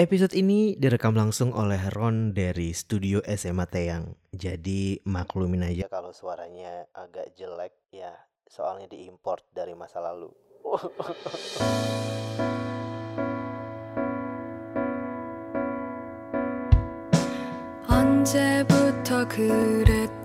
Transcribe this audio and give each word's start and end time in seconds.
Episode 0.00 0.34
ini 0.34 0.74
direkam 0.74 1.14
langsung 1.14 1.52
oleh 1.54 1.78
Ron 1.92 2.32
dari 2.34 2.72
studio 2.72 3.20
SMA 3.22 3.68
Teyang. 3.68 4.16
Jadi 4.32 4.98
maklumin 5.04 5.62
aja 5.68 5.86
kalau 5.86 6.10
suaranya 6.10 6.88
agak 6.96 7.36
jelek 7.38 7.76
ya 7.92 8.10
soalnya 8.48 8.88
diimport 8.88 9.44
dari 9.52 9.76
masa 9.76 10.00
lalu. 10.00 10.32
언제부터 18.22 19.26
그랬 19.28 20.15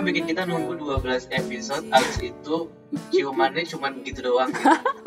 mereka 0.00 0.16
bikin 0.16 0.24
kita 0.32 0.42
nunggu 0.48 0.72
12 0.80 1.28
episode 1.28 1.84
Abis 1.92 2.16
itu 2.24 2.56
ciumannya 3.12 3.68
cuma 3.68 3.92
gitu 4.00 4.32
doang. 4.32 4.48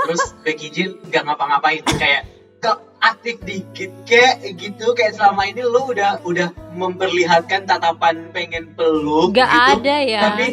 Terus 0.05 0.37
Becky 0.45 0.69
Jill 0.69 1.01
gak 1.09 1.25
ngapa-ngapain 1.25 1.81
Kayak 1.97 2.29
kok 2.61 2.85
aktif 3.01 3.41
dikit 3.41 3.89
kayak 4.05 4.53
gitu 4.53 4.93
Kayak 4.93 5.17
selama 5.17 5.49
ini 5.49 5.65
lu 5.65 5.89
udah 5.89 6.21
udah 6.21 6.53
memperlihatkan 6.77 7.65
tatapan 7.65 8.29
pengen 8.29 8.77
peluk 8.77 9.33
Gak 9.33 9.49
gitu. 9.49 9.81
ada 9.81 9.95
ya. 10.05 10.21
Tapi 10.29 10.47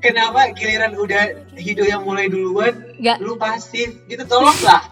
kenapa 0.00 0.40
giliran 0.56 0.96
udah 0.96 1.22
Hido 1.52 1.84
yang 1.84 2.08
mulai 2.08 2.32
duluan 2.32 2.96
Gak 2.96 3.20
Lu 3.20 3.36
pasif? 3.36 3.92
Gitu 4.08 4.24
tolong 4.24 4.56
lah 4.64 4.88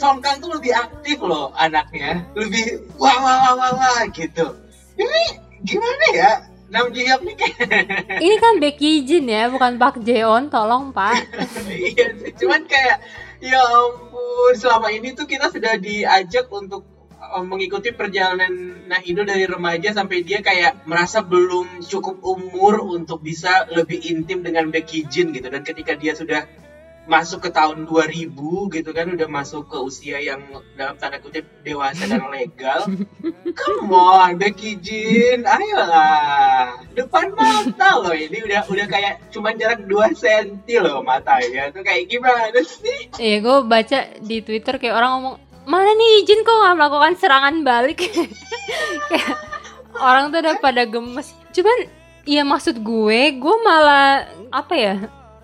Songkang 0.00 0.40
tuh 0.40 0.56
lebih 0.56 0.72
aktif 0.74 1.20
loh 1.22 1.52
anaknya. 1.54 2.24
Lebih 2.34 2.96
wah 2.98 3.14
wah 3.20 3.36
wah 3.46 3.54
wah, 3.54 3.72
wah 3.78 4.02
gitu. 4.10 4.58
Ini 4.98 5.22
gimana 5.62 6.06
ya 6.12 6.30
Nam 6.72 6.90
Ji 6.90 7.04
Hyuk 7.04 7.20
nih 7.22 7.36
ini 8.24 8.36
kan 8.40 8.56
Becky 8.56 9.04
Jin 9.04 9.28
ya, 9.28 9.52
bukan 9.52 9.76
Park 9.76 10.00
Jeon, 10.00 10.48
tolong 10.48 10.96
Pak. 10.96 11.28
iya 11.68 12.16
sih 12.16 12.32
cuman 12.40 12.64
kayak 12.64 13.04
ya 13.44 13.60
ampun 13.60 14.52
selama 14.56 14.88
ini 14.88 15.12
tuh 15.12 15.28
kita 15.28 15.52
sudah 15.52 15.76
diajak 15.76 16.48
untuk 16.48 16.88
uh, 17.20 17.44
mengikuti 17.44 17.92
perjalanan 17.92 18.84
Nahido 18.88 19.24
dari 19.24 19.44
remaja 19.44 19.92
sampai 19.92 20.24
dia 20.24 20.40
kayak 20.40 20.88
merasa 20.88 21.20
belum 21.20 21.84
cukup 21.84 22.24
umur 22.24 22.80
untuk 22.84 23.20
bisa 23.20 23.68
lebih 23.68 24.00
intim 24.08 24.40
dengan 24.40 24.72
Becky 24.72 25.04
Jin 25.04 25.36
gitu 25.36 25.52
dan 25.52 25.60
ketika 25.60 25.92
dia 25.96 26.16
sudah 26.16 26.48
masuk 27.04 27.44
ke 27.44 27.50
tahun 27.52 27.84
2000 27.84 28.32
gitu 28.72 28.90
kan 28.96 29.06
udah 29.12 29.28
masuk 29.28 29.68
ke 29.68 29.76
usia 29.76 30.16
yang 30.24 30.40
dalam 30.74 30.96
tanda 30.96 31.20
kutip 31.20 31.44
dewasa 31.60 32.08
dan 32.08 32.24
legal 32.32 32.88
come 33.60 33.92
on 33.92 34.40
Becky 34.40 34.80
Jin 34.80 35.44
ayolah 35.44 36.80
depan 36.96 37.36
mata 37.36 38.00
loh 38.00 38.16
ini 38.16 38.40
udah 38.40 38.64
udah 38.64 38.86
kayak 38.88 39.20
cuman 39.28 39.60
jarak 39.60 39.84
2 39.84 40.16
senti 40.16 40.80
loh 40.80 41.04
matanya 41.04 41.68
tuh 41.68 41.84
kayak 41.84 42.08
gimana 42.08 42.56
sih 42.64 43.04
Iya, 43.14 43.36
gue 43.40 43.56
baca 43.64 43.98
di 44.18 44.42
Twitter 44.42 44.74
kayak 44.76 44.94
orang 44.94 45.10
ngomong, 45.18 45.36
mana 45.70 45.90
nih 45.94 46.26
izin 46.26 46.42
kok 46.42 46.56
nggak 46.60 46.76
melakukan 46.76 47.14
serangan 47.14 47.56
balik? 47.62 47.98
kayak 49.10 49.36
orang 49.96 50.34
tuh 50.34 50.42
udah 50.42 50.54
pada 50.58 50.82
gemes. 50.82 51.30
Cuman, 51.54 51.78
iya 52.26 52.42
maksud 52.42 52.82
gue, 52.82 53.20
gue 53.38 53.56
malah 53.62 54.26
apa 54.50 54.74
ya? 54.74 54.94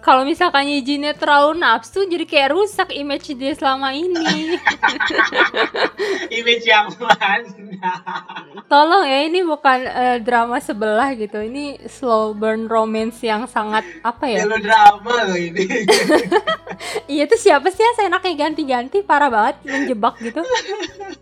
Kalau 0.01 0.25
misalkan 0.25 0.65
izinnya 0.65 1.12
terlalu 1.12 1.61
nafsu, 1.61 2.09
jadi 2.09 2.25
kayak 2.25 2.56
rusak 2.56 2.89
image 2.97 3.37
dia 3.37 3.53
selama 3.53 3.93
ini. 3.93 4.57
image 6.41 6.65
yang 6.65 6.89
mana 6.97 7.45
Tolong 8.65 9.05
ya, 9.05 9.19
ini 9.29 9.45
bukan 9.45 9.79
eh, 9.84 10.19
drama 10.25 10.57
sebelah 10.57 11.12
gitu. 11.12 11.45
Ini 11.45 11.84
slow 11.84 12.33
burn 12.33 12.65
romance 12.65 13.20
yang 13.20 13.45
sangat 13.45 13.84
apa 14.01 14.25
ya? 14.25 14.48
melodrama 14.48 15.30
loh 15.30 15.39
ini 15.39 15.63
Iya 17.13 17.29
tuh 17.29 17.39
siapa 17.39 17.69
sih 17.69 17.85
yang 17.85 17.97
seenaknya 18.01 18.35
ganti-ganti 18.48 19.05
parah 19.05 19.29
banget 19.29 19.57
menjebak 19.69 20.17
gitu. 20.24 20.41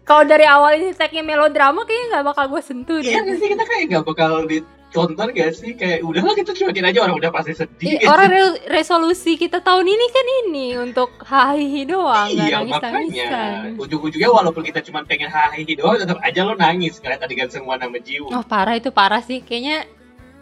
Kalau 0.06 0.22
dari 0.22 0.46
awal 0.46 0.78
ini 0.78 0.94
tagnya 0.94 1.26
melodrama 1.26 1.82
kayaknya 1.82 2.06
nggak 2.14 2.24
bakal 2.30 2.44
gue 2.46 2.62
sentuh 2.62 2.98
iya 3.02 3.20
deh. 3.20 3.22
nggak 3.26 3.36
sih 3.42 3.48
kita 3.52 3.64
kayak 3.66 3.84
nggak 3.90 4.04
bakal 4.06 4.46
ditonton 4.88 5.28
gak 5.36 5.52
sih? 5.52 5.76
Kayak 5.76 6.00
udahlah 6.00 6.32
kita 6.32 6.56
cuekin 6.56 6.84
aja 6.88 6.98
orang 7.04 7.16
udah 7.20 7.30
pasti 7.30 7.52
sedih. 7.52 8.00
Ih, 8.00 8.08
orang 8.08 8.28
re- 8.32 8.60
resolusi 8.72 9.36
kita 9.36 9.60
tahun 9.60 9.84
ini 9.84 10.06
kan 10.08 10.26
ini 10.48 10.66
untuk 10.80 11.12
hahihi 11.22 11.82
doang, 11.84 12.28
iya 12.32 12.58
nangis 12.58 12.72
makanya. 12.72 13.28
Ujung-ujungnya 13.76 14.30
walaupun 14.32 14.64
kita 14.64 14.80
cuma 14.80 15.04
pengen 15.04 15.28
hahihi 15.28 15.76
doang 15.76 16.00
tetap 16.00 16.18
aja 16.24 16.40
lo 16.42 16.56
nangis. 16.56 16.98
Ngeliat 16.98 17.20
adegan 17.20 17.52
semua 17.52 17.76
nama 17.76 18.00
Jiwoo 18.00 18.32
Oh 18.32 18.42
parah 18.42 18.74
itu 18.80 18.88
parah 18.88 19.20
sih, 19.20 19.44
kayaknya 19.44 19.84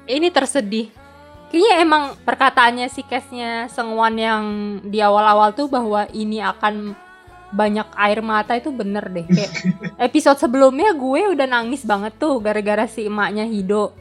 ini 0.07 0.31
tersedih. 0.31 0.89
Kayaknya 1.47 1.75
emang 1.83 2.03
perkataannya 2.27 2.87
si 2.91 3.07
case-nya 3.07 3.71
Sengwan 3.71 4.19
yang 4.19 4.43
di 4.83 4.99
awal-awal 4.99 5.55
tuh 5.55 5.71
bahwa 5.71 6.07
ini 6.11 6.43
akan 6.43 6.95
banyak 7.55 7.87
air 7.95 8.19
mata 8.23 8.59
itu 8.59 8.75
bener 8.75 9.07
deh. 9.07 9.23
Kayak 9.27 9.53
episode 10.11 10.39
sebelumnya 10.43 10.91
gue 10.91 11.31
udah 11.31 11.47
nangis 11.47 11.87
banget 11.87 12.19
tuh 12.19 12.43
gara-gara 12.43 12.91
si 12.91 13.07
emaknya 13.07 13.47
Hido. 13.47 13.95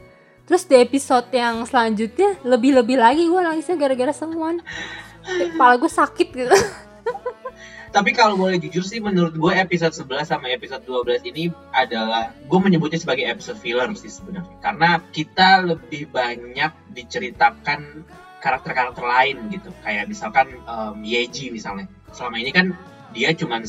Terus 0.46 0.62
di 0.62 0.78
episode 0.78 1.26
yang 1.34 1.66
selanjutnya 1.66 2.38
lebih-lebih 2.46 2.96
lagi 2.96 3.26
gue 3.26 3.40
nangisnya 3.42 3.74
gara-gara. 3.74 4.14
Kayak 4.14 5.50
Kepala 5.58 5.74
gue 5.74 5.90
sakit 5.90 6.28
gitu. 6.30 6.54
Tapi 7.96 8.10
kalau 8.14 8.38
boleh 8.38 8.60
jujur 8.62 8.84
sih 8.86 9.02
menurut 9.02 9.34
gue 9.34 9.52
episode 9.58 9.90
11 9.90 10.28
sama 10.28 10.46
episode 10.52 10.84
12 10.86 11.26
ini 11.32 11.50
adalah 11.74 12.30
gue 12.30 12.60
menyebutnya 12.62 13.00
sebagai 13.00 13.26
episode 13.26 13.58
filler 13.58 13.90
sih 13.98 14.12
sebenarnya. 14.12 14.54
Karena 14.62 15.02
kita 15.10 15.66
lebih 15.66 16.14
banyak 16.14 16.94
diceritakan 16.94 18.06
karakter-karakter 18.38 19.02
lain 19.02 19.50
gitu. 19.50 19.74
Kayak 19.82 20.06
misalkan 20.06 20.46
um, 20.68 21.02
Yeji 21.02 21.50
misalnya. 21.50 21.90
Selama 22.14 22.38
ini 22.38 22.54
kan 22.54 22.70
dia 23.10 23.34
cuman 23.34 23.66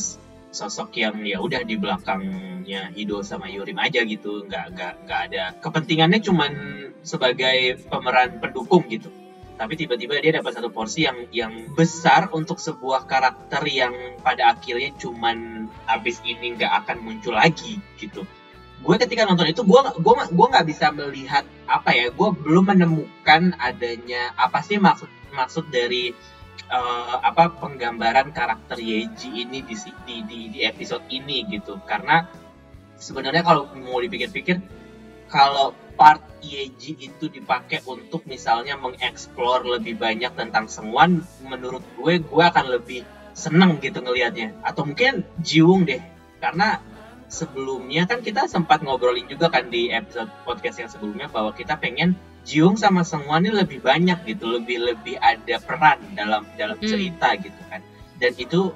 sosok 0.51 0.95
yang 0.97 1.21
ya 1.23 1.37
udah 1.43 1.61
di 1.63 1.75
belakangnya 1.75 2.91
Hido 2.91 3.23
sama 3.23 3.47
Yurim 3.51 3.77
aja 3.79 4.03
gitu. 4.03 4.47
Nggak 4.47 4.65
nggak 4.73 4.93
nggak 5.07 5.19
ada. 5.31 5.43
Kepentingannya 5.59 6.19
cuman 6.23 6.51
sebagai 7.03 7.81
pemeran 7.87 8.39
pendukung 8.39 8.87
gitu. 8.87 9.11
Tapi 9.57 9.73
tiba-tiba 9.73 10.21
dia 10.21 10.37
dapat 10.37 10.53
satu 10.53 10.69
porsi 10.69 11.09
yang 11.09 11.25
yang 11.33 11.53
besar 11.73 12.29
untuk 12.29 12.61
sebuah 12.61 13.09
karakter 13.09 13.65
yang 13.65 13.93
pada 14.21 14.53
akhirnya 14.53 14.93
cuman 15.01 15.65
abis 15.89 16.21
ini 16.21 16.53
nggak 16.53 16.85
akan 16.85 17.01
muncul 17.01 17.33
lagi 17.33 17.81
gitu. 17.97 18.21
Gue 18.77 18.95
ketika 19.01 19.25
nonton 19.25 19.49
itu 19.49 19.65
gue 19.65 19.81
gue 19.97 20.13
gue 20.29 20.47
nggak 20.53 20.67
bisa 20.69 20.93
melihat 20.93 21.41
apa 21.65 21.89
ya. 21.89 22.13
Gue 22.13 22.29
belum 22.37 22.69
menemukan 22.69 23.57
adanya 23.57 24.29
apa 24.37 24.61
sih 24.61 24.77
maksud 24.77 25.09
maksud 25.33 25.73
dari 25.73 26.13
eh, 26.65 27.15
apa 27.21 27.53
penggambaran 27.61 28.33
karakter 28.33 28.81
Yeji 28.81 29.45
ini 29.45 29.61
di, 29.61 29.75
di 30.05 30.15
di 30.25 30.39
di 30.49 30.59
episode 30.65 31.05
ini 31.13 31.45
gitu 31.49 31.77
karena 31.85 32.25
sebenarnya 32.97 33.45
kalau 33.45 33.69
mau 33.77 34.01
dipikir-pikir 34.01 34.57
kalau 35.27 35.75
part 35.97 36.21
Yeji 36.39 36.93
itu 37.01 37.25
dipakai 37.27 37.81
untuk 37.89 38.23
misalnya 38.29 38.77
mengeksplor 38.77 39.65
lebih 39.65 39.97
banyak 39.97 40.31
tentang 40.37 40.69
Sengwan, 40.69 41.25
menurut 41.41 41.81
gue 41.97 42.21
gue 42.21 42.43
akan 42.45 42.65
lebih 42.77 43.01
seneng 43.33 43.81
gitu 43.81 43.99
ngelihatnya. 43.99 44.53
Atau 44.61 44.85
mungkin 44.85 45.25
Jiwung 45.41 45.89
deh, 45.89 45.99
karena 46.37 46.79
sebelumnya 47.27 48.05
kan 48.07 48.21
kita 48.23 48.47
sempat 48.47 48.85
ngobrolin 48.85 49.27
juga 49.27 49.51
kan 49.51 49.67
di 49.67 49.91
episode 49.91 50.31
podcast 50.47 50.77
yang 50.79 50.89
sebelumnya 50.93 51.27
bahwa 51.27 51.51
kita 51.51 51.75
pengen 51.75 52.15
Jiwung 52.47 52.79
sama 52.79 53.03
Sengwan 53.03 53.43
ini 53.43 53.51
lebih 53.51 53.83
banyak 53.83 54.23
gitu, 54.23 54.47
lebih 54.47 54.79
lebih 54.79 55.19
ada 55.19 55.59
peran 55.59 55.99
dalam 56.15 56.47
dalam 56.55 56.79
Hmm. 56.79 56.87
cerita 56.87 57.35
gitu 57.35 57.61
kan. 57.67 57.83
Dan 58.15 58.31
itu 58.39 58.71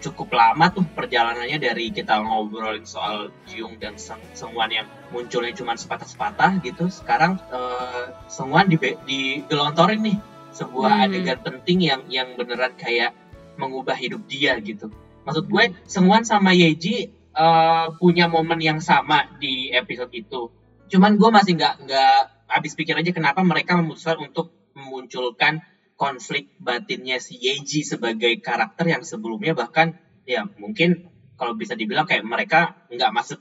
cukup 0.00 0.32
lama 0.32 0.72
tuh 0.72 0.88
perjalanannya 0.96 1.60
dari 1.60 1.92
kita 1.92 2.24
ngobrolin 2.24 2.88
soal 2.88 3.28
Jiung 3.44 3.76
dan 3.76 4.00
Seng 4.00 4.24
Sengwan 4.32 4.72
yang 4.72 4.88
munculnya 5.12 5.52
cuma 5.52 5.76
sepatah-sepatah 5.76 6.64
gitu. 6.64 6.88
Sekarang 6.88 7.36
eh, 7.52 8.04
Sengwan 8.32 8.72
di 8.72 8.80
digelontorin 8.80 10.00
nih 10.00 10.18
sebuah 10.56 10.92
Hmm. 10.96 11.04
adegan 11.04 11.38
penting 11.44 11.78
yang 11.84 12.00
yang 12.08 12.32
beneran 12.40 12.72
kayak 12.80 13.12
mengubah 13.60 13.94
hidup 14.00 14.24
dia 14.24 14.56
gitu. 14.64 14.88
Maksud 15.28 15.44
gue 15.46 15.76
Sengwan 15.84 16.24
sama 16.24 16.56
Yeji 16.56 17.12
eh, 17.30 17.86
punya 18.00 18.26
momen 18.32 18.58
yang 18.58 18.80
sama 18.80 19.28
di 19.36 19.68
episode 19.70 20.10
itu. 20.16 20.48
Cuman 20.90 21.20
gue 21.20 21.28
masih 21.30 21.54
nggak 21.54 21.74
nggak 21.86 22.20
habis 22.50 22.74
pikir 22.74 22.98
aja 22.98 23.14
kenapa 23.14 23.40
mereka 23.46 23.78
memutuskan 23.78 24.18
untuk 24.20 24.50
memunculkan 24.74 25.62
konflik 25.94 26.50
batinnya 26.58 27.22
si 27.22 27.38
Yeji 27.38 27.86
sebagai 27.86 28.32
karakter 28.42 28.88
yang 28.88 29.06
sebelumnya 29.06 29.54
bahkan 29.54 29.94
ya 30.26 30.48
mungkin 30.58 31.10
kalau 31.38 31.56
bisa 31.56 31.78
dibilang 31.78 32.04
kayak 32.04 32.26
mereka 32.26 32.76
nggak 32.90 33.12
masuk 33.14 33.40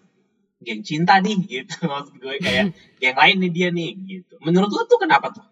geng 0.60 0.84
cinta 0.84 1.20
nih 1.24 1.40
gitu. 1.60 1.88
Maksud 1.88 2.16
gue 2.20 2.36
kayak 2.40 2.76
geng 3.02 3.18
lain 3.18 3.38
nih 3.48 3.52
dia 3.52 3.70
nih 3.72 3.90
gitu. 4.08 4.36
Menurut 4.44 4.70
lo 4.72 4.84
tuh 4.86 5.00
kenapa 5.00 5.32
tuh? 5.32 5.46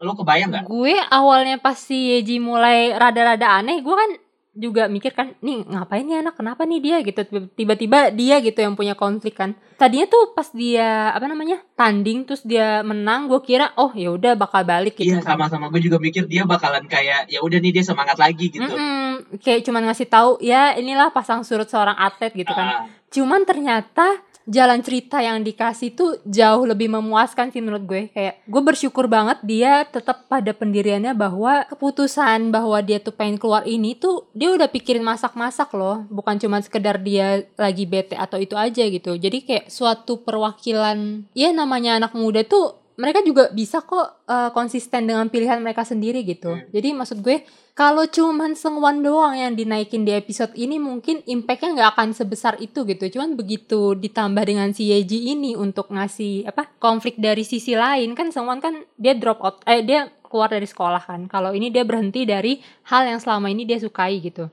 Lo 0.00 0.16
kebayang 0.16 0.50
nggak? 0.50 0.64
Gue 0.66 0.96
awalnya 1.12 1.60
pas 1.60 1.76
si 1.76 2.16
Yeji 2.16 2.40
mulai 2.40 2.96
rada-rada 2.96 3.60
aneh, 3.60 3.84
gue 3.84 3.94
kan 3.94 4.10
juga 4.50 4.90
mikir 4.90 5.14
kan 5.14 5.38
nih 5.38 5.62
ngapain 5.62 6.02
nih 6.02 6.26
anak? 6.26 6.34
Kenapa 6.34 6.66
nih 6.66 6.80
dia? 6.82 6.96
Gitu. 7.06 7.22
Tiba-tiba 7.54 8.10
dia 8.10 8.42
gitu 8.42 8.58
yang 8.58 8.74
punya 8.74 8.98
konflik 8.98 9.38
kan. 9.38 9.54
Tadinya 9.78 10.10
tuh 10.10 10.34
pas 10.34 10.50
dia 10.50 11.14
apa 11.14 11.26
namanya 11.30 11.62
tanding 11.78 12.26
terus 12.26 12.42
dia 12.42 12.82
menang 12.82 13.30
gue 13.30 13.40
kira 13.46 13.70
oh 13.78 13.94
ya 13.94 14.10
udah 14.10 14.34
bakal 14.34 14.66
balik 14.66 14.98
gitu 14.98 15.14
Iya 15.14 15.22
sama-sama. 15.22 15.70
Gue 15.70 15.80
juga 15.80 16.02
mikir 16.02 16.26
dia 16.26 16.42
bakalan 16.42 16.84
kayak 16.90 17.30
ya 17.30 17.38
udah 17.40 17.58
nih 17.62 17.72
dia 17.80 17.84
semangat 17.86 18.18
lagi 18.18 18.50
gitu. 18.50 18.66
Mm-mm, 18.66 19.38
kayak 19.38 19.62
cuman 19.62 19.86
ngasih 19.86 20.08
tahu 20.10 20.42
ya 20.42 20.74
inilah 20.74 21.14
pasang 21.14 21.46
surut 21.46 21.70
seorang 21.70 21.94
atlet 21.94 22.34
gitu 22.34 22.50
kan. 22.50 22.66
Ah, 22.66 22.80
cuman 23.10 23.46
ternyata 23.46 24.18
jalan 24.50 24.82
cerita 24.82 25.22
yang 25.22 25.46
dikasih 25.46 25.94
tuh 25.94 26.18
jauh 26.26 26.66
lebih 26.66 26.90
memuaskan 26.90 27.54
sih 27.54 27.62
menurut 27.62 27.86
gue. 27.86 28.02
Kayak 28.10 28.42
gue 28.50 28.62
bersyukur 28.66 29.06
banget 29.06 29.38
dia 29.46 29.86
tetap 29.86 30.26
pada 30.26 30.50
pendiriannya 30.50 31.14
bahwa 31.14 31.62
keputusan 31.70 32.50
bahwa 32.50 32.82
dia 32.82 32.98
tuh 32.98 33.14
pengen 33.14 33.38
keluar 33.38 33.62
ini 33.62 33.94
tuh 33.94 34.26
dia 34.34 34.50
udah 34.50 34.66
pikirin 34.66 35.06
masak-masak 35.06 35.70
loh. 35.78 36.02
Bukan 36.10 36.42
cuma 36.42 36.58
sekedar 36.58 36.98
dia 36.98 37.46
lagi 37.54 37.86
bete 37.86 38.18
atau 38.18 38.42
itu 38.42 38.58
aja 38.58 38.82
gitu. 38.82 39.14
Jadi 39.14 39.46
kayak 39.46 39.70
suatu 39.70 40.18
perwakilan 40.26 41.30
ya 41.32 41.54
namanya 41.54 42.02
anak 42.02 42.12
muda 42.18 42.42
tuh 42.42 42.79
mereka 43.00 43.24
juga 43.24 43.48
bisa 43.48 43.80
kok 43.80 44.28
eh, 44.28 44.50
konsisten 44.52 45.08
dengan 45.08 45.32
pilihan 45.32 45.56
mereka 45.64 45.82
sendiri 45.88 46.20
gitu. 46.22 46.52
Hmm. 46.52 46.68
jadi 46.68 46.92
maksud 46.92 47.24
gue 47.24 47.40
kalau 47.80 48.04
cuman 48.04 48.52
Sengwan 48.52 49.00
doang 49.00 49.32
yang 49.32 49.56
dinaikin 49.56 50.04
di 50.04 50.12
episode 50.12 50.52
ini 50.52 50.76
mungkin 50.76 51.24
impactnya 51.24 51.80
nggak 51.80 51.90
akan 51.96 52.08
sebesar 52.12 52.60
itu 52.60 52.84
gitu. 52.84 53.08
Cuman 53.16 53.40
begitu 53.40 53.96
ditambah 53.96 54.44
dengan 54.44 54.68
si 54.76 54.92
Yeji 54.92 55.32
ini 55.32 55.56
untuk 55.56 55.88
ngasih 55.88 56.44
apa 56.44 56.68
konflik 56.76 57.16
dari 57.16 57.40
sisi 57.40 57.72
lain 57.72 58.12
kan 58.12 58.28
Sengwan 58.28 58.60
kan 58.60 58.84
dia 59.00 59.16
drop 59.16 59.40
out 59.40 59.64
eh 59.64 59.80
dia 59.80 60.12
keluar 60.28 60.52
dari 60.52 60.68
sekolah 60.68 61.00
kan. 61.08 61.24
Kalau 61.24 61.56
ini 61.56 61.72
dia 61.72 61.80
berhenti 61.88 62.28
dari 62.28 62.60
hal 62.92 63.08
yang 63.08 63.16
selama 63.16 63.48
ini 63.48 63.64
dia 63.64 63.80
sukai 63.80 64.20
gitu. 64.20 64.52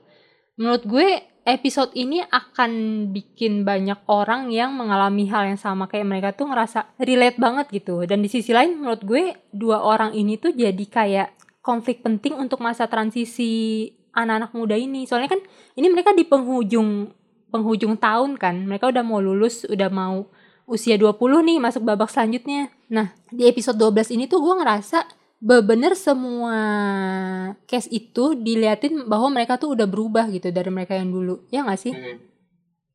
Menurut 0.56 0.88
gue 0.88 1.08
episode 1.48 1.96
ini 1.96 2.20
akan 2.20 2.70
bikin 3.10 3.64
banyak 3.64 4.04
orang 4.04 4.52
yang 4.52 4.76
mengalami 4.76 5.24
hal 5.32 5.48
yang 5.48 5.56
sama. 5.56 5.88
Kayak 5.88 6.06
mereka 6.06 6.28
tuh 6.36 6.52
ngerasa 6.52 6.92
relate 7.00 7.40
banget 7.40 7.66
gitu. 7.72 8.04
Dan 8.04 8.20
di 8.20 8.28
sisi 8.28 8.52
lain 8.52 8.76
menurut 8.76 9.00
gue 9.02 9.32
dua 9.50 9.80
orang 9.80 10.12
ini 10.12 10.36
tuh 10.36 10.52
jadi 10.52 10.84
kayak 10.84 11.32
konflik 11.64 12.04
penting 12.04 12.36
untuk 12.36 12.60
masa 12.60 12.86
transisi 12.86 13.88
anak-anak 14.12 14.52
muda 14.52 14.76
ini. 14.76 15.08
Soalnya 15.08 15.32
kan 15.32 15.40
ini 15.74 15.88
mereka 15.88 16.12
di 16.12 16.28
penghujung 16.28 17.08
penghujung 17.48 17.96
tahun 17.96 18.36
kan. 18.36 18.68
Mereka 18.68 18.92
udah 18.92 19.04
mau 19.04 19.18
lulus 19.18 19.64
udah 19.64 19.88
mau 19.88 20.28
usia 20.68 21.00
20 21.00 21.16
nih 21.48 21.58
masuk 21.58 21.82
babak 21.82 22.12
selanjutnya. 22.12 22.68
Nah 22.92 23.16
di 23.32 23.48
episode 23.48 23.80
12 23.80 24.14
ini 24.20 24.28
tuh 24.28 24.44
gue 24.44 24.54
ngerasa 24.60 25.17
bener 25.38 25.94
semua 25.94 26.58
case 27.70 27.86
itu 27.94 28.34
diliatin 28.34 29.06
bahwa 29.06 29.30
mereka 29.30 29.54
tuh 29.54 29.78
udah 29.78 29.86
berubah 29.86 30.26
gitu 30.34 30.50
dari 30.50 30.70
mereka 30.70 30.98
yang 30.98 31.14
dulu. 31.14 31.46
Ya 31.48 31.62
nggak 31.62 31.80
sih? 31.80 31.94
Hmm. 31.94 32.26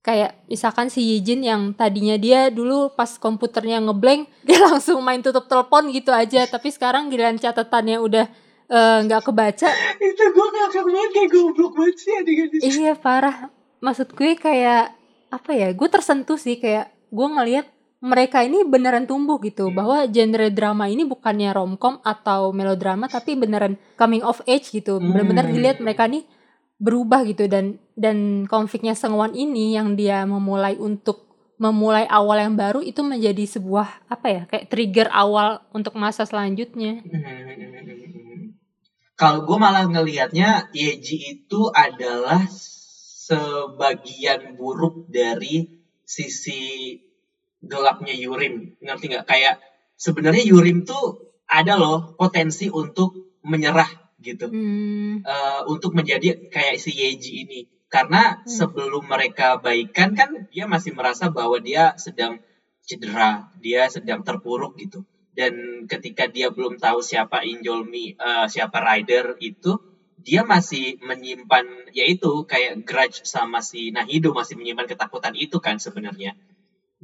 kayak 0.03 0.35
misalkan 0.51 0.91
si 0.91 0.99
Yijin 0.99 1.47
yang 1.47 1.71
tadinya 1.71 2.19
dia 2.19 2.51
dulu 2.51 2.91
pas 2.91 3.07
komputernya 3.15 3.79
ngeblank 3.79 4.27
dia 4.47 4.59
langsung 4.59 4.99
main 4.99 5.23
tutup 5.23 5.47
telepon 5.47 5.87
gitu 5.95 6.11
aja. 6.11 6.43
Tapi 6.43 6.67
sekarang 6.75 7.07
giliran 7.07 7.39
catatannya 7.39 8.03
udah 8.03 8.25
eh, 8.67 8.97
nggak 9.07 9.23
kebaca. 9.23 9.69
Itu 10.03 10.23
gue 10.35 10.47
ngakak 10.51 10.83
banget 10.83 11.09
kayak 11.15 11.29
goblok 11.31 11.71
banget 11.79 11.95
sih 12.03 12.11
adegan 12.19 12.47
itu. 12.51 12.83
iya 12.83 12.93
parah. 12.99 13.47
Maksud 13.79 14.11
gue 14.11 14.35
kayak 14.35 14.91
apa 15.31 15.51
ya 15.55 15.71
gue 15.71 15.87
tersentuh 15.87 16.35
sih. 16.35 16.59
Kayak 16.59 16.91
gue 17.07 17.27
ngelihat 17.39 17.71
mereka 18.03 18.43
ini 18.43 18.67
beneran 18.67 19.07
tumbuh 19.07 19.39
gitu 19.39 19.71
Hmm. 19.71 19.75
bahwa 19.79 19.97
genre 20.11 20.51
drama 20.51 20.91
ini 20.91 21.07
bukannya 21.07 21.55
romcom 21.55 22.03
atau 22.03 22.51
melodrama 22.51 23.07
tapi 23.07 23.39
beneran 23.39 23.79
coming 23.95 24.19
of 24.21 24.43
age 24.43 24.75
gitu 24.75 24.99
bener-bener 24.99 25.47
Hmm. 25.47 25.53
dilihat 25.55 25.79
mereka 25.79 26.03
nih 26.11 26.27
berubah 26.83 27.23
gitu 27.23 27.47
dan 27.47 27.79
dan 27.95 28.43
konfliknya 28.51 28.91
Sengwan 28.91 29.31
ini 29.31 29.71
yang 29.71 29.95
dia 29.95 30.27
memulai 30.27 30.75
untuk 30.75 31.31
memulai 31.55 32.03
awal 32.11 32.43
yang 32.43 32.59
baru 32.59 32.83
itu 32.83 32.99
menjadi 32.99 33.47
sebuah 33.47 34.11
apa 34.11 34.27
ya 34.27 34.41
kayak 34.51 34.67
trigger 34.67 35.07
awal 35.07 35.63
untuk 35.71 35.95
masa 35.95 36.27
selanjutnya 36.27 36.99
Hmm. 36.99 37.23
Kalau 39.13 39.45
gue 39.45 39.57
malah 39.61 39.85
ngelihatnya 39.87 40.73
Yeji 40.73 41.39
itu 41.39 41.69
adalah 41.71 42.43
sebagian 43.23 44.57
buruk 44.57 45.07
dari 45.07 45.69
sisi 46.03 46.97
gelapnya 47.63 48.13
Yurim. 48.13 48.75
Ngerti 48.83 49.05
nggak? 49.11 49.25
Kayak 49.25 49.55
sebenarnya 49.95 50.43
Yurim 50.43 50.83
tuh 50.83 51.33
ada 51.47 51.73
loh 51.79 52.15
potensi 52.19 52.67
untuk 52.71 53.39
menyerah 53.43 53.89
gitu. 54.23 54.47
hmm, 54.47 55.27
eh, 55.27 55.61
untuk 55.67 55.91
menjadi 55.91 56.47
kayak 56.47 56.79
si 56.79 56.91
Yeji 56.95 57.31
ini. 57.43 57.59
Karena 57.91 58.39
Hmm. 58.39 58.47
sebelum 58.47 59.03
mereka 59.05 59.59
baikan 59.59 60.15
kan 60.15 60.47
dia 60.49 60.65
masih 60.65 60.95
merasa 60.95 61.27
bahwa 61.29 61.59
dia 61.59 61.93
sedang 61.99 62.39
cedera, 62.87 63.51
dia 63.59 63.87
sedang 63.91 64.23
terpuruk 64.23 64.79
gitu. 64.79 65.03
Dan 65.33 65.85
ketika 65.91 66.29
dia 66.29 66.47
belum 66.53 66.77
tahu 66.79 67.03
siapa 67.03 67.43
Injolmi, 67.43 68.15
eh, 68.15 68.45
siapa 68.47 68.79
Rider 68.79 69.35
itu, 69.43 69.75
dia 70.23 70.41
masih 70.47 71.03
menyimpan 71.03 71.91
yaitu 71.91 72.47
kayak 72.47 72.79
grudge 72.87 73.27
sama 73.27 73.59
si 73.59 73.91
Nahido 73.91 74.31
masih 74.31 74.55
menyimpan 74.55 74.87
ketakutan 74.87 75.35
itu 75.35 75.59
kan 75.59 75.75
sebenarnya. 75.83 76.31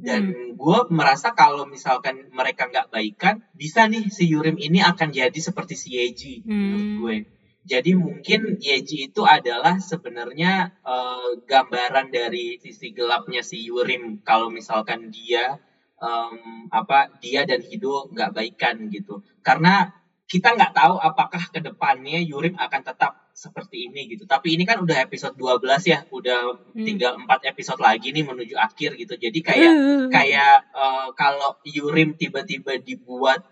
Dan 0.00 0.56
gue 0.56 0.78
merasa 0.88 1.36
kalau 1.36 1.68
misalkan 1.68 2.32
mereka 2.32 2.66
nggak 2.72 2.88
baikan, 2.88 3.44
bisa 3.52 3.84
nih 3.84 4.08
si 4.08 4.24
Yurim 4.32 4.56
ini 4.56 4.80
akan 4.80 5.12
jadi 5.12 5.36
seperti 5.36 5.76
si 5.76 5.88
Yeji 5.96 6.34
menurut 6.48 6.80
Hmm. 6.80 6.96
gue. 7.04 7.16
Jadi 7.60 7.92
mungkin 7.92 8.56
Yeji 8.56 9.12
itu 9.12 9.22
adalah 9.28 9.76
sebenarnya 9.76 10.72
eh, 10.80 11.30
gambaran 11.44 12.08
dari 12.08 12.56
sisi 12.56 12.96
gelapnya 12.96 13.44
si 13.44 13.60
Yurim 13.68 14.24
kalau 14.24 14.48
misalkan 14.48 15.12
dia 15.12 15.60
em, 16.00 16.66
apa 16.72 17.12
dia 17.20 17.44
dan 17.44 17.60
Hido 17.60 18.08
nggak 18.08 18.32
baikan 18.32 18.88
gitu. 18.88 19.20
Karena 19.44 19.92
kita 20.30 20.54
nggak 20.54 20.72
tahu 20.78 20.94
apakah 21.02 21.42
ke 21.50 21.58
depannya 21.58 22.22
Yurim 22.22 22.54
akan 22.54 22.80
tetap 22.86 23.12
seperti 23.34 23.90
ini 23.90 24.06
gitu. 24.14 24.24
Tapi 24.30 24.54
ini 24.54 24.62
kan 24.68 24.78
udah 24.84 24.96
episode 25.02 25.34
12 25.34 25.82
ya, 25.92 26.06
udah 26.06 26.54
Hmm. 26.70 26.86
tinggal 26.86 27.12
4 27.18 27.40
episode 27.50 27.80
lagi 27.82 28.14
nih 28.14 28.22
menuju 28.22 28.54
akhir 28.54 28.94
gitu. 28.94 29.14
Jadi 29.18 29.38
kayak 29.42 29.72
kayak 30.14 30.54
eh, 30.70 31.08
kalau 31.18 31.58
Yurim 31.66 32.14
tiba-tiba 32.14 32.78
dibuat 32.78 33.42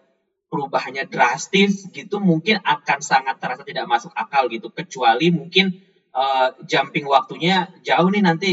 perubahannya 0.49 1.05
drastis 1.13 1.91
gitu 1.93 2.17
mungkin 2.23 2.57
akan 2.65 2.99
sangat 3.05 3.37
terasa 3.43 3.63
tidak 3.67 3.85
masuk 3.91 4.13
akal 4.17 4.47
gitu 4.49 4.71
kecuali 4.73 5.29
mungkin 5.35 5.67
eh, 6.15 6.49
jumping 6.71 7.05
waktunya 7.11 7.69
jauh 7.83 8.09
nih 8.15 8.23
nanti 8.25 8.51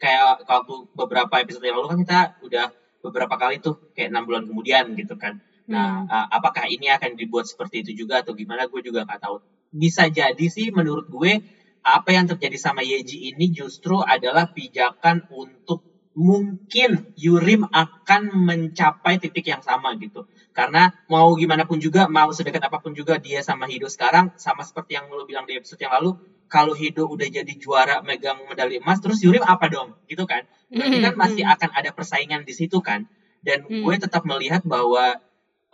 kayak 0.00 0.44
waktu 0.48 0.74
beberapa 0.96 1.34
episode 1.44 1.64
yang 1.64 1.76
lalu 1.80 1.88
kan 1.92 1.98
kita 2.04 2.20
udah 2.42 2.66
beberapa 3.04 3.34
kali 3.38 3.62
tuh 3.62 3.78
kayak 3.94 4.10
enam 4.12 4.24
bulan 4.28 4.42
kemudian 4.48 4.84
gitu 4.98 5.14
kan 5.20 5.38
nah 5.72 6.06
Hmm. 6.06 6.10
eh, 6.14 6.26
apakah 6.36 6.64
ini 6.70 6.86
akan 6.94 7.18
dibuat 7.18 7.44
seperti 7.50 7.82
itu 7.82 8.06
juga 8.06 8.22
atau 8.22 8.32
gimana 8.38 8.66
gue 8.70 8.80
juga 8.86 9.02
nggak 9.06 9.20
tahu 9.22 9.36
bisa 9.74 10.06
jadi 10.10 10.46
sih 10.46 10.70
menurut 10.70 11.06
gue 11.10 11.42
apa 11.86 12.10
yang 12.14 12.26
terjadi 12.30 12.56
sama 12.58 12.82
Yeji 12.82 13.30
ini 13.34 13.46
justru 13.54 14.02
adalah 14.02 14.46
pijakan 14.50 15.22
untuk 15.30 15.82
mungkin 16.16 17.04
Yurim 17.14 17.62
akan 17.70 18.22
mencapai 18.48 19.20
titik 19.20 19.46
yang 19.52 19.60
sama 19.60 19.92
gitu. 20.00 20.24
Karena 20.56 20.88
mau 21.12 21.28
gimana 21.36 21.68
pun 21.68 21.76
juga, 21.78 22.08
mau 22.08 22.32
sedekat 22.32 22.62
apa 22.66 22.80
pun 22.80 22.96
juga 22.96 23.20
dia 23.20 23.44
sama 23.44 23.68
Hido 23.68 23.86
sekarang, 23.86 24.32
sama 24.40 24.64
seperti 24.64 24.96
yang 24.96 25.12
lo 25.12 25.28
bilang 25.28 25.44
di 25.44 25.54
episode 25.60 25.78
yang 25.84 25.92
lalu, 25.92 26.16
kalau 26.48 26.72
Hido 26.72 27.04
udah 27.06 27.28
jadi 27.28 27.52
juara 27.60 28.00
megang 28.00 28.40
medali 28.48 28.80
emas, 28.80 28.98
terus 29.04 29.20
Yurim 29.20 29.44
apa 29.44 29.68
dong? 29.68 29.92
Gitu 30.08 30.24
kan. 30.24 30.42
Berarti 30.74 30.98
kan 31.04 31.12
masih 31.20 31.44
akan 31.44 31.70
ada 31.76 31.90
persaingan 31.92 32.42
di 32.48 32.54
situ 32.56 32.80
kan. 32.80 33.04
Dan 33.44 33.68
Hmm. 33.68 33.84
gue 33.84 33.94
tetap 34.00 34.24
melihat 34.24 34.64
bahwa 34.64 35.20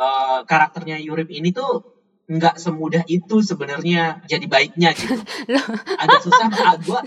eh, 0.03 0.39
karakternya 0.51 0.99
Yurim 0.99 1.31
ini 1.31 1.55
tuh 1.55 1.87
nggak 2.23 2.57
semudah 2.57 3.03
itu 3.11 3.43
sebenarnya 3.43 4.23
jadi 4.31 4.47
baiknya 4.47 4.95
gitu. 4.95 5.19
agak 6.03 6.21
susah 6.23 6.49
ah, 6.49 6.79
gue 6.79 7.01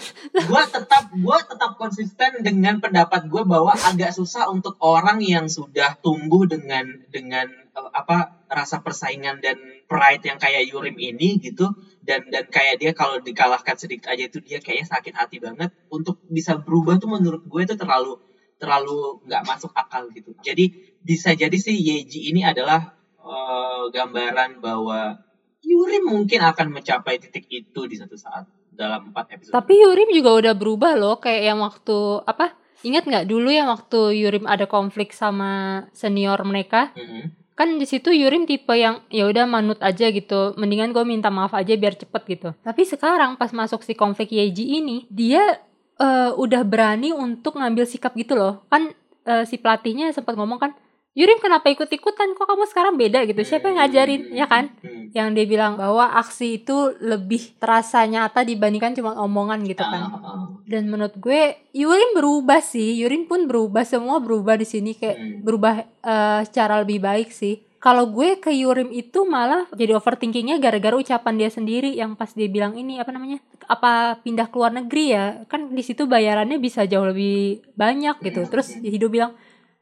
gue 0.44 0.64
tetap 0.70 1.04
gue 1.16 1.38
tetap 1.50 1.72
konsisten 1.80 2.44
dengan 2.44 2.84
pendapat 2.84 3.26
gue 3.32 3.44
bahwa 3.48 3.74
agak 3.74 4.12
susah 4.12 4.52
untuk 4.52 4.76
orang 4.84 5.24
yang 5.24 5.48
sudah 5.48 5.98
tumbuh 6.04 6.46
dengan 6.46 6.86
dengan 7.10 7.48
eh, 7.50 7.92
apa 7.96 8.46
rasa 8.52 8.80
persaingan 8.86 9.42
dan 9.42 9.58
pride 9.90 10.24
yang 10.26 10.38
kayak 10.38 10.70
Yurim 10.70 10.98
ini 10.98 11.42
gitu. 11.42 11.74
Dan 12.06 12.30
dan 12.30 12.46
kayak 12.50 12.78
dia 12.78 12.92
kalau 12.94 13.18
dikalahkan 13.22 13.78
sedikit 13.78 14.14
aja 14.14 14.30
itu 14.30 14.38
dia 14.42 14.62
kayaknya 14.62 14.88
sakit 14.90 15.14
hati 15.14 15.38
banget. 15.42 15.74
Untuk 15.90 16.22
bisa 16.30 16.58
berubah 16.58 17.02
tuh 17.02 17.10
menurut 17.10 17.44
gue 17.46 17.62
itu 17.66 17.76
terlalu 17.78 18.22
terlalu 18.56 19.26
nggak 19.28 19.44
masuk 19.46 19.72
akal 19.74 20.08
gitu. 20.14 20.32
Jadi 20.46 20.95
bisa 21.06 21.38
jadi 21.38 21.54
sih 21.54 21.78
Yeji 21.78 22.34
ini 22.34 22.42
adalah 22.42 22.98
eh, 23.22 23.84
gambaran 23.94 24.58
bahwa 24.58 25.22
Yurim 25.66 26.10
mungkin 26.10 26.42
akan 26.42 26.74
mencapai 26.74 27.22
titik 27.22 27.46
itu 27.50 27.86
di 27.86 27.98
satu 27.98 28.18
saat 28.18 28.46
dalam 28.70 29.10
empat 29.10 29.38
episode. 29.38 29.54
Tapi 29.54 29.74
Yurim 29.82 30.10
juga 30.14 30.34
udah 30.34 30.54
berubah 30.54 30.94
loh 30.98 31.18
kayak 31.18 31.44
yang 31.54 31.60
waktu 31.62 32.26
apa? 32.26 32.54
Ingat 32.86 33.10
nggak 33.10 33.26
dulu 33.26 33.50
yang 33.50 33.70
waktu 33.70 34.14
Yurim 34.22 34.46
ada 34.46 34.70
konflik 34.70 35.14
sama 35.14 35.86
senior 35.94 36.42
mereka? 36.42 36.90
Mhm. 36.98 37.46
kan 37.56 37.80
di 37.80 37.88
situ 37.88 38.12
Yurim 38.12 38.44
tipe 38.44 38.76
yang 38.76 39.00
ya 39.08 39.32
udah 39.32 39.48
manut 39.48 39.80
aja 39.80 40.12
gitu 40.12 40.52
mendingan 40.60 40.92
gue 40.92 41.08
minta 41.08 41.32
maaf 41.32 41.56
aja 41.56 41.72
biar 41.80 41.96
cepet 41.96 42.22
gitu 42.28 42.52
tapi 42.68 42.84
sekarang 42.84 43.40
pas 43.40 43.48
masuk 43.56 43.80
si 43.80 43.96
konflik 43.96 44.36
Yeji 44.36 44.84
ini 44.84 45.08
dia 45.08 45.64
eh, 45.96 46.32
udah 46.36 46.68
berani 46.68 47.16
untuk 47.16 47.56
ngambil 47.56 47.88
sikap 47.88 48.12
gitu 48.20 48.36
loh 48.36 48.68
kan 48.68 48.92
eh, 49.24 49.48
si 49.48 49.56
pelatihnya 49.56 50.12
sempat 50.12 50.36
ngomong 50.36 50.60
kan 50.60 50.76
Yurim 51.16 51.40
kenapa 51.40 51.72
ikut-ikutan? 51.72 52.36
Kok 52.36 52.44
kamu 52.44 52.64
sekarang 52.68 52.94
beda 53.00 53.24
gitu? 53.24 53.40
Siapa 53.40 53.72
yang 53.72 53.80
ngajarin 53.80 54.22
ya 54.36 54.46
kan? 54.52 54.68
yang 55.16 55.32
dia 55.32 55.48
bilang 55.48 55.80
bahwa 55.80 56.12
aksi 56.20 56.60
itu 56.60 56.92
lebih 57.00 57.56
terasa 57.56 58.04
nyata 58.04 58.44
dibandingkan 58.44 58.92
cuma 59.00 59.16
omongan 59.16 59.64
gitu 59.64 59.80
kan. 59.80 60.12
Ah, 60.12 60.20
ah. 60.20 60.46
dan 60.68 60.92
menurut 60.92 61.16
gue 61.16 61.56
Yurin 61.72 62.12
berubah 62.20 62.60
sih. 62.60 63.00
Yurin 63.00 63.24
pun 63.24 63.48
berubah. 63.48 63.88
Semua 63.88 64.20
berubah 64.20 64.60
di 64.60 64.68
sini. 64.68 64.92
Kayak 64.92 65.16
Hmm. 65.16 65.40
berubah 65.40 65.74
eh, 65.88 66.42
secara 66.44 66.84
lebih 66.84 67.00
baik 67.00 67.32
sih. 67.32 67.64
Kalau 67.80 68.12
gue 68.12 68.44
ke 68.44 68.52
Yurim 68.52 68.92
itu 68.92 69.24
malah 69.24 69.72
jadi 69.72 69.96
overthinkingnya 69.96 70.60
gara-gara 70.60 71.00
ucapan 71.00 71.40
dia 71.40 71.48
sendiri 71.48 71.96
yang 71.96 72.20
pas 72.20 72.36
dia 72.36 72.52
bilang 72.52 72.76
ini 72.76 73.00
apa 73.00 73.16
namanya 73.16 73.40
apa 73.72 74.20
pindah 74.20 74.52
ke 74.52 74.56
luar 74.60 74.76
negeri 74.76 75.16
ya. 75.16 75.48
Kan 75.48 75.72
di 75.72 75.80
situ 75.80 76.12
bayarannya 76.12 76.60
bisa 76.60 76.84
jauh 76.84 77.08
lebih 77.08 77.64
banyak 77.80 78.20
gitu. 78.20 78.44
Terus 78.52 78.76
Hido 78.84 79.08
bilang 79.08 79.32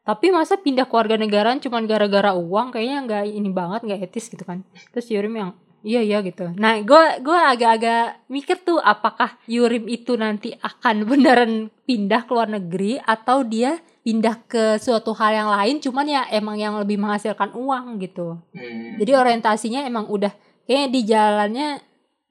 tapi 0.03 0.35
masa 0.35 0.59
pindah 0.59 0.83
keluarga 0.83 1.15
negaraan 1.15 1.63
cuma 1.63 1.79
gara-gara 1.83 2.35
uang? 2.35 2.75
Kayaknya 2.75 2.97
nggak 3.07 3.23
ini 3.31 3.49
banget 3.49 3.81
nggak 3.87 4.01
etis 4.11 4.27
gitu 4.27 4.43
kan. 4.43 4.59
Terus 4.91 5.07
Yurim 5.07 5.31
yang 5.31 5.51
iya 5.83 6.03
iya 6.03 6.19
gitu. 6.19 6.51
Nah 6.59 6.83
gue 6.83 7.03
gue 7.23 7.39
agak-agak 7.39 8.27
mikir 8.27 8.59
tuh 8.67 8.83
apakah 8.83 9.39
Yurim 9.47 9.87
itu 9.87 10.19
nanti 10.19 10.51
akan 10.59 11.03
beneran 11.09 11.71
pindah 11.87 12.27
ke 12.27 12.31
luar 12.35 12.51
negeri 12.51 12.99
atau 12.99 13.47
dia 13.47 13.79
pindah 14.03 14.43
ke 14.43 14.63
suatu 14.83 15.15
hal 15.15 15.31
yang 15.31 15.49
lain 15.51 15.79
cuman 15.79 16.03
ya 16.03 16.21
emang 16.35 16.59
yang 16.59 16.75
lebih 16.75 16.99
menghasilkan 16.99 17.55
uang 17.55 18.03
gitu. 18.03 18.35
Hmm. 18.51 18.99
jadi 18.99 19.15
orientasinya 19.15 19.87
emang 19.87 20.11
udah 20.11 20.35
kayaknya 20.67 20.87
di 20.91 21.01
jalannya 21.07 21.67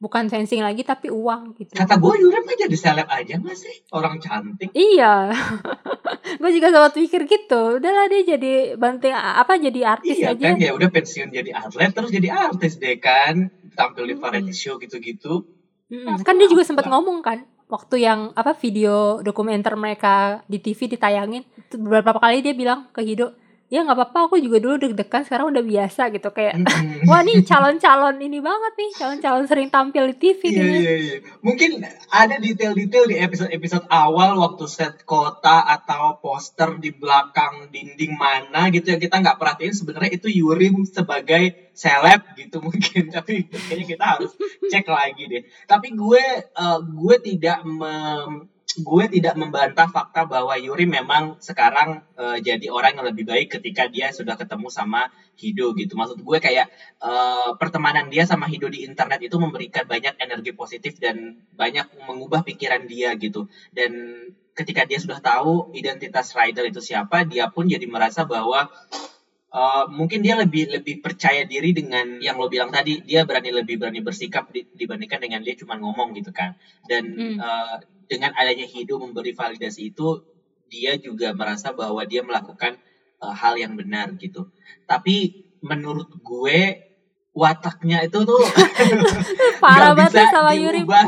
bukan 0.02 0.26
fencing 0.26 0.58
lagi 0.58 0.82
tapi 0.82 1.06
uang 1.08 1.54
gitu 1.54 1.70
Kata 1.72 1.94
gue 1.94 2.14
Yurim 2.18 2.42
kan 2.42 2.56
jadi 2.58 2.74
seleb 2.74 3.06
aja 3.06 3.38
gak 3.38 3.54
sih? 3.54 3.86
Orang 3.88 4.18
cantik. 4.18 4.74
Iya, 4.74 5.30
gue 6.42 6.50
juga 6.50 6.68
sempat 6.68 6.92
pikir 6.92 7.22
gitu. 7.24 7.78
Udahlah 7.78 8.10
dia 8.10 8.22
jadi 8.28 8.52
banting 8.74 9.14
apa 9.14 9.54
jadi 9.56 9.94
artis 9.94 10.18
Iya 10.18 10.34
aja. 10.34 10.46
kan 10.48 10.58
ya 10.58 10.72
udah 10.72 10.88
pensiun 10.88 11.30
jadi 11.30 11.50
atlet 11.54 11.90
terus 11.92 12.10
jadi 12.10 12.28
artis 12.28 12.76
deh 12.76 12.98
kan 12.98 13.46
tampil 13.72 14.04
di 14.04 14.12
Hmm. 14.12 14.22
variety 14.22 14.52
show 14.52 14.74
gitu-gitu. 14.76 15.46
Mm-mm. 15.86 16.18
Kan 16.20 16.34
dia 16.34 16.48
juga 16.48 16.64
sempat 16.64 16.84
ngomong 16.84 17.20
kan 17.20 17.38
waktu 17.66 18.02
yang 18.02 18.32
apa 18.32 18.52
video 18.52 19.20
dokumenter 19.20 19.72
mereka 19.74 20.42
di 20.44 20.58
TV 20.58 20.90
ditayangin 20.90 21.40
itu 21.46 21.76
beberapa 21.78 22.18
kali 22.18 22.40
dia 22.40 22.52
bilang 22.52 22.90
ke 22.90 23.00
Hido 23.00 23.32
ya 23.72 23.80
nggak 23.80 23.96
apa-apa 23.96 24.28
aku 24.28 24.36
juga 24.36 24.60
dulu 24.60 24.76
deg-degan 24.76 25.24
sekarang 25.24 25.48
udah 25.48 25.64
biasa 25.64 26.12
gitu 26.12 26.28
kayak 26.28 26.60
Hmm. 26.60 27.00
wah 27.08 27.24
nih 27.24 27.40
calon-calon 27.40 28.20
ini 28.20 28.44
banget 28.44 28.72
nih 28.76 28.90
calon-calon 29.00 29.48
sering 29.48 29.72
tampil 29.72 30.12
di 30.12 30.16
TV 30.20 30.40
Iya 30.52 30.64
iya 30.68 30.94
iya. 31.00 31.16
Mungkin 31.40 31.80
ada 32.12 32.36
detail-detail 32.36 33.08
di 33.08 33.16
episode-episode 33.16 33.88
awal 33.88 34.36
waktu 34.36 34.68
set 34.68 35.08
kota 35.08 35.64
atau 35.64 36.20
poster 36.20 36.76
di 36.76 36.92
belakang 36.92 37.72
dinding 37.72 38.12
mana 38.12 38.68
gitu 38.68 38.92
yang 38.92 39.00
kita 39.00 39.24
nggak 39.24 39.40
perhatiin 39.40 39.72
sebenarnya 39.72 40.12
itu 40.12 40.28
Yurim 40.28 40.84
sebagai 40.84 41.72
seleb 41.72 42.20
gitu 42.36 42.60
mungkin 42.60 43.08
tapi 43.16 43.48
kayaknya 43.48 43.86
kita 43.96 44.04
harus 44.04 44.36
cek 44.68 44.84
lagi 44.84 45.24
deh. 45.24 45.42
Tapi 45.64 45.96
gue 45.96 46.24
eh, 46.44 46.78
gue 46.84 47.16
tidak 47.24 47.64
mem- 47.64 48.51
gue 48.80 49.04
tidak 49.10 49.36
membantah 49.36 49.84
fakta 49.84 50.24
bahwa 50.24 50.56
Yuri 50.56 50.88
memang 50.88 51.36
sekarang 51.44 52.00
eh, 52.16 52.38
jadi 52.40 52.72
orang 52.72 52.96
yang 52.96 53.06
lebih 53.12 53.28
baik 53.28 53.60
ketika 53.60 53.84
dia 53.92 54.08
sudah 54.08 54.32
ketemu 54.40 54.72
sama 54.72 55.12
Hido 55.36 55.76
gitu. 55.76 55.92
Maksud 55.92 56.24
gue 56.24 56.38
kayak 56.40 56.72
eh, 57.04 57.50
pertemanan 57.60 58.08
dia 58.08 58.24
sama 58.24 58.48
Hido 58.48 58.72
di 58.72 58.88
internet 58.88 59.20
itu 59.20 59.36
memberikan 59.36 59.84
banyak 59.84 60.16
energi 60.16 60.56
positif 60.56 60.96
dan 60.96 61.36
banyak 61.52 61.84
mengubah 62.08 62.40
pikiran 62.48 62.88
dia 62.88 63.12
gitu. 63.20 63.44
Dan 63.76 63.92
ketika 64.56 64.88
dia 64.88 64.96
sudah 64.96 65.20
tahu 65.20 65.72
identitas 65.76 66.32
rider 66.32 66.64
itu 66.68 66.80
siapa, 66.80 67.28
dia 67.28 67.52
pun 67.52 67.68
jadi 67.68 67.84
merasa 67.84 68.24
bahwa 68.24 68.72
eh, 69.52 69.84
mungkin 69.92 70.24
dia 70.24 70.34
lebih 70.40 70.72
lebih 70.72 71.04
percaya 71.04 71.44
diri 71.44 71.76
dengan 71.76 72.16
yang 72.24 72.40
lo 72.40 72.48
bilang 72.48 72.72
tadi 72.72 73.04
dia 73.04 73.28
berani 73.28 73.52
lebih 73.52 73.76
berani 73.76 74.00
bersikap 74.00 74.48
di- 74.48 74.64
dibandingkan 74.72 75.20
dengan 75.20 75.40
dia 75.44 75.52
cuma 75.60 75.76
ngomong 75.76 76.16
gitu 76.16 76.32
kan 76.32 76.56
dan 76.88 77.04
Hmm. 77.12 77.36
eh, 77.36 77.76
dengan 78.12 78.36
adanya 78.36 78.68
Hido 78.68 79.00
memberi 79.00 79.32
validasi 79.32 79.96
itu 79.96 80.20
dia 80.68 81.00
juga 81.00 81.32
merasa 81.32 81.72
bahwa 81.72 82.04
dia 82.04 82.20
melakukan 82.20 82.76
eh, 83.24 83.34
hal 83.40 83.56
yang 83.56 83.72
benar 83.80 84.12
gitu 84.20 84.52
tapi 84.84 85.48
menurut 85.64 86.12
gue 86.20 86.60
wataknya 87.32 88.04
itu 88.04 88.18
tuh 88.28 88.42
Parah 89.64 89.96
nggak 89.96 89.96
banget 89.96 90.12
bisa 90.12 90.20
ya 90.20 90.28
sama 90.28 90.52
Yurim. 90.52 90.84
diubah. 90.84 91.06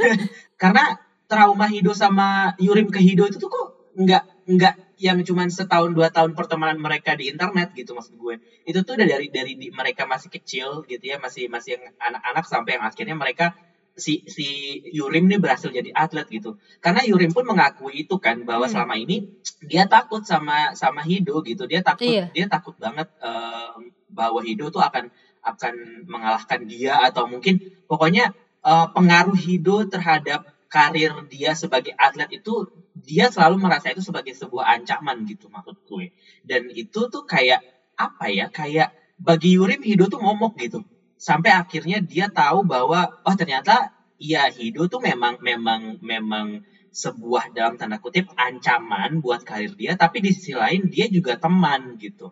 karena 0.60 0.84
trauma 1.24 1.66
Hido 1.72 1.96
sama 1.96 2.52
Yurim 2.60 2.92
ke 2.92 3.00
Hido 3.00 3.24
itu 3.24 3.40
tuh 3.40 3.48
kok 3.48 3.66
nggak 3.96 4.22
nggak 4.44 4.74
yang 5.00 5.18
cuman 5.24 5.48
setahun 5.50 5.90
dua 5.96 6.12
tahun 6.12 6.36
pertemanan 6.38 6.78
mereka 6.78 7.16
di 7.18 7.32
internet 7.32 7.72
gitu 7.74 7.96
maksud 7.96 8.14
gue 8.14 8.38
itu 8.68 8.78
tuh 8.84 8.94
udah 8.94 9.06
dari 9.08 9.26
dari 9.32 9.56
di- 9.58 9.72
mereka 9.74 10.04
masih 10.06 10.28
kecil 10.30 10.84
gitu 10.86 11.02
ya 11.02 11.16
masih 11.18 11.48
masih 11.50 11.80
yang 11.80 11.84
anak-anak 11.98 12.44
sampai 12.46 12.78
yang 12.78 12.84
akhirnya 12.86 13.16
mereka 13.16 13.56
si 13.94 14.26
si 14.26 14.46
Yurim 14.90 15.30
nih 15.30 15.38
berhasil 15.38 15.70
jadi 15.70 15.90
atlet 15.94 16.26
gitu 16.26 16.58
karena 16.82 17.00
Yurim 17.06 17.30
pun 17.30 17.46
mengakui 17.46 17.94
itu 18.06 18.18
kan 18.18 18.42
bahwa 18.42 18.66
Hmm. 18.66 18.74
selama 18.74 18.94
ini 18.98 19.16
dia 19.62 19.86
takut 19.86 20.22
sama 20.26 20.74
sama 20.74 21.00
Hido 21.06 21.38
gitu 21.46 21.64
dia 21.70 21.80
takut 21.80 22.10
Iya. 22.10 22.26
dia 22.34 22.46
takut 22.50 22.74
banget 22.74 23.06
eh, 23.22 23.74
bahwa 24.10 24.40
Hido 24.42 24.66
tuh 24.74 24.82
akan 24.82 25.10
akan 25.46 25.74
mengalahkan 26.10 26.60
dia 26.66 26.98
atau 27.06 27.24
mungkin 27.30 27.62
pokoknya 27.86 28.34
eh, 28.66 28.86
pengaruh 28.96 29.38
Hido 29.38 29.86
terhadap 29.86 30.42
karir 30.66 31.14
dia 31.30 31.54
sebagai 31.54 31.94
atlet 31.94 32.26
itu 32.34 32.66
dia 32.98 33.30
selalu 33.30 33.62
merasa 33.62 33.94
itu 33.94 34.02
sebagai 34.02 34.34
sebuah 34.34 34.74
ancaman 34.74 35.22
gitu 35.22 35.46
maksud 35.46 35.78
gue 35.86 36.10
dan 36.42 36.66
itu 36.74 37.00
tuh 37.14 37.22
kayak 37.22 37.62
apa 37.94 38.26
ya 38.26 38.50
kayak 38.50 38.90
bagi 39.22 39.54
Yurim 39.54 39.78
Hido 39.86 40.10
tuh 40.10 40.18
momok 40.18 40.58
gitu 40.58 40.82
sampai 41.24 41.56
akhirnya 41.56 42.04
dia 42.04 42.28
tahu 42.28 42.68
bahwa 42.68 43.16
oh 43.24 43.32
ternyata 43.32 43.96
ya 44.20 44.52
Hido 44.52 44.92
tuh 44.92 45.00
memang 45.00 45.40
memang 45.40 45.96
memang 46.04 46.60
sebuah 46.92 47.56
dalam 47.56 47.80
tanda 47.80 47.96
kutip 47.96 48.28
ancaman 48.36 49.24
buat 49.24 49.40
karir 49.40 49.72
dia 49.72 49.96
tapi 49.96 50.20
di 50.20 50.36
sisi 50.36 50.52
lain 50.52 50.92
dia 50.92 51.08
juga 51.08 51.40
teman 51.40 51.96
gitu. 51.96 52.28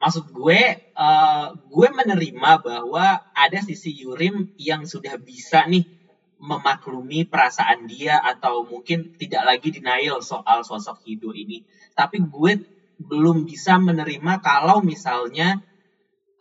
Maksud 0.00 0.32
gue 0.32 0.60
eh, 0.80 1.46
gue 1.52 1.88
menerima 1.92 2.50
bahwa 2.64 3.06
ada 3.36 3.58
sisi 3.60 3.92
Yurim 4.00 4.56
yang 4.56 4.88
sudah 4.88 5.20
bisa 5.20 5.68
nih 5.68 5.84
memaklumi 6.40 7.28
perasaan 7.28 7.84
dia 7.84 8.16
atau 8.16 8.64
mungkin 8.64 9.12
tidak 9.20 9.44
lagi 9.44 9.68
denial 9.68 10.24
soal 10.24 10.64
sosok 10.64 11.04
Hido 11.04 11.36
ini. 11.36 11.60
Tapi 11.92 12.24
gue 12.24 12.52
belum 12.96 13.44
bisa 13.44 13.76
menerima 13.76 14.40
kalau 14.40 14.80
misalnya 14.80 15.60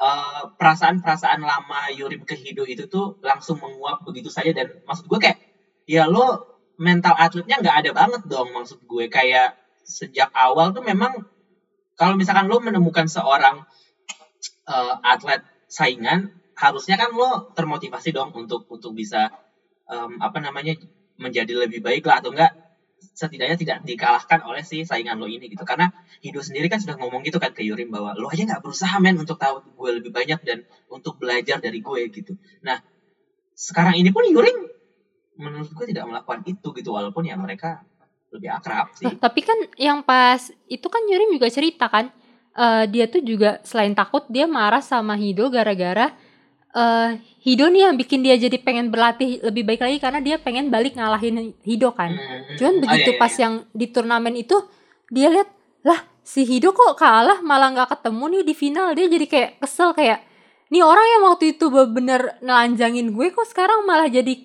eh, 0.08 0.41
perasaan-perasaan 0.60 1.41
lama 1.44 1.79
Yurim 2.00 2.24
ke 2.29 2.36
Hido 2.41 2.63
itu 2.74 2.84
tuh 2.88 3.20
langsung 3.24 3.58
menguap 3.63 4.03
begitu 4.08 4.29
saja. 4.32 4.51
Dan 4.56 4.68
maksud 4.88 5.06
gue 5.12 5.20
kayak 5.20 5.39
ya 5.89 6.06
lo 6.08 6.27
mental 6.79 7.15
atletnya 7.18 7.60
nggak 7.62 7.77
ada 7.86 7.91
banget 8.00 8.22
dong 8.32 8.50
maksud 8.56 8.79
gue. 8.91 9.06
Kayak 9.12 9.60
sejak 9.84 10.29
awal 10.36 10.72
tuh 10.75 10.84
memang 10.86 11.12
kalau 12.00 12.15
misalkan 12.15 12.48
lo 12.51 12.58
menemukan 12.63 13.08
seorang 13.10 13.56
eh, 14.74 14.96
atlet 15.03 15.41
saingan 15.70 16.20
harusnya 16.60 16.96
kan 17.00 17.10
lo 17.15 17.53
termotivasi 17.56 18.10
dong 18.12 18.36
untuk 18.36 18.68
untuk 18.68 18.91
bisa 18.91 19.32
em, 19.88 20.12
apa 20.20 20.38
namanya 20.44 20.75
menjadi 21.15 21.53
lebih 21.56 21.79
baik 21.79 22.03
lah 22.03 22.20
atau 22.20 22.32
enggak 22.36 22.51
setidaknya 23.00 23.58
tidak 23.60 23.77
dikalahkan 23.84 24.39
oleh 24.48 24.63
si 24.63 24.84
saingan 24.88 25.20
lo 25.20 25.27
ini 25.27 25.51
gitu. 25.51 25.63
Karena 25.68 25.91
Hido 26.20 26.44
sendiri 26.44 26.68
kan 26.68 26.79
sudah 26.79 27.00
ngomong 27.00 27.24
gitu 27.24 27.39
kan 27.39 27.51
ke 27.51 27.63
Yurim 27.63 27.91
bahwa 27.91 28.15
lo 28.15 28.27
aja 28.32 28.44
nggak 28.48 28.62
berusaha 28.63 28.96
men 29.00 29.20
untuk 29.20 29.39
tahu 29.39 29.63
gue 29.63 29.89
lebih 30.03 30.12
banyak 30.12 30.39
dan 30.44 30.68
untuk 30.91 31.20
belajar 31.20 31.60
dari 31.60 31.79
gue 31.79 32.01
gitu. 32.12 32.36
Nah 32.63 32.79
sekarang 33.56 34.00
ini 34.00 34.12
pun 34.12 34.24
Yurim 34.24 34.68
menurut 35.39 35.72
gue 35.72 35.86
tidak 35.91 36.08
melakukan 36.08 36.44
itu 36.48 36.68
gitu 36.75 36.89
walaupun 36.91 37.27
ya 37.27 37.39
mereka 37.39 37.84
lebih 38.29 38.51
akrab 38.51 38.94
sih. 38.94 39.08
Loh, 39.08 39.18
tapi 39.18 39.41
kan 39.41 39.58
yang 39.79 40.03
pas 40.03 40.51
itu 40.68 40.88
kan 40.88 41.01
Yurim 41.08 41.36
juga 41.36 41.48
cerita 41.50 41.88
kan 41.89 42.12
eh, 42.56 42.86
dia 42.88 43.08
tuh 43.08 43.24
juga 43.24 43.60
selain 43.65 43.96
takut 43.96 44.27
dia 44.27 44.46
marah 44.46 44.84
sama 44.84 45.15
Hido 45.15 45.50
gara-gara 45.50 46.13
eh 46.79 47.09
Hido 47.39 47.71
nih 47.71 47.88
yang 47.88 47.95
bikin 47.95 48.19
dia 48.19 48.36
jadi 48.36 48.59
pengen 48.59 48.91
berlatih 48.91 49.39
lebih 49.39 49.63
baik 49.63 49.79
lagi 49.79 49.98
karena 50.03 50.19
dia 50.19 50.36
pengen 50.36 50.67
balik 50.67 51.00
ngalahin 51.00 51.55
Hido 51.63 51.95
kan. 51.95 52.12
Hmm, 52.12 52.59
Cuman 52.59 52.74
hmm. 52.75 52.83
begitu 52.83 53.09
Oh, 53.12 53.15
iya, 53.15 53.21
pas 53.21 53.33
iya. 53.33 53.41
yang 53.48 53.53
di 53.71 53.86
turnamen 53.88 54.36
itu 54.36 54.57
dia 55.07 55.31
lihat 55.31 55.48
lah 55.88 56.03
si 56.19 56.43
Hido 56.43 56.75
kok 56.75 57.00
kalah 57.00 57.39
malah 57.39 57.71
nggak 57.71 57.95
ketemu 57.95 58.24
nih 58.27 58.43
di 58.43 58.53
final 58.53 58.88
dia 58.91 59.07
jadi 59.07 59.25
kayak 59.25 59.51
kesel 59.63 59.95
kayak 59.95 60.19
nih 60.69 60.83
orang 60.83 61.07
yang 61.17 61.24
waktu 61.31 61.57
itu 61.57 61.65
bener 61.71 62.38
nelanjangin 62.43 63.07
gue 63.15 63.27
kok 63.33 63.48
sekarang 63.48 63.88
malah 63.88 64.12
jadi 64.12 64.36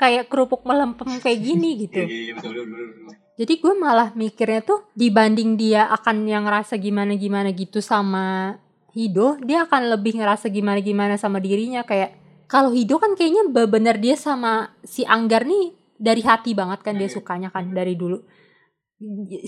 kayak 0.00 0.32
kerupuk 0.32 0.64
melempem 0.64 1.20
kayak 1.20 1.38
gini 1.44 1.70
gitu. 1.84 2.02
Iya, 2.08 2.34
iya, 2.34 2.34
iya. 2.40 3.14
Jadi 3.40 3.52
gue 3.56 3.74
malah 3.76 4.12
mikirnya 4.16 4.60
tuh 4.64 4.88
dibanding 4.96 5.56
dia 5.60 5.88
akan 5.92 6.28
yang 6.28 6.44
ngerasa 6.44 6.76
gimana-gimana 6.76 7.52
gitu 7.52 7.80
sama 7.84 8.56
Hido 8.94 9.38
dia 9.42 9.66
akan 9.66 9.92
lebih 9.98 10.18
ngerasa 10.18 10.50
gimana-gimana 10.50 11.18
sama 11.18 11.38
dirinya. 11.38 11.82
Kayak 11.82 12.16
kalau 12.50 12.74
Hido 12.74 12.98
kan 12.98 13.14
kayaknya 13.14 13.46
bener 13.50 13.96
dia 13.98 14.18
sama 14.18 14.74
si 14.82 15.06
Anggar 15.06 15.46
nih 15.46 15.74
dari 16.00 16.22
hati 16.24 16.56
banget 16.56 16.80
kan 16.80 16.96
dia 16.96 17.06
sukanya 17.06 17.52
kan 17.52 17.70
dari 17.70 17.94
dulu. 17.94 18.18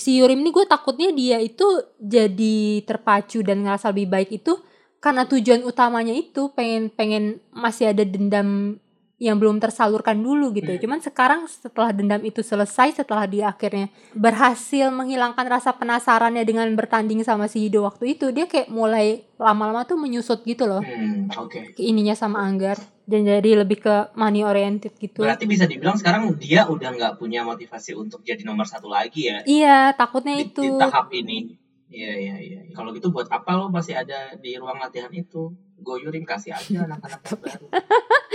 Si 0.00 0.16
Yurim 0.16 0.40
nih 0.40 0.52
gue 0.52 0.64
takutnya 0.64 1.12
dia 1.12 1.36
itu 1.36 1.64
jadi 2.00 2.80
terpacu 2.88 3.44
dan 3.44 3.60
ngerasa 3.60 3.92
lebih 3.92 4.08
baik 4.08 4.30
itu 4.40 4.56
karena 5.02 5.28
tujuan 5.28 5.66
utamanya 5.66 6.14
itu 6.14 6.54
pengen 6.56 6.88
pengen 6.88 7.42
masih 7.50 7.90
ada 7.90 8.06
dendam 8.06 8.80
yang 9.22 9.38
belum 9.38 9.62
tersalurkan 9.62 10.18
dulu 10.18 10.50
gitu. 10.50 10.74
Hmm. 10.74 10.82
Cuman 10.82 10.98
sekarang 10.98 11.46
setelah 11.46 11.94
dendam 11.94 12.18
itu 12.26 12.42
selesai, 12.42 12.98
setelah 12.98 13.22
dia 13.30 13.54
akhirnya 13.54 13.86
berhasil 14.18 14.90
menghilangkan 14.90 15.46
rasa 15.46 15.70
penasarannya 15.78 16.42
dengan 16.42 16.66
bertanding 16.74 17.22
sama 17.22 17.46
si 17.46 17.62
Hido 17.62 17.86
waktu 17.86 18.18
itu, 18.18 18.34
dia 18.34 18.50
kayak 18.50 18.66
mulai 18.66 19.22
lama-lama 19.38 19.86
tuh 19.86 19.94
menyusut 19.94 20.42
gitu 20.42 20.66
loh. 20.66 20.82
Hmm, 20.82 21.30
oke. 21.38 21.78
Ke 21.78 21.82
ininya 21.86 22.18
sama 22.18 22.42
Anggar 22.42 22.82
dan 23.06 23.22
jadi 23.22 23.62
lebih 23.62 23.78
ke 23.86 23.94
money 24.18 24.42
oriented 24.42 24.98
gitu. 24.98 25.22
Berarti 25.22 25.46
bisa 25.46 25.70
dibilang 25.70 25.94
sekarang 25.94 26.34
dia 26.34 26.66
udah 26.66 26.90
nggak 26.90 27.14
punya 27.22 27.46
motivasi 27.46 27.94
untuk 27.94 28.26
jadi 28.26 28.42
nomor 28.42 28.66
satu 28.66 28.90
lagi 28.90 29.30
ya 29.30 29.38
Iya, 29.46 29.94
takutnya 29.94 30.34
di, 30.34 30.50
itu. 30.50 30.66
di 30.66 30.70
tahap 30.82 31.06
ini. 31.14 31.61
Iya 31.92 32.12
iya 32.16 32.34
iya. 32.40 32.60
Kalau 32.72 32.90
gitu 32.96 33.12
buat 33.12 33.28
apa 33.28 33.52
lo 33.52 33.68
masih 33.68 33.92
ada 33.92 34.32
di 34.40 34.56
ruang 34.56 34.80
latihan 34.80 35.12
itu? 35.12 35.52
Goyurin 35.76 36.24
kasih 36.24 36.56
aja 36.56 36.88
anak-anak 36.88 37.20
baru. 37.36 37.66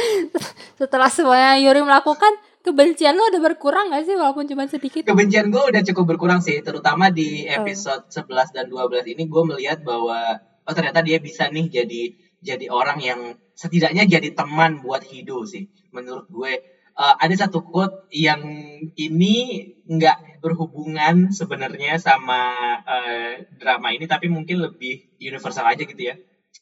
Setelah 0.80 1.10
semuanya 1.10 1.58
Yuri 1.58 1.82
melakukan, 1.82 2.38
kebencian 2.62 3.18
lo 3.18 3.26
udah 3.34 3.42
berkurang 3.42 3.90
gak 3.90 4.06
sih 4.06 4.14
walaupun 4.14 4.46
cuma 4.46 4.68
sedikit? 4.70 5.08
Kebencian 5.08 5.50
gue 5.50 5.64
udah 5.64 5.82
cukup 5.82 6.06
berkurang 6.16 6.44
sih, 6.44 6.62
terutama 6.62 7.10
di 7.10 7.48
Oh. 7.50 7.64
episode 7.64 8.06
11 8.14 8.54
dan 8.54 8.66
12 8.70 9.08
ini 9.10 9.26
gue 9.26 9.44
melihat 9.48 9.82
bahwa 9.82 10.38
oh 10.68 10.74
ternyata 10.76 11.00
dia 11.02 11.18
bisa 11.18 11.48
nih 11.50 11.72
jadi 11.72 12.02
jadi 12.44 12.66
orang 12.70 13.00
yang 13.02 13.20
setidaknya 13.58 14.06
jadi 14.06 14.36
teman 14.38 14.84
buat 14.86 15.02
Hido 15.02 15.42
sih. 15.48 15.66
Menurut 15.90 16.30
gue 16.30 16.77
Eh, 16.98 17.16
ada 17.24 17.36
satu 17.38 17.62
quote 17.62 17.94
yang 18.10 18.42
ini 18.98 19.36
nggak 19.86 20.42
berhubungan 20.42 21.30
sebenarnya 21.30 21.94
sama 22.02 22.42
eh, 22.90 23.46
drama 23.54 23.94
ini, 23.94 24.06
tapi 24.10 24.26
mungkin 24.34 24.58
lebih 24.66 25.06
universal 25.22 25.66
aja 25.70 25.84
gitu 25.86 26.02
ya. 26.10 26.16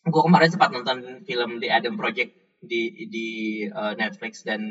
Gue 0.04 0.22
kemarin 0.28 0.52
sempat 0.52 0.70
nonton 0.76 1.24
film 1.28 1.50
The 1.64 1.70
Adam 1.72 1.96
Project 1.96 2.36
di 2.60 3.08
di 3.08 3.28
eh, 3.64 3.94
Netflix 3.96 4.44
dan 4.44 4.62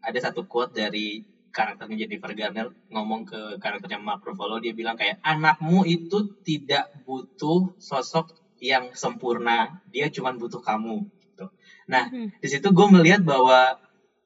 ada 0.00 0.18
satu 0.24 0.48
quote 0.48 0.72
dari 0.72 1.20
karakternya 1.52 1.96
Jennifer 2.06 2.32
Garner 2.32 2.66
ngomong 2.94 3.20
ke 3.28 3.40
karakternya 3.60 4.00
Mark 4.00 4.22
Ruffalo 4.24 4.56
dia 4.62 4.72
bilang 4.72 4.96
kayak 4.96 5.20
anakmu 5.20 5.84
itu 5.84 6.32
tidak 6.46 6.88
butuh 7.04 7.74
sosok 7.76 8.32
yang 8.62 8.94
sempurna 8.96 9.68
dia 9.92 10.06
cuma 10.08 10.30
butuh 10.32 10.62
kamu 10.64 11.04
gitu. 11.20 11.44
Nah 11.92 12.08
Hmm. 12.08 12.28
di 12.40 12.48
situ 12.48 12.70
gue 12.72 12.86
melihat 12.88 13.20
bahwa 13.20 13.76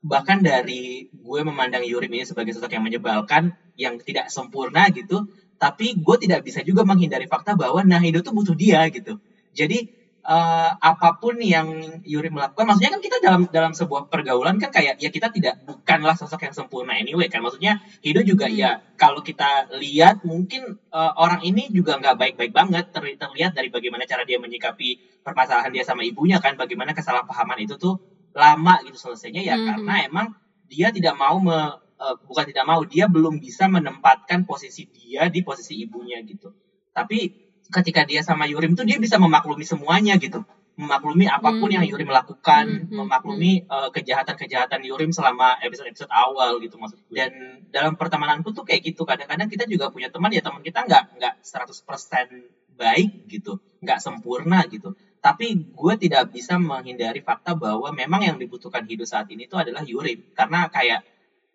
bahkan 0.04 0.44
dari 0.44 1.08
gue 1.08 1.40
memandang 1.49 1.80
Yurim 1.80 2.12
ini 2.12 2.25
sebagai 2.28 2.52
sosok 2.52 2.76
yang 2.76 2.84
menyebalkan 2.84 3.56
yang 3.80 3.96
tidak 4.04 4.28
sempurna 4.28 4.92
gitu 4.92 5.25
tapi 5.56 5.96
gue 5.96 6.16
tidak 6.20 6.44
bisa 6.44 6.61
juga 6.61 6.84
menghindari 6.84 7.25
fakta 7.25 7.56
bahwa 7.56 7.80
Nahido 7.80 8.20
tuh 8.20 8.37
butuh 8.37 8.52
dia 8.52 8.84
gitu 8.92 9.16
jadi 9.56 9.88
eh, 10.25 10.70
apa 10.76 11.08
pun 11.20 11.40
yang 11.40 12.00
Yuri 12.04 12.28
melakukan 12.32 12.64
maksudnya 12.68 12.92
kan 12.96 13.00
kita 13.00 13.16
dalam 13.25 13.42
dalam 13.49 13.73
sebuah 13.73 14.12
pergaulan 14.12 14.61
kan 14.61 14.70
kayak 14.73 15.00
ya 15.00 15.08
kita 15.08 15.32
tidak 15.32 15.54
bukanlah 15.64 16.12
sosok 16.16 16.49
yang 16.49 16.54
sempurna 16.56 16.92
anyway 16.96 17.28
kan 17.32 17.40
maksudnya 17.44 17.80
Hido 18.04 18.20
juga 18.25 18.46
Hmm. 18.49 18.61
ya 18.61 18.70
kalau 19.00 19.20
kita 19.25 19.73
lihat 19.80 20.20
mungkin 20.25 20.76
eh, 20.92 21.12
orang 21.16 21.40
ini 21.49 21.73
juga 21.73 21.96
nggak 22.00 22.16
baik-baik 22.20 22.52
banget 22.52 22.84
Ter- 22.92 23.16
terlihat 23.16 23.52
dari 23.56 23.68
bagaimana 23.73 24.04
cara 24.04 24.23
dia 24.28 24.37
menyikapi 24.37 25.20
permasalahan 25.25 25.73
dia 25.73 25.84
sama 25.84 26.04
ibunya 26.04 26.37
kan 26.44 26.61
bagaimana 26.61 26.92
kesalahpahaman 26.92 27.56
itu 27.64 27.76
tuh 27.80 27.96
lama 28.34 28.82
gitu 28.82 28.98
selesainya 28.98 29.42
ya 29.42 29.54
Mhm. 29.56 29.64
karena 29.66 29.94
emang 30.04 30.26
dia 30.66 30.90
tidak 30.90 31.14
mau 31.14 31.38
me- 31.38 31.78
eh, 31.94 32.14
bukan 32.26 32.44
tidak 32.50 32.64
mau 32.66 32.82
dia 32.82 33.06
belum 33.06 33.38
bisa 33.38 33.70
menempatkan 33.70 34.42
posisi 34.44 34.90
dia 34.90 35.30
di 35.30 35.40
posisi 35.46 35.78
ibunya 35.78 36.18
gitu. 36.26 36.50
Tapi 36.90 37.30
ketika 37.70 38.02
dia 38.04 38.20
sama 38.20 38.44
Yurim 38.44 38.74
tuh 38.74 38.82
dia 38.84 38.98
bisa 38.98 39.16
memaklumi 39.16 39.62
semuanya 39.62 40.18
gitu. 40.18 40.42
Memaklumi 40.74 41.30
apa 41.30 41.54
pun 41.54 41.70
Hmm. 41.70 41.78
yang 41.78 41.85
Yurim 41.87 42.11
lakukan 42.11 42.66
Hmm, 42.66 42.82
hmm, 42.90 42.96
memaklumi 43.06 43.52
eh, 43.62 43.88
kejahatan-kejahatan 43.94 44.82
Yurim 44.82 45.14
selama 45.14 45.54
episode-episode 45.62 46.11
awal 46.11 46.59
gitu 46.59 46.74
maksud. 46.82 46.98
Dan 47.09 47.62
dalam 47.70 47.94
pertemananku 47.94 48.50
tuh 48.50 48.66
kayak 48.66 48.82
gitu. 48.82 49.06
Kadang-kadang 49.06 49.46
kita 49.46 49.64
juga 49.70 49.94
punya 49.94 50.11
teman 50.11 50.35
ya 50.35 50.42
teman 50.42 50.61
kita 50.66 50.82
nggak 50.82 51.02
nggak 51.22 51.35
100% 51.46 52.26
baik 52.74 53.30
gitu. 53.30 53.62
Nggak 53.78 54.02
sempurna 54.02 54.66
gitu 54.66 54.98
tapi 55.24 55.56
gue 55.56 55.94
tidak 55.96 56.28
bisa 56.37 56.60
menghindari 56.60 57.24
fakta 57.24 57.56
bahwa 57.56 57.88
memang 57.96 58.20
yang 58.28 58.37
dibutuhkan 58.37 58.84
hidup 58.84 59.08
saat 59.08 59.24
ini 59.32 59.48
tuh 59.48 59.64
adalah 59.64 59.80
Yurim 59.80 60.20
karena 60.37 60.68
kayak 60.68 61.00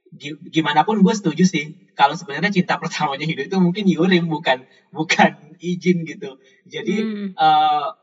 gi- 0.10 0.42
gimana 0.50 0.82
pun 0.82 0.98
gue 1.06 1.14
setuju 1.14 1.46
sih 1.46 1.66
kalau 1.94 2.18
sebenarnya 2.18 2.50
cinta 2.50 2.74
pertamanya 2.82 3.30
hidup 3.30 3.46
itu 3.46 3.58
mungkin 3.62 3.86
Yurim 3.86 4.26
bukan 4.26 4.66
bukan 4.90 5.54
izin 5.62 6.02
gitu. 6.02 6.42
Jadi 6.66 6.96
Hmm. 7.38 7.94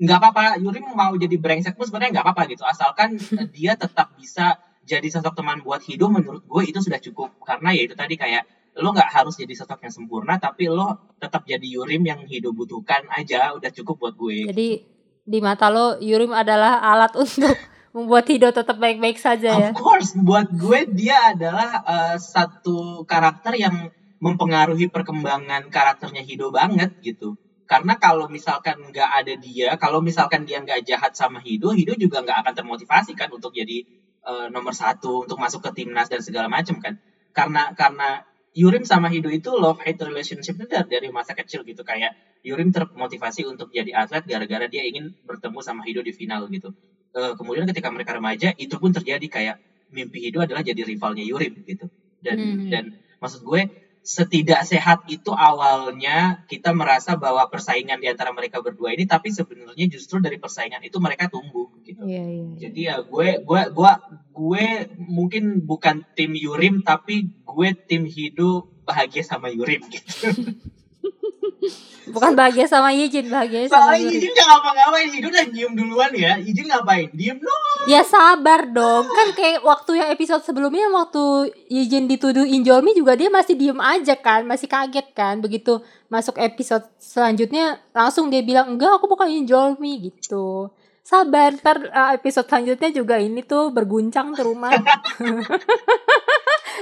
nggak 0.00 0.18
apa-apa 0.20 0.44
Yurim 0.60 0.84
mau 0.96 1.12
jadi 1.16 1.36
brengsek 1.36 1.76
pun 1.76 1.88
sebenarnya 1.88 2.20
nggak 2.20 2.26
apa-apa 2.28 2.42
gitu. 2.52 2.64
Asalkan 2.68 3.16
dia 3.56 3.72
tetap 3.80 4.12
bisa 4.16 4.60
jadi 4.84 5.08
sosok 5.08 5.32
teman 5.32 5.64
buat 5.64 5.80
hidup 5.80 6.12
menurut 6.12 6.44
gue 6.44 6.62
itu 6.68 6.80
sudah 6.80 7.00
cukup. 7.00 7.32
Karena 7.40 7.72
ya 7.72 7.88
itu 7.88 7.96
tadi 7.96 8.20
kayak 8.20 8.44
lo 8.80 8.94
nggak 8.94 9.10
harus 9.12 9.34
jadi 9.36 9.52
sosok 9.56 9.82
yang 9.82 9.92
sempurna 9.92 10.38
tapi 10.38 10.70
lo 10.70 11.16
tetap 11.20 11.42
jadi 11.44 11.66
Yurim 11.66 12.00
yang 12.06 12.20
hidup 12.24 12.52
butuhkan 12.54 13.04
aja 13.12 13.52
udah 13.56 13.70
cukup 13.72 13.96
buat 14.00 14.14
gue. 14.16 14.48
Jadi 14.48 14.89
di 15.30 15.38
mata 15.38 15.70
lo 15.70 15.94
Yurim 16.02 16.34
adalah 16.34 16.82
alat 16.82 17.14
untuk 17.22 17.54
membuat 17.94 18.26
Hido 18.26 18.50
tetap 18.50 18.74
baik-baik 18.82 19.18
saja 19.18 19.54
ya. 19.54 19.70
Of 19.70 19.78
course, 19.78 20.18
buat 20.18 20.50
gue 20.50 20.90
dia 20.90 21.30
adalah 21.34 21.82
uh, 21.86 22.16
satu 22.18 23.06
karakter 23.06 23.54
yang 23.54 23.94
mempengaruhi 24.18 24.90
perkembangan 24.90 25.70
karakternya 25.70 26.26
Hido 26.26 26.50
banget 26.50 26.98
gitu. 27.02 27.38
Karena 27.70 27.94
kalau 28.02 28.26
misalkan 28.26 28.90
nggak 28.90 29.10
ada 29.22 29.34
dia, 29.38 29.78
kalau 29.78 30.02
misalkan 30.02 30.42
dia 30.42 30.58
nggak 30.58 30.82
jahat 30.82 31.14
sama 31.14 31.38
Hido, 31.38 31.70
Hido 31.70 31.94
juga 31.94 32.22
nggak 32.26 32.42
akan 32.42 32.54
termotivasi 32.58 33.14
kan 33.14 33.30
untuk 33.30 33.54
jadi 33.54 33.86
uh, 34.26 34.50
nomor 34.50 34.74
satu, 34.74 35.26
untuk 35.26 35.38
masuk 35.38 35.62
ke 35.70 35.82
timnas 35.82 36.10
dan 36.10 36.18
segala 36.18 36.50
macam 36.50 36.82
kan. 36.82 36.98
Karena 37.30 37.70
karena 37.78 38.26
Yurim 38.54 38.82
sama 38.82 39.06
Hido 39.12 39.30
itu 39.30 39.54
love 39.54 39.78
hate 39.86 40.02
relationship 40.02 40.58
itu 40.58 40.66
dari, 40.66 40.86
dari 40.90 41.08
masa 41.14 41.32
kecil 41.38 41.62
gitu 41.62 41.86
kayak 41.86 42.18
Yurim 42.42 42.74
termotivasi 42.74 43.46
untuk 43.46 43.70
jadi 43.70 43.94
atlet 43.94 44.24
gara-gara 44.26 44.66
dia 44.66 44.82
ingin 44.82 45.14
bertemu 45.22 45.58
sama 45.62 45.86
Hido 45.86 46.02
di 46.02 46.10
final 46.10 46.50
gitu. 46.50 46.74
Eh, 47.14 47.32
kemudian 47.38 47.66
ketika 47.70 47.88
mereka 47.94 48.16
remaja 48.18 48.50
itu 48.58 48.74
pun 48.80 48.90
terjadi 48.90 49.26
kayak 49.30 49.56
mimpi 49.94 50.18
Hido 50.18 50.42
adalah 50.42 50.62
jadi 50.66 50.82
rivalnya 50.82 51.22
Yurim 51.22 51.62
gitu. 51.62 51.86
Dan 52.18 52.38
Hmm. 52.40 52.68
dan 52.72 52.84
maksud 53.22 53.40
gue 53.46 53.70
setidak 54.00 54.64
sehat 54.64 55.04
itu 55.12 55.28
awalnya 55.30 56.42
kita 56.48 56.72
merasa 56.72 57.20
bahwa 57.20 57.44
persaingan 57.52 58.00
di 58.00 58.08
antara 58.08 58.32
mereka 58.32 58.64
berdua 58.64 58.96
ini 58.96 59.04
tapi 59.04 59.28
sebenarnya 59.28 59.86
justru 59.92 60.18
dari 60.24 60.40
persaingan 60.40 60.80
itu 60.80 60.96
mereka 60.96 61.28
tumbuh 61.28 61.68
gitu. 61.84 62.08
Iya, 62.08 62.24
iya. 62.24 62.46
Jadi 62.56 62.80
ya 62.88 62.96
gue 63.04 63.44
gue 63.44 63.62
gue 63.70 63.92
gue 64.32 64.64
mungkin 64.96 65.60
bukan 65.68 66.08
tim 66.16 66.32
Yurim 66.32 66.80
tapi 66.80 67.28
gue 67.44 67.68
tim 67.84 68.08
Hido 68.08 68.72
bahagia 68.88 69.20
sama 69.20 69.52
Yurim 69.52 69.84
gitu. 69.92 70.32
Bukan 72.14 72.32
bahagia 72.34 72.66
sama 72.66 72.90
Yijin, 72.90 73.30
bahagia 73.30 73.68
sama 73.68 73.94
Soalnya 73.94 74.08
Yurim. 74.08 74.18
Ijin 74.18 74.30
nggak 74.34 74.48
ngapa-ngapain, 74.48 75.08
Hido 75.12 75.28
udah 75.30 75.46
diem 75.46 75.72
duluan 75.76 76.12
ya. 76.16 76.32
Ijin 76.40 76.66
ngapain? 76.66 77.08
Diem 77.14 77.38
dong. 77.38 77.62
Ya 77.86 78.02
sabar 78.04 78.66
dong, 78.68 79.04
kan 79.08 79.28
kayak 79.36 79.60
waktu 79.64 80.00
yang 80.00 80.08
episode 80.12 80.42
sebelumnya 80.44 80.90
waktu 80.92 81.54
Yijin 81.70 82.10
dituduh 82.10 82.44
Injolmi 82.44 82.92
juga 82.96 83.14
dia 83.16 83.30
masih 83.32 83.54
diem 83.56 83.78
aja 83.78 84.14
kan, 84.18 84.44
masih 84.44 84.66
kaget 84.66 85.06
kan. 85.12 85.38
Begitu 85.40 85.80
masuk 86.10 86.36
episode 86.40 86.84
selanjutnya 86.98 87.78
langsung 87.94 88.28
dia 88.28 88.42
bilang 88.42 88.74
enggak 88.76 89.00
aku 89.00 89.06
bukan 89.06 89.30
Injolmi 89.30 90.10
gitu. 90.10 90.72
Sabar, 91.00 91.56
ntar 91.58 91.90
uh, 91.90 92.12
episode 92.14 92.46
selanjutnya 92.46 92.90
juga 92.92 93.16
ini 93.18 93.42
tuh 93.42 93.72
berguncang 93.72 94.36
tuh 94.36 94.52
rumah. 94.52 94.70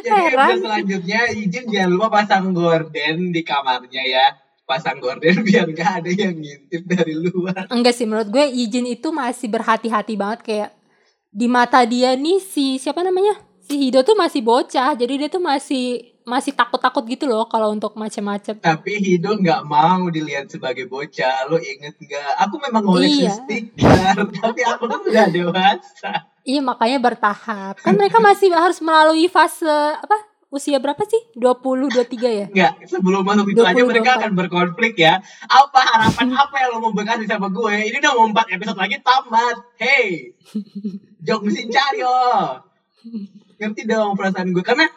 Jadi 0.05 0.21
Heran. 0.31 0.37
episode 0.37 0.65
selanjutnya 0.65 1.21
Ijin 1.35 1.65
jangan 1.69 1.91
lupa 1.91 2.09
pasang 2.23 2.51
gorden 2.53 3.17
di 3.33 3.41
kamarnya 3.43 4.03
ya. 4.05 4.27
Pasang 4.69 5.01
gorden 5.01 5.43
biar 5.47 5.67
nggak 5.69 5.91
ada 6.05 6.11
yang 6.13 6.37
ngintip 6.37 6.83
dari 6.85 7.15
luar. 7.17 7.67
Enggak 7.73 7.95
sih 7.97 8.05
menurut 8.05 8.29
gue 8.29 8.45
Yijin 8.45 8.87
itu 8.89 9.09
masih 9.11 9.49
berhati-hati 9.49 10.15
banget 10.15 10.41
kayak 10.45 10.71
di 11.29 11.47
mata 11.47 11.85
dia 11.85 12.17
nih 12.17 12.41
si 12.41 12.81
siapa 12.81 13.05
namanya 13.05 13.37
si 13.61 13.77
Hido 13.77 14.01
tuh 14.01 14.17
masih 14.17 14.41
bocah 14.41 14.97
jadi 14.97 15.13
dia 15.25 15.29
tuh 15.29 15.45
masih 15.45 16.17
masih 16.29 16.53
takut-takut 16.53 17.01
gitu 17.09 17.25
loh 17.25 17.49
kalau 17.49 17.73
untuk 17.73 17.97
macam-macam 17.97 18.61
Tapi 18.61 18.93
Hido 19.01 19.41
nggak 19.41 19.65
mau 19.65 20.07
dilihat 20.13 20.53
sebagai 20.53 20.85
bocah. 20.85 21.49
Lo 21.49 21.57
inget 21.57 21.97
nggak? 21.97 22.33
Aku 22.45 22.61
memang 22.61 22.85
ngoleksi 22.85 23.25
Iya. 23.25 23.33
stiker, 23.33 24.17
tapi 24.45 24.61
aku 24.63 24.85
kan 24.85 25.01
udah 25.01 25.27
dewasa. 25.33 26.11
Iya 26.45 26.61
makanya 26.61 26.99
bertahap. 27.01 27.81
Kan 27.81 27.97
mereka 27.97 28.21
masih 28.21 28.53
harus 28.53 28.79
melalui 28.85 29.27
fase 29.27 29.69
apa? 29.97 30.29
usia 30.49 30.81
berapa 30.81 31.05
sih? 31.05 31.21
20 31.37 31.93
23 31.93 32.25
ya? 32.25 32.47
Enggak, 32.49 32.73
sebelum 32.89 33.21
masuk 33.21 33.53
itu 33.53 33.61
aja 33.61 33.85
20, 33.85 33.91
mereka 33.93 34.11
24. 34.17 34.21
akan 34.21 34.33
berkonflik 34.33 34.95
ya. 34.97 35.21
Apa 35.45 35.81
harapan 35.85 36.29
apa 36.33 36.55
yang 36.57 36.71
lo 36.73 36.79
mau 36.89 36.93
bekasi 36.97 37.29
sama 37.29 37.53
gue? 37.53 37.93
Ini 37.93 37.97
udah 38.01 38.13
mau 38.17 38.27
4 38.33 38.57
episode 38.57 38.79
lagi 38.81 38.97
tamat. 39.05 39.57
Hey, 39.77 40.33
jok 41.29 41.41
mesin 41.45 41.69
cari 41.69 42.01
oh. 42.01 42.65
Ngerti 43.61 43.83
dong 43.85 44.17
perasaan 44.17 44.49
gue. 44.57 44.65
Karena 44.65 44.89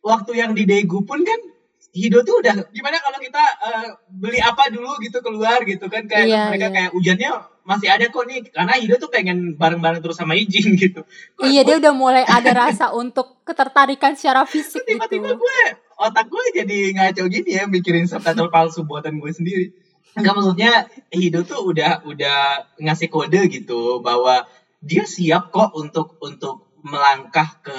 waktu 0.00 0.32
yang 0.34 0.52
di 0.52 0.64
Daegu 0.64 1.02
pun 1.02 1.20
kan 1.20 1.40
Hido 1.88 2.20
tuh 2.20 2.38
udah 2.38 2.68
gimana 2.68 2.96
kalau 2.96 3.16
kita 3.16 3.40
eh, 3.40 3.86
beli 4.12 4.38
apa 4.38 4.68
dulu 4.68 5.00
gitu 5.00 5.18
keluar 5.18 5.64
gitu 5.64 5.88
kan 5.88 6.04
kayak 6.04 6.26
Iya, 6.26 6.42
mereka 6.46 6.66
iya. 6.66 6.74
kayak 6.74 6.90
hujannya 6.92 7.30
masih 7.64 7.88
ada 7.88 8.04
kok 8.06 8.24
nih 8.24 8.38
karena 8.46 8.74
Hido 8.74 8.94
tuh 8.98 9.08
pengen 9.08 9.38
bareng-bareng 9.54 9.98
terus 9.98 10.14
sama 10.14 10.32
Ijin 10.34 10.76
gitu. 10.78 11.00
Kok- 11.34 11.44
Iya 11.44 11.60
kok 11.60 11.66
dia 11.66 11.76
udah 11.80 11.94
mulai 11.94 12.22
ada 12.22 12.52
rasa 12.62 12.92
untuk 12.92 13.40
ketertarikan 13.42 14.12
secara 14.12 14.44
fisik 14.44 14.84
tiba-tiba 14.84 15.32
gitu. 15.32 15.40
gue 15.40 15.58
otak 15.96 16.28
gue 16.28 16.44
jadi 16.54 16.78
ngaco 16.92 17.22
gini 17.26 17.50
ya 17.52 17.64
mikirin 17.64 18.04
subtitle 18.04 18.48
palsu 18.48 18.84
buatan 18.84 19.16
gue 19.16 19.32
sendiri 19.32 19.66
Enggak 20.12 20.34
maksudnya 20.34 20.72
Hido 21.08 21.40
tuh 21.42 21.62
udah 21.64 22.04
udah 22.04 22.38
ngasih 22.76 23.08
kode 23.08 23.48
gitu 23.48 23.98
bahwa 23.98 24.44
dia 24.78 25.02
siap 25.04 25.48
kok 25.48 25.72
untuk 25.72 26.20
untuk 26.20 26.68
melangkah 26.80 27.48
ke 27.60 27.78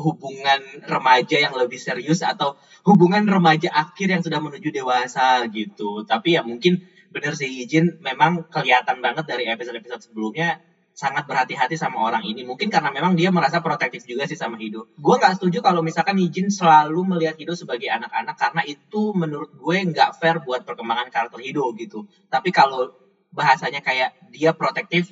hubungan 0.00 0.60
remaja 0.88 1.36
yang 1.36 1.54
lebih 1.54 1.76
serius 1.76 2.24
atau 2.24 2.56
hubungan 2.88 3.22
remaja 3.28 3.68
akhir 3.70 4.08
yang 4.08 4.22
sudah 4.24 4.40
menuju 4.40 4.72
dewasa 4.72 5.44
gitu. 5.52 6.02
Tapi 6.08 6.36
ya 6.36 6.42
mungkin 6.42 6.80
bener 7.10 7.34
sih 7.36 7.50
Ijin 7.66 8.00
memang 8.00 8.48
kelihatan 8.48 9.02
banget 9.04 9.24
dari 9.26 9.44
episode-episode 9.50 10.10
sebelumnya 10.10 10.62
sangat 11.00 11.24
berhati-hati 11.24 11.80
sama 11.80 12.02
orang 12.02 12.26
ini. 12.28 12.44
Mungkin 12.44 12.68
karena 12.68 12.92
memang 12.92 13.16
dia 13.16 13.32
merasa 13.32 13.64
protektif 13.64 14.04
juga 14.04 14.28
sih 14.28 14.36
sama 14.36 14.60
Hido. 14.60 14.90
Gue 15.00 15.16
nggak 15.16 15.40
setuju 15.40 15.64
kalau 15.64 15.80
misalkan 15.80 16.20
Ijin 16.20 16.52
selalu 16.52 17.06
melihat 17.16 17.40
Hido 17.40 17.56
sebagai 17.56 17.88
anak-anak 17.88 18.36
karena 18.36 18.62
itu 18.68 19.16
menurut 19.16 19.48
gue 19.56 19.76
nggak 19.96 20.20
fair 20.20 20.44
buat 20.44 20.68
perkembangan 20.68 21.08
karakter 21.08 21.40
Hido 21.40 21.72
gitu. 21.78 22.04
Tapi 22.28 22.52
kalau 22.52 22.92
bahasanya 23.32 23.80
kayak 23.80 24.12
dia 24.34 24.52
protektif, 24.52 25.08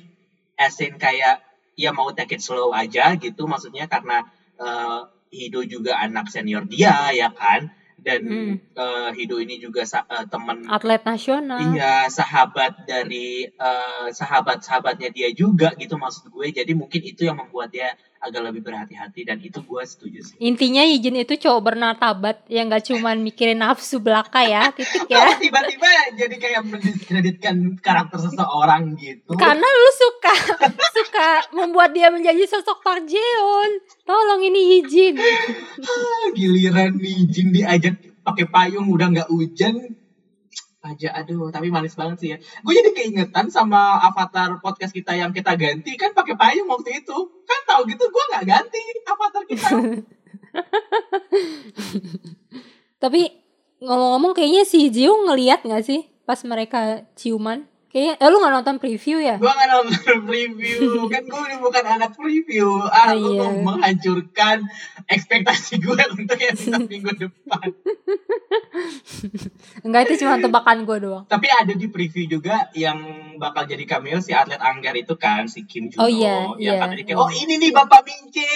as 0.59 0.77
in 0.83 0.99
kayak 0.99 1.41
ya 1.79 1.95
mau 1.95 2.11
take 2.13 2.37
it 2.37 2.41
slow 2.43 2.69
aja 2.69 3.15
gitu. 3.17 3.49
Maksudnya 3.49 3.89
karena 3.89 4.29
eh, 4.59 4.99
Hido 5.29 5.61
juga 5.61 6.01
anak 6.01 6.27
senior 6.29 6.65
dia 6.65 7.13
ya 7.13 7.29
kan. 7.31 7.71
Dan 7.99 8.21
Hmm. 8.23 8.53
eh, 8.55 9.09
Hido 9.15 9.43
ini 9.43 9.59
juga 9.59 9.83
eh, 9.83 10.25
teman 10.31 10.63
Atlet 10.71 11.03
nasional. 11.03 11.59
Iya, 11.75 12.07
sahabat 12.07 12.87
dari 12.87 13.43
eh, 13.43 14.07
sahabat-sahabatnya 14.11 15.11
dia 15.11 15.29
juga 15.35 15.75
gitu 15.75 15.99
maksud 15.99 16.31
gue. 16.31 16.47
Jadi 16.51 16.71
mungkin 16.73 17.01
itu 17.03 17.27
yang 17.27 17.37
membuat 17.37 17.75
dia 17.75 17.91
agak 18.19 18.51
lebih 18.51 18.61
berhati-hati 18.61 19.23
dan 19.23 19.39
itu 19.39 19.63
gue 19.63 19.83
setuju 19.87 20.19
sih. 20.21 20.35
Intinya 20.43 20.83
Yijin 20.83 21.23
itu 21.23 21.39
cowok 21.39 21.71
bernartabat 21.71 22.43
yang 22.51 22.67
gak 22.67 22.91
cuman 22.91 23.23
mikirin 23.23 23.63
nafsu 23.63 24.03
belaka 24.03 24.43
ya, 24.43 24.71
titik 24.77 25.07
ya. 25.07 25.39
Tiba-tiba 25.39 25.87
jadi 26.19 26.35
kayak 26.35 26.61
mendiskreditkan 26.67 27.79
karakter 27.79 28.19
seseorang 28.19 28.99
gitu. 28.99 29.39
Karena 29.39 29.63
lu 29.63 29.91
suka 29.95 30.35
suka 30.99 31.29
membuat 31.55 31.95
dia 31.95 32.11
menjadi 32.11 32.43
sosok 32.43 32.83
Park 32.83 33.07
Jeon. 33.07 33.71
Tolong 34.03 34.41
ini 34.43 34.79
Yijin. 34.79 35.15
Ah, 35.15 36.27
Giliran 36.37 36.99
nih 36.99 37.23
Jin 37.31 37.55
diajak 37.55 37.95
pakai 38.21 38.45
payung 38.51 38.91
udah 38.91 39.07
nggak 39.15 39.29
hujan 39.31 39.95
aja. 40.89 41.13
Aduh 41.21 41.53
tapi 41.53 41.69
manis 41.69 41.93
banget 41.93 42.17
sih 42.17 42.29
ya. 42.33 42.37
Gue 42.65 42.73
jadi 42.73 42.91
keingetan 42.95 43.53
sama 43.53 44.01
avatar 44.01 44.57
podcast 44.59 44.93
kita 44.93 45.13
yang 45.13 45.29
kita 45.29 45.53
ganti 45.53 45.93
kan 45.95 46.17
pakai 46.17 46.33
payung 46.33 46.69
waktu 46.69 47.05
itu. 47.05 47.17
Kan 47.45 47.61
tahu 47.69 47.85
gitu 47.89 48.09
gue 48.09 48.23
nggak 48.33 48.45
ganti 48.45 48.81
avatar 49.05 49.43
kita. 49.45 49.69
Tapi 53.03 53.21
ngomong-ngomong 53.79 54.35
kayaknya 54.35 54.63
si 54.67 54.91
Jiung 54.91 55.29
ngeliat 55.29 55.63
gak 55.63 55.85
sih 55.87 56.11
pas 56.27 56.39
mereka 56.43 57.07
ciuman? 57.15 57.63
Kayaknya, 57.89 58.13
eh 58.21 58.27
lu 58.29 58.37
gak 58.37 58.53
nonton 58.53 58.75
preview 58.77 59.17
ya? 59.17 59.35
gue 59.35 59.49
nggak 59.49 59.69
nonton 59.71 60.17
review 60.25 60.79
kan 61.09 61.25
gue 61.25 61.41
bukan 61.57 61.85
anak 61.89 62.13
review 62.15 62.69
ah 62.85 63.09
Oh, 63.09 63.17
lu 63.17 63.29
iya. 63.33 63.41
mau 63.41 63.73
menghancurkan 63.73 64.61
ekspektasi 65.05 65.81
gue 65.81 65.97
untuk 66.13 66.37
episode 66.37 66.85
minggu 66.91 67.09
depan. 67.17 67.67
Enggak 69.85 70.01
itu 70.05 70.21
cuma 70.21 70.37
tebakan 70.37 70.85
gue 70.85 70.97
doang. 71.01 71.23
tapi 71.25 71.49
ada 71.49 71.73
di 71.73 71.89
preview 71.89 72.29
juga 72.29 72.69
yang 72.71 73.01
bakal 73.37 73.65
jadi 73.65 73.81
cameo 73.85 74.19
si 74.19 74.31
atlet 74.31 74.59
Anggar 74.59 74.93
itu 74.93 75.17
kan 75.17 75.49
si 75.49 75.65
Kim 75.65 75.89
Juno. 75.89 76.05
Oh, 76.05 76.09
iya, 76.09 76.45
yang 76.61 76.77
iya, 76.77 76.85
katanya 76.85 77.17
oh 77.17 77.29
ini 77.31 77.57
nih 77.57 77.71
bapak 77.71 78.05
Mince 78.05 78.49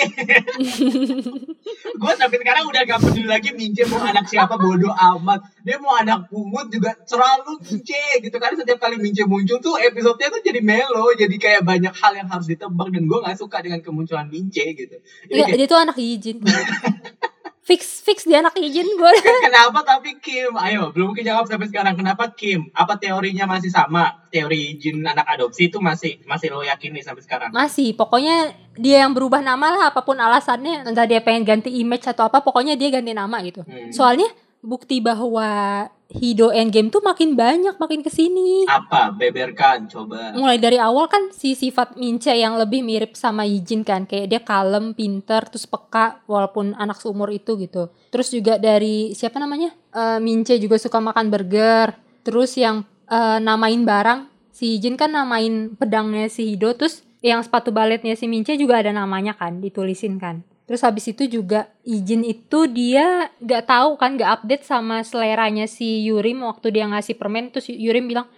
gue 2.01 2.13
sampai 2.13 2.37
sekarang 2.37 2.63
udah 2.67 2.81
gak 2.83 2.99
peduli 3.01 3.25
lagi 3.25 3.49
Mince 3.51 3.87
mau 3.87 4.03
anak 4.03 4.27
siapa 4.27 4.55
bodoh 4.55 4.91
amat. 4.91 5.41
Dia 5.63 5.79
mau 5.79 5.95
anak 5.95 6.27
pungut 6.27 6.67
juga 6.69 6.93
selalu 7.03 7.57
Mince 7.63 8.03
gitu 8.21 8.37
kan. 8.37 8.53
Setiap 8.53 8.77
kali 8.77 8.99
Mince 8.99 9.22
muncul 9.27 9.57
tuh 9.59 9.75
episodenya 9.79 10.29
tuh 10.31 10.41
jadi 10.43 10.59
melo 10.59 11.11
jadi 11.15 11.35
kayak 11.35 11.61
banyak 11.65 11.93
hal 11.93 12.13
yang 12.15 12.27
harus 12.29 12.47
ditebak 12.47 12.87
dan 12.91 13.03
gue 13.05 13.19
nggak 13.23 13.37
suka 13.37 13.57
dengan 13.63 13.79
kemunculan 13.79 14.27
Mince 14.27 14.63
gitu 14.75 14.97
Jadi 14.99 15.31
Enggak, 15.31 15.47
kayak, 15.49 15.59
dia 15.59 15.67
tuh 15.67 15.79
anak 15.79 15.97
Yijin. 15.97 16.37
fix 17.67 18.03
fix 18.03 18.27
dia 18.27 18.43
anak 18.43 18.59
Yijin 18.59 18.85
gue. 18.85 19.13
kenapa 19.47 19.79
tapi 19.87 20.19
Kim 20.19 20.51
ayo 20.59 20.91
belum 20.91 21.15
kejawab 21.15 21.47
sampai 21.47 21.71
sekarang 21.71 21.95
kenapa 21.95 22.27
Kim 22.35 22.67
apa 22.75 22.99
teorinya 22.99 23.47
masih 23.47 23.71
sama 23.71 24.27
teori 24.33 24.75
Jin 24.75 24.99
anak 25.05 25.23
adopsi 25.31 25.71
itu 25.71 25.79
masih 25.79 26.19
masih 26.27 26.51
lo 26.51 26.59
yakini 26.65 26.99
sampai 26.99 27.23
sekarang 27.23 27.49
Masih, 27.53 27.93
pokoknya 27.93 28.51
dia 28.73 29.05
yang 29.05 29.13
berubah 29.13 29.45
nama 29.45 29.69
lah 29.69 29.83
apa 29.93 30.01
pun 30.01 30.17
alasannya. 30.17 30.89
Entah 30.89 31.05
dia 31.05 31.21
pengen 31.21 31.45
ganti 31.45 31.69
image 31.69 32.09
atau 32.09 32.25
apa, 32.25 32.41
pokoknya 32.41 32.73
dia 32.73 32.89
ganti 32.89 33.13
nama 33.13 33.37
gitu. 33.45 33.61
Hmm. 33.61 33.93
Soalnya 33.93 34.25
bukti 34.65 34.97
bahwa 35.03 35.85
Hido 36.17 36.53
Endgame 36.53 36.89
tuh 36.89 37.01
makin 37.01 37.37
banyak 37.37 37.77
makin 37.77 38.01
ke 38.01 38.09
sini. 38.09 38.65
apa 38.69 39.13
beberkan 39.13 39.85
coba 39.89 40.33
mulai 40.33 40.57
dari 40.57 40.77
awal 40.81 41.09
kan 41.09 41.33
si 41.33 41.53
sifat 41.53 41.95
Mince 41.97 42.33
yang 42.33 42.57
lebih 42.57 42.81
mirip 42.85 43.13
sama 43.17 43.45
Yijin 43.45 43.85
kan 43.85 44.05
kayak 44.05 44.27
dia 44.29 44.41
kalem, 44.41 44.93
pinter, 44.97 45.45
terus 45.49 45.65
peka 45.65 46.21
walaupun 46.25 46.73
anak 46.75 46.99
seumur 47.01 47.29
itu 47.29 47.55
gitu. 47.57 47.93
Terus 48.13 48.29
juga 48.29 48.57
dari 48.57 49.13
siapa 49.17 49.37
namanya 49.37 49.73
Eh, 49.93 50.19
Mince 50.19 50.57
juga 50.57 50.81
suka 50.81 50.97
makan 50.97 51.29
burger. 51.29 51.93
Terus 52.25 52.57
yang 52.57 52.81
eh, 53.07 53.37
namain 53.37 53.85
barang 53.85 54.25
si 54.49 54.77
Yijin 54.77 54.97
kan 54.97 55.13
namain 55.13 55.77
pedangnya 55.77 56.29
si 56.29 56.53
Hido 56.53 56.73
terus 56.73 57.05
yang 57.21 57.45
sepatu 57.45 57.69
baletnya 57.69 58.17
si 58.17 58.25
Mince 58.25 58.57
juga 58.57 58.81
ada 58.81 58.89
namanya 58.89 59.37
kan 59.37 59.61
ditulisin 59.61 60.17
kan. 60.17 60.41
Terus 60.63 60.81
habis 60.81 61.05
itu 61.11 61.27
juga 61.27 61.67
Ijin 61.83 62.23
itu 62.23 62.71
dia 62.71 63.27
gak 63.43 63.67
tahu 63.67 63.99
kan 63.99 64.15
gak 64.15 64.41
update 64.41 64.63
sama 64.63 65.03
seleranya 65.03 65.67
si 65.67 66.07
Yurim 66.07 66.43
waktu 66.47 66.71
dia 66.71 66.87
ngasih 66.87 67.19
permen. 67.19 67.51
Terus 67.51 67.67
Yurim 67.67 68.07
bilang 68.07 68.31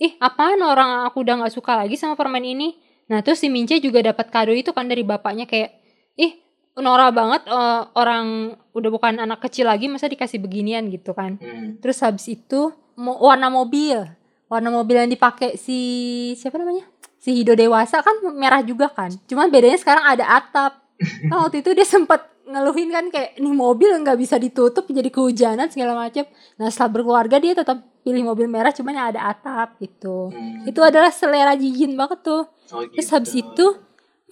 ih 0.00 0.16
apaan 0.20 0.60
orang 0.64 1.04
aku 1.04 1.20
udah 1.20 1.44
nggak 1.44 1.52
suka 1.52 1.76
lagi 1.76 1.96
sama 1.96 2.16
permen 2.16 2.44
ini? 2.44 2.76
Nah 3.12 3.20
terus 3.20 3.40
si 3.40 3.52
Mince 3.52 3.76
juga 3.84 4.00
dapat 4.00 4.32
kado 4.32 4.52
itu 4.56 4.72
kan 4.72 4.88
dari 4.88 5.04
bapaknya 5.04 5.44
kayak 5.44 5.76
ih 6.16 6.40
Nora 6.80 7.12
banget 7.12 7.44
eh, 7.44 7.82
orang 7.92 8.56
udah 8.72 8.90
bukan 8.94 9.20
anak 9.20 9.44
kecil 9.44 9.68
lagi 9.68 9.90
masa 9.92 10.08
dikasih 10.08 10.40
beginian 10.40 10.88
gitu 10.88 11.12
kan. 11.12 11.36
Hmm. 11.36 11.76
terus 11.82 12.00
habis 12.00 12.24
itu 12.32 12.72
mo- 12.96 13.20
warna 13.20 13.52
mobil. 13.52 14.00
Warna 14.48 14.72
mobil 14.72 14.96
yang 14.98 15.10
dipakai 15.12 15.60
si 15.60 15.78
siapa 16.34 16.56
namanya? 16.56 16.88
Si 17.20 17.36
Hido 17.36 17.52
dewasa 17.52 18.00
kan 18.00 18.16
merah 18.32 18.64
juga 18.64 18.88
kan. 18.88 19.12
Cuman 19.28 19.52
bedanya 19.52 19.76
sekarang 19.76 20.04
ada 20.16 20.24
atap 20.26 20.79
kan 21.28 21.36
waktu 21.48 21.64
itu 21.64 21.70
dia 21.72 21.86
sempat 21.88 22.28
ngeluhin 22.44 22.90
kan 22.90 23.06
kayak 23.08 23.38
nih 23.38 23.54
mobil 23.54 23.88
nggak 24.02 24.18
bisa 24.18 24.36
ditutup 24.36 24.84
jadi 24.90 25.08
kehujanan 25.08 25.70
segala 25.70 25.96
macam 25.96 26.26
nah 26.60 26.68
setelah 26.68 26.90
berkeluarga 26.98 27.36
dia 27.38 27.54
tetap 27.54 27.90
pilih 28.00 28.32
mobil 28.32 28.48
merah 28.48 28.72
cuman 28.72 28.96
yang 28.96 29.08
ada 29.12 29.20
atap 29.32 29.76
gitu. 29.80 30.32
Hmm. 30.32 30.64
itu 30.64 30.80
adalah 30.80 31.12
selera 31.12 31.52
Jijin 31.56 31.94
banget 31.96 32.24
tuh. 32.24 32.48
Oh, 32.72 32.84
terus 32.88 33.08
gitu. 33.08 33.14
habis 33.14 33.32
itu 33.36 33.66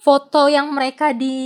foto 0.01 0.49
yang 0.49 0.71
mereka 0.73 1.13
di 1.13 1.37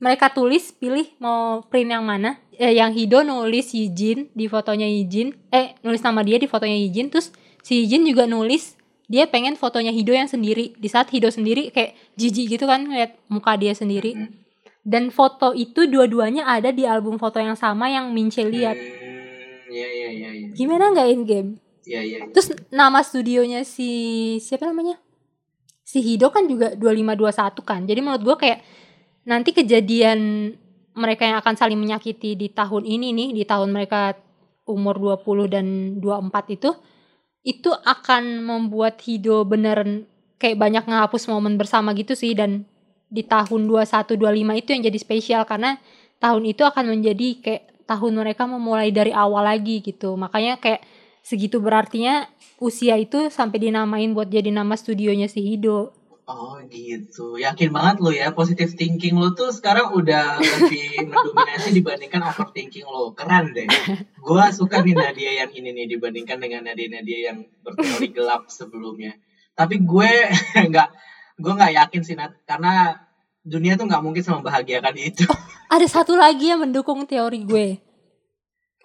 mereka 0.00 0.32
tulis 0.32 0.72
pilih 0.72 1.04
mau 1.20 1.66
print 1.66 1.90
yang 1.92 2.06
mana. 2.06 2.40
Eh, 2.56 2.76
yang 2.76 2.92
Hido 2.92 3.24
nulis 3.24 3.72
Yijin 3.72 4.32
di 4.36 4.48
fotonya 4.48 4.88
Yijin. 4.88 5.32
Eh 5.52 5.76
nulis 5.84 6.00
nama 6.00 6.20
dia 6.24 6.36
di 6.40 6.48
fotonya 6.48 6.76
Yijin. 6.76 7.12
Terus 7.12 7.32
si 7.60 7.84
Yijin 7.84 8.08
juga 8.08 8.24
nulis 8.24 8.76
dia 9.10 9.26
pengen 9.26 9.58
fotonya 9.58 9.90
Hido 9.90 10.14
yang 10.14 10.30
sendiri 10.30 10.78
di 10.78 10.86
saat 10.86 11.10
Hido 11.10 11.26
sendiri 11.34 11.74
kayak 11.74 11.98
jijik 12.14 12.54
gitu 12.54 12.70
kan 12.70 12.86
ngeliat 12.86 13.18
muka 13.26 13.58
dia 13.58 13.74
sendiri 13.74 14.14
Hmm. 14.14 14.30
dan 14.86 15.10
foto 15.10 15.50
itu 15.50 15.90
dua-duanya 15.90 16.46
ada 16.46 16.70
di 16.70 16.86
album 16.86 17.18
foto 17.18 17.42
yang 17.42 17.58
sama 17.58 17.90
yang 17.90 18.14
Mince 18.14 18.46
lihat 18.46 18.78
Hmm, 18.78 19.66
ya 19.68 19.88
ya 19.90 20.08
ya 20.14 20.30
ya 20.30 20.48
gimana 20.54 20.94
nggak 20.94 21.08
in 21.10 21.22
game 21.26 21.50
ya 21.82 22.00
ya 22.00 22.30
Terus 22.30 22.54
nama 22.70 23.02
studionya 23.02 23.66
si 23.66 23.90
siapa 24.38 24.68
namanya? 24.68 25.00
Si 25.82 25.98
Hido 25.98 26.30
kan 26.30 26.46
juga 26.46 26.70
2521 26.78 27.66
kan. 27.66 27.80
Jadi 27.82 27.98
menurut 27.98 28.22
gue 28.22 28.36
kayak 28.38 28.62
nanti 29.26 29.50
kejadian 29.50 30.52
mereka 30.94 31.26
yang 31.26 31.42
akan 31.42 31.58
saling 31.58 31.74
menyakiti 31.74 32.38
di 32.38 32.46
tahun 32.46 32.86
ini 32.86 33.10
nih, 33.10 33.28
di 33.34 33.42
tahun 33.42 33.74
mereka 33.74 34.14
umur 34.70 35.02
20 35.02 35.50
dan 35.50 35.66
24 35.98 36.54
itu 36.54 36.70
itu 37.46 37.72
akan 37.72 38.44
membuat 38.44 39.00
Hido 39.00 39.42
beneran 39.48 40.04
kayak 40.40 40.60
banyak 40.60 40.84
ngehapus 40.88 41.28
momen 41.28 41.56
bersama 41.60 41.92
gitu 41.96 42.12
sih 42.16 42.32
dan 42.36 42.64
di 43.10 43.26
tahun 43.26 43.66
21 43.66 44.16
25 44.16 44.60
itu 44.60 44.68
yang 44.72 44.82
jadi 44.86 44.98
spesial 45.00 45.42
karena 45.44 45.76
tahun 46.22 46.46
itu 46.46 46.62
akan 46.62 46.96
menjadi 46.96 47.28
kayak 47.42 47.62
tahun 47.90 48.12
mereka 48.22 48.46
memulai 48.46 48.94
dari 48.94 49.10
awal 49.10 49.42
lagi 49.42 49.82
gitu. 49.82 50.14
Makanya 50.14 50.62
kayak 50.62 50.86
segitu 51.26 51.58
berartinya 51.58 52.30
usia 52.62 52.94
itu 52.94 53.32
sampai 53.34 53.58
dinamain 53.58 54.14
buat 54.14 54.30
jadi 54.30 54.54
nama 54.54 54.78
studionya 54.78 55.26
si 55.26 55.42
Hido. 55.42 55.90
Oh 56.30 56.62
gitu, 56.70 57.42
yakin 57.42 57.74
banget 57.74 57.96
lo 57.98 58.14
ya 58.14 58.30
positive 58.30 58.70
thinking 58.78 59.18
lo 59.18 59.34
tuh 59.34 59.50
sekarang 59.50 59.90
udah 59.90 60.38
lebih 60.38 61.02
mendominasi 61.10 61.74
dibandingkan 61.74 62.22
overthinking 62.22 62.86
lo, 62.86 63.10
keren 63.18 63.50
deh. 63.50 63.66
Gua 64.22 64.54
suka 64.54 64.78
nih 64.78 64.94
Nadia 64.94 65.42
yang 65.42 65.50
ini 65.50 65.74
nih 65.74 65.86
dibandingkan 65.90 66.38
dengan 66.38 66.70
Nadia-Nadia 66.70 67.34
yang 67.34 67.38
berteori 67.66 68.14
gelap 68.14 68.46
sebelumnya. 68.46 69.18
Tapi 69.58 69.82
gue 69.82 70.10
nggak, 70.70 70.88
gue 71.42 71.52
nggak 71.52 71.72
yakin 71.82 72.02
sih 72.06 72.14
Nat, 72.14 72.38
karena 72.46 72.94
dunia 73.42 73.74
tuh 73.74 73.90
nggak 73.90 74.02
mungkin 74.06 74.22
membahagiakan 74.22 74.94
itu. 75.02 75.26
Ada 75.66 75.86
satu 75.90 76.14
lagi 76.14 76.54
yang 76.54 76.62
mendukung 76.62 77.10
teori 77.10 77.42
gue. 77.42 77.66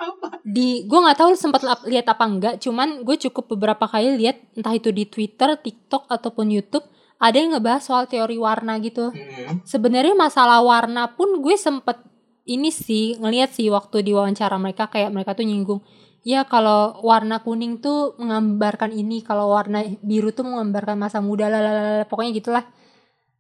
Apa? 0.02 0.42
Di 0.42 0.90
gue 0.90 0.98
nggak 0.98 1.22
tahu 1.22 1.30
sempat 1.38 1.62
lihat 1.86 2.10
apa 2.10 2.26
enggak, 2.26 2.56
cuman 2.58 3.06
gue 3.06 3.22
cukup 3.30 3.54
beberapa 3.54 3.86
kali 3.86 4.18
lihat 4.18 4.42
entah 4.58 4.74
itu 4.74 4.90
di 4.90 5.06
Twitter, 5.06 5.54
TikTok 5.62 6.10
ataupun 6.10 6.50
YouTube 6.50 6.90
ada 7.16 7.38
yang 7.38 7.56
ngebahas 7.56 7.84
soal 7.84 8.06
teori 8.06 8.36
warna 8.36 8.78
gitu. 8.84 9.12
Hmm. 9.12 9.64
Sebenarnya 9.64 10.14
masalah 10.14 10.60
warna 10.62 11.16
pun 11.16 11.40
gue 11.40 11.56
sempet 11.56 12.00
ini 12.46 12.70
sih 12.70 13.18
ngeliat 13.18 13.52
sih 13.58 13.68
waktu 13.74 14.06
di 14.06 14.12
wawancara 14.14 14.56
mereka 14.62 14.88
kayak 14.88 15.10
mereka 15.10 15.34
tuh 15.34 15.46
nyinggung 15.50 15.82
ya 16.26 16.46
kalau 16.46 17.02
warna 17.06 17.42
kuning 17.42 17.78
tuh 17.82 18.18
menggambarkan 18.18 18.94
ini 18.94 19.22
kalau 19.22 19.54
warna 19.54 19.86
biru 20.02 20.34
tuh 20.34 20.46
menggambarkan 20.46 20.98
masa 20.98 21.22
muda 21.22 21.50
lah 21.50 21.62
pokoknya 22.10 22.32
gitulah 22.34 22.66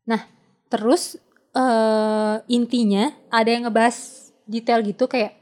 nah 0.05 0.21
terus 0.69 1.17
eh 1.55 2.35
intinya 2.45 3.09
ada 3.33 3.49
yang 3.49 3.69
ngebahas 3.69 4.29
detail 4.45 4.85
gitu 4.85 5.09
kayak 5.09 5.33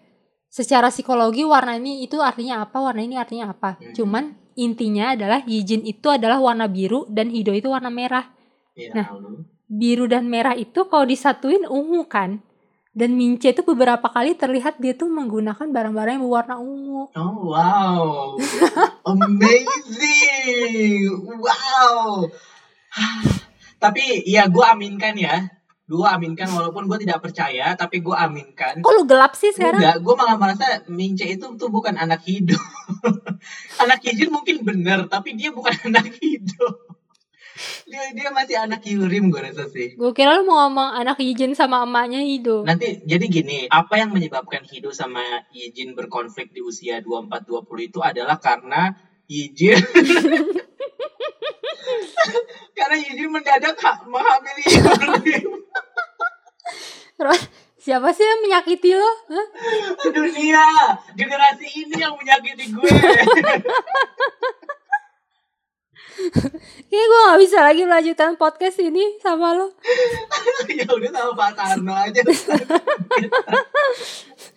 secara 0.47 0.87
psikologi 0.87 1.43
warna 1.43 1.75
ini 1.75 2.07
itu 2.07 2.19
artinya 2.23 2.63
apa 2.63 2.79
warna 2.79 3.03
ini 3.03 3.19
artinya 3.19 3.51
apa 3.51 3.75
Hmm. 3.75 3.91
cuman 3.91 4.23
intinya 4.55 5.11
adalah 5.11 5.41
Yijin 5.43 5.83
itu 5.83 6.07
adalah 6.07 6.37
warna 6.37 6.65
biru 6.65 7.05
dan 7.07 7.29
Hido 7.29 7.51
itu 7.51 7.67
warna 7.67 7.89
merah 7.89 8.29
Ya, 8.73 8.89
Nah. 8.91 9.07
lalu. 9.13 9.45
biru 9.69 10.05
dan 10.05 10.25
merah 10.25 10.53
itu 10.53 10.85
kalau 10.85 11.05
disatuin 11.05 11.65
ungu 11.65 12.05
kan 12.05 12.41
dan 12.93 13.13
Mince 13.13 13.49
itu 13.49 13.61
beberapa 13.61 14.05
kali 14.05 14.33
terlihat 14.33 14.77
dia 14.77 14.93
tuh 14.93 15.09
menggunakan 15.09 15.65
barang-barang 15.65 16.13
yang 16.13 16.23
berwarna 16.23 16.57
ungu 16.57 17.09
Oh 17.13 17.49
wow, 17.49 18.33
amazing, 19.13 21.09
wow. 21.37 22.25
Tapi 23.81 24.23
ya 24.23 24.45
gue 24.47 24.63
aminkan 24.63 25.13
ya, 25.13 25.49
gue 25.83 26.07
aminkan 26.07 26.47
walaupun 26.47 26.87
gue 26.87 27.03
tidak 27.03 27.19
percaya, 27.19 27.75
tapi 27.75 27.99
gue 27.99 28.15
aminkan. 28.15 28.79
kok 28.79 28.93
lu 28.95 29.03
gelap 29.03 29.35
sih 29.35 29.51
sekarang 29.51 29.83
Enggak, 29.83 29.97
gue 29.99 30.13
malah 30.15 30.37
merasa 30.39 30.65
Mince 30.87 31.27
itu 31.27 31.43
tuh 31.59 31.67
bukan 31.67 31.99
anak 31.99 32.23
hidup. 32.23 32.59
anak 33.83 33.99
Hijin 33.99 34.31
mungkin 34.31 34.63
bener, 34.63 35.11
tapi 35.11 35.35
dia 35.35 35.51
bukan 35.51 35.75
anak 35.91 36.07
hidup. 36.23 36.93
Dia 37.85 38.09
dia 38.17 38.33
masih 38.33 38.57
anak 38.57 38.81
Yurim 38.81 39.29
gue 39.29 39.37
rasa 39.37 39.69
sih. 39.69 39.93
gue 39.93 40.11
kira 40.17 40.33
lu 40.41 40.49
mau 40.49 40.65
ngomong 40.65 40.89
anak 40.97 41.21
Yijin 41.21 41.53
sama 41.53 41.85
emaknya 41.85 42.25
Hido 42.25 42.65
Nanti 42.65 43.05
jadi 43.05 43.29
gini, 43.29 43.69
apa 43.69 44.01
yang 44.01 44.09
menyebabkan 44.09 44.65
Hido 44.65 44.89
sama 44.89 45.21
Yijin 45.53 45.93
berkonflik 45.93 46.49
di 46.49 46.65
usia 46.65 46.97
24-20 47.05 47.93
itu 47.93 47.99
adalah 48.01 48.41
karena 48.41 48.97
Yijin 49.29 49.77
karena 52.73 52.95
Yijin 52.97 53.29
mendadak 53.29 53.77
ha- 53.79 54.01
menghamili 54.05 54.63
terus 57.13 57.41
siapa 57.77 58.09
sih 58.11 58.23
yang 58.23 58.41
menyakiti 58.41 58.95
lo 58.95 59.11
Hah? 59.29 59.45
Dunia, 60.09 60.65
generasi 61.13 61.67
ini 61.67 61.95
yang 61.99 62.15
menyakiti 62.15 62.71
gue. 62.71 62.87
Kayaknya 66.13 67.05
gue 67.09 67.21
gak 67.25 67.41
bisa 67.41 67.57
lagi 67.59 67.81
melanjutkan 67.83 68.37
podcast 68.37 68.77
ini 68.79 69.17
sama 69.19 69.57
lo 69.57 69.73
ya 70.69 70.85
udah 70.85 71.09
sama 71.11 71.31
Pak 71.33 71.51
Tarno 71.57 71.91
aja. 71.91 72.21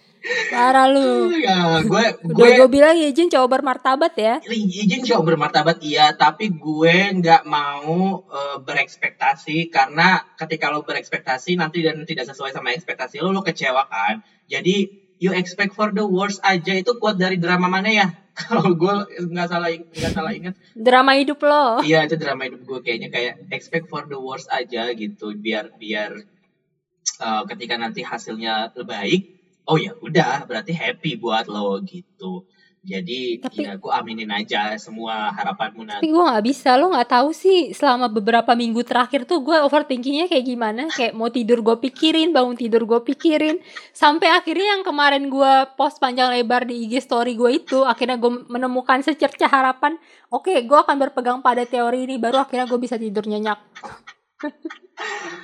Parah 0.50 0.90
lu 0.90 1.30
ya, 1.38 1.82
gue 1.86 2.04
gue 2.26 2.48
gue 2.58 2.68
bilang 2.68 2.98
Yijin 2.98 3.30
cowok 3.30 3.60
bermartabat 3.60 4.12
ya 4.18 4.42
izin 4.42 5.02
cowok 5.06 5.24
bermartabat 5.34 5.76
iya, 5.84 6.14
tapi 6.16 6.50
gue 6.50 6.96
nggak 7.22 7.46
mau 7.46 8.26
eh, 8.26 8.58
berekspektasi 8.62 9.70
karena 9.70 10.24
ketika 10.34 10.72
lo 10.72 10.82
berekspektasi 10.82 11.54
nanti 11.60 11.84
dan 11.84 12.02
tidak 12.08 12.26
sesuai 12.26 12.50
sama 12.50 12.74
ekspektasi 12.74 13.22
lo, 13.22 13.30
lo 13.30 13.42
kecewa 13.46 13.86
kan. 13.86 14.24
Jadi 14.50 15.06
you 15.22 15.32
expect 15.32 15.72
for 15.74 15.92
the 15.92 16.04
worst 16.04 16.42
aja 16.44 16.76
itu 16.76 16.96
quote 16.98 17.20
dari 17.20 17.36
drama 17.38 17.70
mana 17.70 17.90
ya? 17.90 18.08
Kalau 18.36 18.76
gue 18.76 18.94
nggak 19.32 19.48
salah 19.48 19.72
nggak 19.72 20.12
salah 20.12 20.32
ingat, 20.36 20.54
Drama 20.76 21.16
hidup 21.16 21.40
lo 21.40 21.80
iya 21.80 22.04
itu 22.04 22.20
drama 22.20 22.44
hidup 22.44 22.68
gue 22.68 22.78
kayaknya 22.84 23.08
kayak 23.08 23.48
expect 23.48 23.88
for 23.88 24.04
the 24.04 24.18
worst 24.20 24.52
aja 24.52 24.92
gitu, 24.92 25.32
biar 25.32 25.72
biar 25.80 26.20
eh, 27.16 27.42
ketika 27.48 27.74
nanti 27.80 28.04
hasilnya 28.04 28.76
baik, 28.76 29.35
oh 29.66 29.76
ya 29.78 29.92
udah 29.98 30.46
berarti 30.46 30.72
happy 30.72 31.18
buat 31.18 31.50
lo 31.50 31.82
gitu. 31.82 32.46
Jadi 32.86 33.42
Tapi- 33.42 33.66
ya 33.66 33.74
gue 33.74 33.90
aminin 33.90 34.30
aja 34.30 34.78
semua 34.78 35.34
harapanmu 35.34 35.82
nanti. 35.82 36.06
Tapi 36.06 36.14
gue 36.14 36.22
gak 36.22 36.44
bisa, 36.46 36.78
lo 36.78 36.94
gak 36.94 37.10
tahu 37.10 37.34
sih 37.34 37.74
selama 37.74 38.06
beberapa 38.06 38.54
minggu 38.54 38.86
terakhir 38.86 39.26
tuh 39.26 39.42
gue 39.42 39.58
overthinkingnya 39.58 40.30
kayak 40.30 40.46
gimana 40.46 40.86
Kayak 40.94 41.18
mau 41.18 41.26
tidur 41.26 41.66
gue 41.66 41.82
pikirin, 41.82 42.30
bangun 42.30 42.54
tidur 42.54 42.86
gue 42.86 43.02
pikirin 43.02 43.58
Sampai 43.90 44.30
akhirnya 44.30 44.78
yang 44.78 44.86
kemarin 44.86 45.26
gue 45.26 45.52
post 45.74 45.98
panjang 45.98 46.30
lebar 46.30 46.62
di 46.62 46.86
IG 46.86 47.02
story 47.02 47.34
gue 47.34 47.58
itu 47.58 47.82
Akhirnya 47.82 48.22
gue 48.22 48.46
menemukan 48.46 49.02
secercah 49.02 49.50
harapan 49.50 49.98
Oke, 50.30 50.54
gue 50.62 50.78
akan 50.78 50.94
berpegang 50.94 51.42
pada 51.42 51.66
teori 51.66 52.06
ini 52.06 52.22
Baru 52.22 52.38
akhirnya 52.38 52.70
gue 52.70 52.78
bisa 52.78 52.94
tidur 52.94 53.26
nyenyak 53.26 53.58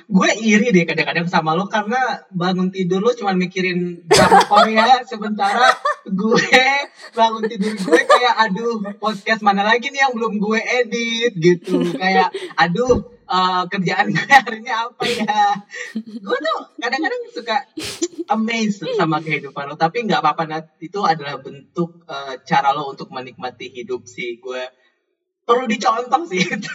Gue 0.09 0.29
iri 0.41 0.73
deh 0.73 0.83
kadang-kadang 0.83 1.29
sama 1.29 1.53
lo 1.53 1.69
karena 1.69 2.25
bangun 2.33 2.73
tidur 2.73 3.01
lo 3.01 3.13
cuma 3.13 3.37
mikirin 3.37 4.01
drama 4.09 4.41
Korea 4.49 5.01
sementara 5.05 5.69
gue 6.03 6.49
bangun 7.17 7.43
tidur 7.47 7.73
gue 7.77 8.01
kayak 8.03 8.35
aduh 8.49 8.81
podcast 8.97 9.45
mana 9.45 9.63
lagi 9.63 9.93
nih 9.93 10.03
yang 10.09 10.13
belum 10.17 10.41
gue 10.41 10.59
edit? 10.59 11.31
Gitu. 11.37 11.97
Kayak 11.97 12.33
aduh 12.57 13.13
eh, 13.29 13.63
kerjaan 13.69 14.11
gue 14.11 14.25
hari 14.27 14.57
ini 14.59 14.71
apa 14.73 15.03
ya? 15.05 15.41
Gue 16.01 16.37
tuh 16.41 16.59
kadang-kadang 16.81 17.21
suka 17.31 17.57
amazed 18.33 18.89
sama 18.97 19.21
kehidupan 19.21 19.69
lo 19.69 19.75
tapi 19.77 20.03
nggak 20.03 20.21
apa-apa 20.21 20.73
itu 20.81 20.99
adalah 21.05 21.37
bentuk 21.39 22.03
eh, 22.09 22.41
cara 22.43 22.73
lo 22.73 22.89
untuk 22.89 23.13
menikmati 23.13 23.69
hidup 23.69 24.09
sih 24.09 24.41
gue 24.41 24.82
perlu 25.43 25.65
dicontoh 25.67 26.23
sih 26.27 26.41
itu 26.43 26.71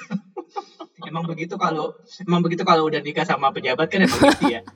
emang 1.09 1.24
begitu 1.24 1.54
kalau 1.57 1.96
emang 2.24 2.40
begitu 2.44 2.62
kalau 2.62 2.88
udah 2.88 3.00
nikah 3.00 3.24
sama 3.24 3.52
pejabat 3.52 3.88
kan 3.88 4.04
emang 4.04 4.20
gitu 4.37 4.46
ya 4.59 4.62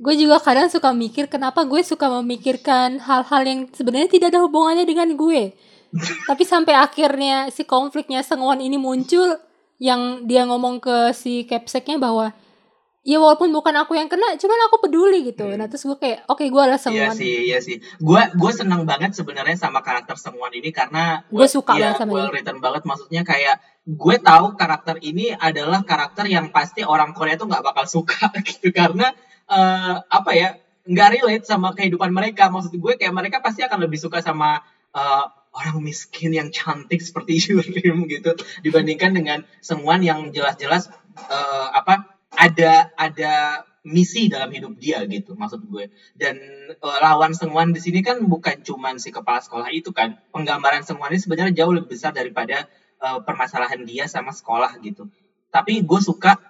Gue 0.00 0.16
juga 0.16 0.40
kadang 0.40 0.72
suka 0.72 0.96
mikir 0.96 1.28
kenapa 1.28 1.60
gue 1.68 1.84
suka 1.84 2.08
memikirkan 2.08 3.04
hal-hal 3.04 3.42
yang 3.44 3.60
sebenarnya 3.68 4.08
tidak 4.08 4.32
ada 4.32 4.40
hubungannya 4.40 4.88
dengan 4.88 5.12
gue. 5.12 5.52
Tapi 6.28 6.42
sampai 6.48 6.72
akhirnya 6.72 7.52
si 7.52 7.68
konfliknya 7.68 8.24
Sengwon 8.24 8.64
ini 8.64 8.80
muncul 8.80 9.36
yang 9.76 10.24
dia 10.24 10.48
ngomong 10.48 10.80
ke 10.80 11.12
si 11.12 11.44
Capseknya 11.44 12.00
bahwa 12.00 12.32
ya 13.00 13.16
walaupun 13.16 13.48
bukan 13.48 13.72
aku 13.80 13.96
yang 13.96 14.12
kena, 14.12 14.36
cuman 14.36 14.58
aku 14.68 14.76
peduli 14.84 15.24
gitu. 15.32 15.48
Hmm. 15.48 15.56
Nah 15.56 15.66
terus 15.72 15.88
gue 15.88 15.96
kayak 15.96 16.28
oke 16.28 16.44
gue 16.44 16.60
adalah 16.60 16.76
Iya 16.76 16.84
Sengwon. 16.84 17.16
sih, 17.16 17.34
iya 17.48 17.58
sih. 17.64 17.76
Gue 17.96 18.20
gue 18.36 18.52
seneng 18.52 18.84
banget 18.84 19.16
sebenarnya 19.16 19.56
sama 19.56 19.80
karakter 19.80 20.20
Sengwon 20.20 20.52
ini 20.52 20.68
karena 20.68 21.24
Gue 21.32 21.48
suka 21.48 21.80
iya, 21.80 21.96
banget 21.96 22.04
sama 22.04 22.12
well 22.12 22.28
dia. 22.28 22.34
written 22.36 22.58
banget. 22.60 22.82
Maksudnya 22.84 23.22
kayak 23.24 23.56
gue 23.88 24.16
tahu 24.20 24.46
karakter 24.54 24.96
ini 25.00 25.32
adalah 25.32 25.80
karakter 25.82 26.28
yang 26.28 26.52
pasti 26.52 26.84
orang 26.84 27.16
Korea 27.16 27.40
tuh 27.40 27.48
nggak 27.48 27.64
bakal 27.64 27.84
suka 27.88 28.28
gitu 28.48 28.68
karena 28.70 29.16
eh, 29.48 29.96
apa 30.04 30.30
ya 30.36 30.60
nggak 30.84 31.08
relate 31.16 31.44
sama 31.48 31.72
kehidupan 31.72 32.12
mereka. 32.12 32.52
Maksud 32.52 32.76
gue 32.76 32.92
kayak 33.00 33.16
mereka 33.16 33.40
pasti 33.40 33.64
akan 33.64 33.80
lebih 33.80 33.96
suka 33.96 34.20
sama 34.20 34.60
eh, 34.92 35.24
orang 35.50 35.80
miskin 35.82 36.36
yang 36.36 36.52
cantik 36.52 37.00
seperti 37.00 37.40
Yurim 37.48 38.04
gitu 38.06 38.36
dibandingkan 38.60 39.16
dengan 39.16 39.38
Sengwan 39.64 40.04
yang 40.04 40.30
jelas-jelas 40.30 40.92
eh, 41.16 41.68
apa 41.72 42.19
ada 42.40 42.88
ada 42.96 43.32
misi 43.84 44.28
dalam 44.28 44.48
hidup 44.52 44.76
dia 44.80 45.04
gitu 45.08 45.36
maksud 45.36 45.60
gue. 45.68 45.92
Dan 46.16 46.36
eh, 46.72 46.98
lawan 47.04 47.32
Sengwan 47.36 47.72
di 47.76 47.80
sini 47.84 48.00
kan 48.00 48.20
bukan 48.24 48.64
cuman 48.64 48.96
si 48.96 49.12
kepala 49.12 49.40
sekolah 49.44 49.68
itu 49.72 49.92
kan. 49.92 50.16
Penggambaran 50.32 50.84
ini 50.84 51.18
sebenarnya 51.20 51.52
jauh 51.52 51.72
lebih 51.76 51.92
besar 51.92 52.16
daripada 52.16 52.64
eh, 53.04 53.18
permasalahan 53.24 53.84
dia 53.84 54.08
sama 54.08 54.32
sekolah 54.32 54.80
gitu. 54.80 55.08
Tapi 55.52 55.84
gue 55.84 56.00
suka 56.00 56.40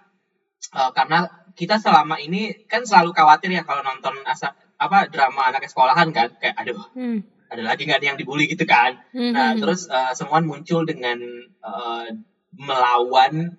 eh, 0.79 0.91
karena 0.95 1.27
kita 1.59 1.83
selama 1.83 2.23
ini 2.23 2.67
kan 2.71 2.87
selalu 2.87 3.11
khawatir 3.11 3.51
ya 3.51 3.67
kalau 3.67 3.83
nonton 3.83 4.15
asa 4.27 4.55
apa 4.79 5.11
drama 5.11 5.51
anak 5.51 5.67
sekolahan 5.67 6.15
kan. 6.15 6.29
Kayak 6.39 6.55
aduh 6.63 6.79
Hmm. 6.95 7.19
ada 7.51 7.63
lagi 7.67 7.83
nggak 7.83 7.99
yang 8.07 8.19
dibully? 8.19 8.47
gitu 8.47 8.63
kan. 8.63 9.03
Hmm, 9.11 9.35
Nah, 9.35 9.55
hmm, 9.55 9.59
hmm. 9.59 9.61
terus 9.63 9.91
uh, 9.91 10.15
Sengwan 10.15 10.47
muncul 10.47 10.87
dengan 10.87 11.19
uh, 11.67 12.07
melawan 12.55 13.59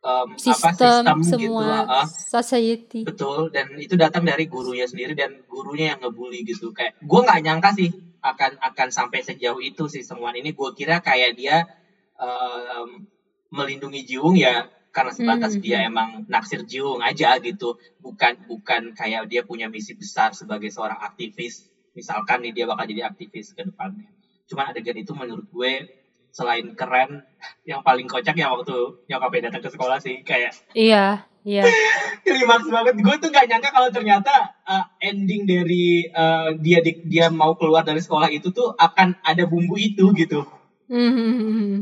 em, 0.00 0.28
apa 0.32 0.40
sistem, 0.40 0.72
sistem 0.72 1.16
gitu 1.20 1.28
semua 1.28 1.68
ah. 1.84 2.06
society. 2.08 3.00
Betul, 3.04 3.52
dan 3.52 3.76
itu 3.76 3.94
datang 4.00 4.24
dari 4.24 4.48
gurunya 4.48 4.88
sendiri 4.88 5.12
dan 5.12 5.44
gurunya 5.44 5.96
yang 5.96 6.00
ngebully 6.00 6.44
gitu. 6.48 6.72
Kayak 6.72 6.96
gue 7.00 7.20
nggak 7.20 7.40
nyangka 7.44 7.70
sih 7.76 7.90
akan 8.20 8.60
akan 8.60 8.88
sampai 8.92 9.20
sejauh 9.24 9.60
itu 9.60 9.84
sih 9.92 10.00
semua 10.00 10.32
ini. 10.32 10.56
Gue 10.56 10.72
kira 10.72 11.04
kayak 11.04 11.36
dia 11.36 11.68
em, 12.16 13.04
melindungi 13.52 14.06
Jiung 14.08 14.40
ya 14.40 14.68
karena 14.90 15.12
sebatas 15.14 15.54
Hmm. 15.54 15.62
dia 15.62 15.78
emang 15.86 16.26
naksir 16.26 16.64
Jiung 16.64 17.04
aja 17.04 17.36
gitu. 17.38 17.76
Bukan 18.00 18.48
bukan 18.48 18.96
kayak 18.96 19.28
dia 19.28 19.44
punya 19.44 19.68
misi 19.68 19.92
besar 19.94 20.32
sebagai 20.32 20.72
seorang 20.72 20.98
aktivis. 20.98 21.68
Misalkan 21.92 22.40
nih 22.40 22.52
dia 22.56 22.64
bakal 22.64 22.88
jadi 22.88 23.10
aktivis 23.10 23.52
ke 23.52 23.68
depannya. 23.68 24.08
Cuman 24.48 24.74
adegan 24.74 24.98
itu 24.98 25.12
menurut 25.14 25.46
gue 25.46 25.99
selain 26.30 26.72
keren, 26.78 27.26
yang 27.66 27.82
paling 27.82 28.06
kocak 28.06 28.34
ya 28.34 28.50
waktu 28.50 28.74
nyokapnya 29.06 29.50
datang 29.50 29.62
ke 29.66 29.70
sekolah 29.70 29.98
sih 29.98 30.22
kayak 30.22 30.54
Iya, 30.72 31.26
iya. 31.42 31.64
klimaks 32.24 32.68
banget 32.70 32.94
gue 33.00 33.14
tuh 33.18 33.28
gak 33.32 33.46
nyangka 33.48 33.70
kalau 33.72 33.88
ternyata 33.90 34.54
uh, 34.62 34.84
ending 35.00 35.48
dari 35.48 36.06
uh, 36.12 36.54
dia 36.60 36.78
di- 36.84 37.02
dia 37.04 37.26
mau 37.32 37.56
keluar 37.58 37.82
dari 37.82 37.98
sekolah 37.98 38.28
itu 38.30 38.52
tuh 38.52 38.76
akan 38.76 39.18
ada 39.24 39.44
bumbu 39.48 39.74
itu 39.76 40.12
gitu 40.14 40.44
Hmm, 40.90 41.10
hmm, 41.14 41.32
hmm, 41.38 41.52
hmm. 41.54 41.80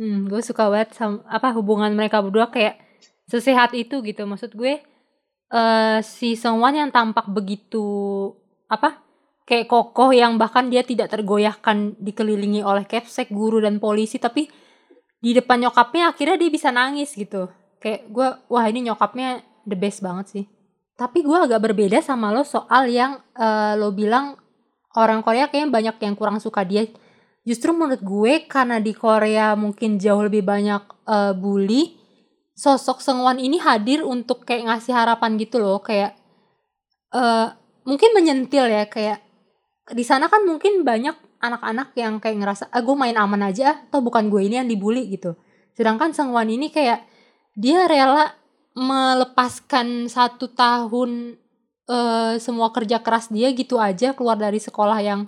Hmm, 0.00 0.18
gue 0.32 0.40
suka 0.40 0.72
banget 0.72 0.96
sama 0.96 1.20
apa 1.28 1.52
hubungan 1.52 1.92
mereka 1.92 2.24
berdua 2.24 2.48
kayak 2.48 2.80
sesehat 3.28 3.76
itu 3.76 4.00
gitu. 4.00 4.24
Maksud 4.24 4.56
gue 4.56 4.80
eh 5.50 5.98
si 6.00 6.40
Songwan 6.40 6.72
yang 6.72 6.88
tampak 6.88 7.28
begitu 7.28 7.84
apa? 8.64 8.96
Kayak 9.50 9.66
kokoh 9.66 10.14
yang 10.14 10.38
bahkan 10.38 10.70
dia 10.70 10.86
tidak 10.86 11.10
tergoyahkan 11.10 11.98
dikelilingi 11.98 12.62
oleh 12.62 12.86
kepsek, 12.86 13.34
guru 13.34 13.58
dan 13.58 13.82
polisi 13.82 14.22
tapi 14.22 14.46
di 15.18 15.34
depan 15.34 15.66
nyokapnya 15.66 16.14
akhirnya 16.14 16.38
dia 16.38 16.50
bisa 16.54 16.70
nangis 16.70 17.18
gitu. 17.18 17.50
Kayak 17.82 18.06
gue 18.14 18.28
wah 18.46 18.64
ini 18.70 18.86
nyokapnya 18.86 19.42
the 19.66 19.74
best 19.74 20.06
banget 20.06 20.26
sih. 20.30 20.44
Tapi 20.94 21.26
gue 21.26 21.34
agak 21.34 21.58
berbeda 21.66 21.98
sama 21.98 22.30
lo 22.30 22.46
soal 22.46 22.86
yang 22.94 23.18
eh, 23.34 23.74
lo 23.74 23.90
bilang 23.90 24.38
orang 24.94 25.26
Korea 25.26 25.50
kayaknya 25.50 25.70
banyak 25.74 25.96
yang 25.98 26.14
kurang 26.14 26.38
suka 26.38 26.62
dia 26.62 26.86
justru 27.46 27.74
menurut 27.74 28.02
gue 28.02 28.32
karena 28.46 28.78
di 28.82 28.94
Korea 28.94 29.54
mungkin 29.54 29.98
jauh 29.98 30.22
lebih 30.26 30.46
banyak 30.46 30.82
eh, 31.10 31.32
bully 31.34 31.98
sosok 32.54 33.00
Sengwan 33.00 33.40
ini 33.40 33.56
hadir 33.56 34.04
untuk 34.04 34.44
kayak 34.44 34.68
ngasih 34.68 34.92
harapan 34.92 35.40
gitu 35.40 35.58
loh 35.58 35.80
kayak 35.80 36.12
eh 37.10 37.48
mungkin 37.88 38.12
menyentil 38.12 38.68
ya 38.68 38.84
kayak 38.86 39.18
di 39.90 40.04
sana 40.06 40.30
kan 40.30 40.46
mungkin 40.46 40.86
banyak 40.86 41.40
anak-anak 41.40 41.96
yang 41.96 42.20
kayak 42.20 42.36
ngerasa 42.38 42.64
ah 42.68 42.82
gue 42.84 42.96
main 42.96 43.16
aman 43.16 43.48
aja 43.48 43.80
atau 43.88 44.04
bukan 44.04 44.28
gue 44.28 44.44
ini 44.44 44.60
yang 44.60 44.68
dibully 44.68 45.08
gitu. 45.08 45.34
Sedangkan 45.72 46.12
Sengwan 46.12 46.52
ini 46.52 46.68
kayak 46.68 47.08
dia 47.56 47.88
rela 47.88 48.36
melepaskan 48.76 50.06
satu 50.06 50.52
tahun 50.52 51.40
eh, 51.88 52.34
semua 52.38 52.70
kerja 52.70 53.00
keras 53.00 53.32
dia 53.32 53.50
gitu 53.56 53.80
aja 53.80 54.12
keluar 54.12 54.36
dari 54.36 54.60
sekolah 54.60 55.00
yang 55.00 55.26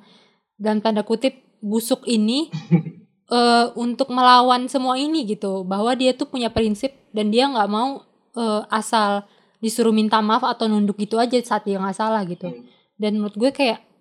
dan 0.61 0.79
tanda 0.85 1.03
kutip 1.03 1.41
busuk 1.65 2.05
ini 2.05 2.53
eh, 3.37 3.67
untuk 3.75 4.13
melawan 4.13 4.69
semua 4.69 5.01
ini 5.01 5.25
gitu. 5.25 5.65
Bahwa 5.65 5.97
dia 5.97 6.13
tuh 6.13 6.29
punya 6.29 6.53
prinsip 6.53 6.93
dan 7.17 7.33
dia 7.33 7.49
nggak 7.49 7.71
mau 7.73 8.05
eh, 8.37 8.63
asal 8.69 9.25
disuruh 9.63 9.95
minta 9.95 10.19
maaf 10.19 10.43
atau 10.45 10.67
nunduk 10.67 10.99
gitu 10.99 11.17
aja 11.23 11.39
saat 11.41 11.65
dia 11.65 11.79
nggak 11.79 11.97
salah 11.97 12.27
gitu. 12.27 12.51
Hmm. 12.51 12.67
dan 13.03 13.19
menurut 13.19 13.35
gue 13.35 13.51
kayak 13.51 13.92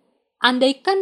andaikan 0.42 0.98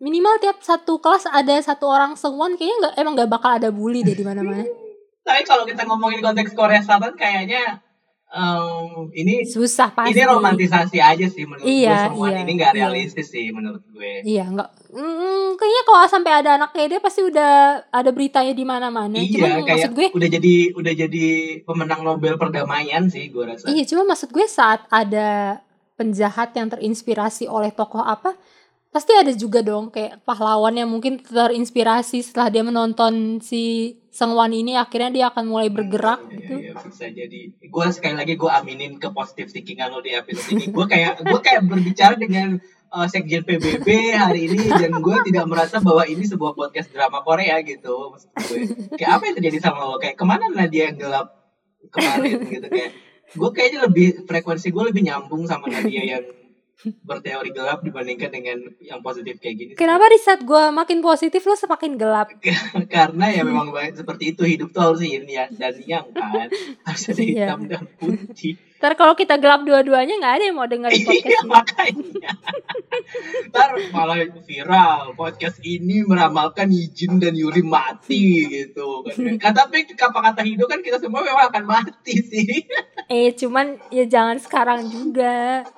minimal 0.00 0.40
tiap 0.40 0.64
satu 0.64 0.96
kelas 1.02 1.28
ada 1.28 1.60
satu 1.60 1.84
orang 1.90 2.16
sengwan 2.16 2.56
kayaknya 2.56 2.76
nggak 2.80 2.94
emang 2.96 3.12
nggak 3.18 3.30
bakal 3.30 3.50
ada 3.52 3.68
bully 3.68 4.00
deh 4.00 4.16
di 4.16 4.24
mana-mana 4.24 4.64
tapi 5.26 5.44
kalau 5.44 5.68
kita 5.68 5.84
ngomongin 5.84 6.24
konteks 6.24 6.56
Korea 6.56 6.80
Selatan 6.80 7.12
kayaknya 7.12 7.84
em, 8.30 9.10
ini 9.12 9.44
susah 9.44 9.90
pasti 9.92 10.16
ini 10.16 10.22
romantisasi 10.24 10.98
aja 11.02 11.26
sih 11.28 11.44
menurut 11.44 11.66
Iya, 11.66 11.90
gue 11.90 12.04
semua 12.14 12.26
iya, 12.30 12.38
ini 12.46 12.52
nggak 12.56 12.72
iya. 12.72 12.78
realistis 12.80 13.26
sih 13.28 13.50
menurut 13.50 13.82
gue 13.90 14.22
Iya, 14.24 14.44
nggak. 14.48 14.70
Mm, 14.90 15.46
kayaknya 15.58 15.82
kalau 15.86 15.98
sampai 16.06 16.32
ada 16.34 16.50
anak 16.58 16.70
kayak 16.74 16.88
dia 16.96 17.00
pasti 17.02 17.20
udah 17.22 17.52
ada 17.90 18.10
beritanya 18.10 18.54
di 18.54 18.64
mana-mana. 18.66 19.18
iya 19.18 19.34
Cuma 19.34 19.46
kayak 19.66 19.66
maksud 19.66 19.92
gue, 19.94 20.06
udah 20.14 20.28
jadi 20.30 20.54
udah 20.74 20.92
jadi 20.94 21.26
pemenang 21.62 22.00
Nobel 22.02 22.34
perdamaian 22.38 23.06
sih 23.10 23.30
gue 23.30 23.44
rasa 23.44 23.66
iya, 23.70 23.82
cuma 23.86 24.02
maksud 24.08 24.30
gue 24.30 24.46
saat 24.46 24.86
ada 24.90 25.60
penjahat 25.94 26.56
yang 26.56 26.72
terinspirasi 26.72 27.44
oleh 27.44 27.70
tokoh 27.74 28.00
apa, 28.00 28.32
pasti 28.90 29.14
ada 29.14 29.30
juga 29.30 29.62
dong 29.62 29.88
kayak 29.88 30.26
pahlawan 30.26 30.74
yang 30.74 30.90
mungkin 30.90 31.22
terinspirasi 31.22 32.26
setelah 32.26 32.50
dia 32.50 32.66
menonton 32.66 33.38
si 33.38 33.94
Sengwan 34.10 34.50
ini 34.50 34.74
akhirnya 34.74 35.10
dia 35.14 35.26
akan 35.30 35.46
mulai 35.46 35.70
bergerak 35.70 36.18
Iya, 36.26 36.34
gitu. 36.34 36.54
iya, 36.58 36.72
bisa 36.74 37.06
jadi. 37.06 37.40
Gue 37.70 37.86
sekali 37.94 38.18
lagi 38.18 38.34
gue 38.34 38.50
aminin 38.50 38.98
ke 38.98 39.06
positive 39.14 39.54
thinkingan 39.54 39.94
lo 39.94 40.02
di 40.02 40.10
episode 40.10 40.58
ini. 40.58 40.74
Gue 40.74 40.90
kayak 40.90 41.22
gue 41.22 41.38
kayak 41.38 41.62
berbicara 41.70 42.18
dengan 42.18 42.58
uh, 42.90 43.06
sekjen 43.06 43.46
PBB 43.46 43.86
hari 44.10 44.50
ini 44.50 44.66
dan 44.66 44.98
gue 44.98 45.16
tidak 45.30 45.46
merasa 45.46 45.78
bahwa 45.78 46.02
ini 46.10 46.26
sebuah 46.26 46.58
podcast 46.58 46.90
drama 46.90 47.22
Korea 47.22 47.62
gitu. 47.62 48.10
Maksud 48.10 48.28
gue 48.34 48.58
kayak 48.98 49.12
apa 49.14 49.22
yang 49.30 49.34
terjadi 49.38 49.58
sama 49.62 49.86
lo? 49.86 50.02
Kayak 50.02 50.18
ke 50.18 50.24
mana 50.26 50.50
Nadia 50.50 50.90
yang 50.90 50.98
gelap 50.98 51.30
kemarin 51.94 52.42
gitu 52.50 52.66
kayak. 52.66 52.90
Gue 53.30 53.50
kayaknya 53.54 53.86
lebih 53.86 54.26
frekuensi 54.26 54.74
gue 54.74 54.84
lebih 54.90 55.06
nyambung 55.06 55.46
sama 55.46 55.70
Nadia 55.70 56.02
yang 56.02 56.26
berteori 57.02 57.50
gelap 57.50 57.80
dibandingkan 57.80 58.30
dengan 58.30 58.58
yang 58.80 59.00
positif 59.00 59.36
kayak 59.36 59.54
gini. 59.54 59.72
Kenapa 59.74 60.06
di 60.06 60.16
saat 60.16 60.40
gue 60.40 60.62
makin 60.70 61.00
positif 61.00 61.44
lo 61.44 61.52
semakin 61.52 61.94
gelap? 61.94 62.28
Karena 62.94 63.26
ya 63.28 63.42
memang 63.42 63.68
seperti 63.92 64.32
itu 64.32 64.42
hidup 64.44 64.70
tuh 64.70 64.82
harus 64.82 65.00
yin 65.00 65.24
ya 65.24 65.46
dan 65.50 65.74
yang 65.82 66.06
kan 66.10 66.48
harus 66.84 67.02
ada 67.06 67.20
Iya. 67.20 67.46
hitam 67.46 67.60
dan 67.66 67.84
putih. 67.96 68.56
Ntar 68.80 68.96
kalau 68.96 69.12
kita 69.12 69.36
gelap 69.36 69.60
dua-duanya 69.60 70.16
nggak 70.16 70.34
ada 70.40 70.44
yang 70.48 70.56
mau 70.56 70.64
dengerin 70.64 71.04
podcast 71.04 71.20
Iya 71.28 71.36
ini. 71.36 71.50
makanya. 71.52 72.30
Ntar 73.52 73.70
malah 73.92 74.18
viral 74.40 75.12
podcast 75.12 75.60
ini 75.60 76.00
meramalkan 76.00 76.72
Yijin 76.72 77.20
dan 77.20 77.36
Yuri 77.36 77.60
mati 77.60 78.48
gitu 78.48 79.04
kan. 79.36 79.52
Tapi 79.52 79.84
kata-kata 79.84 80.40
Hido 80.40 80.64
kan 80.64 80.80
kita 80.80 80.96
semua 80.96 81.20
memang 81.20 81.52
akan 81.52 81.64
mati 81.68 82.24
sih. 82.24 82.64
Eh, 83.12 83.36
cuman 83.36 83.76
ya 83.92 84.08
jangan 84.08 84.40
sekarang 84.40 84.88
juga. 84.88 85.68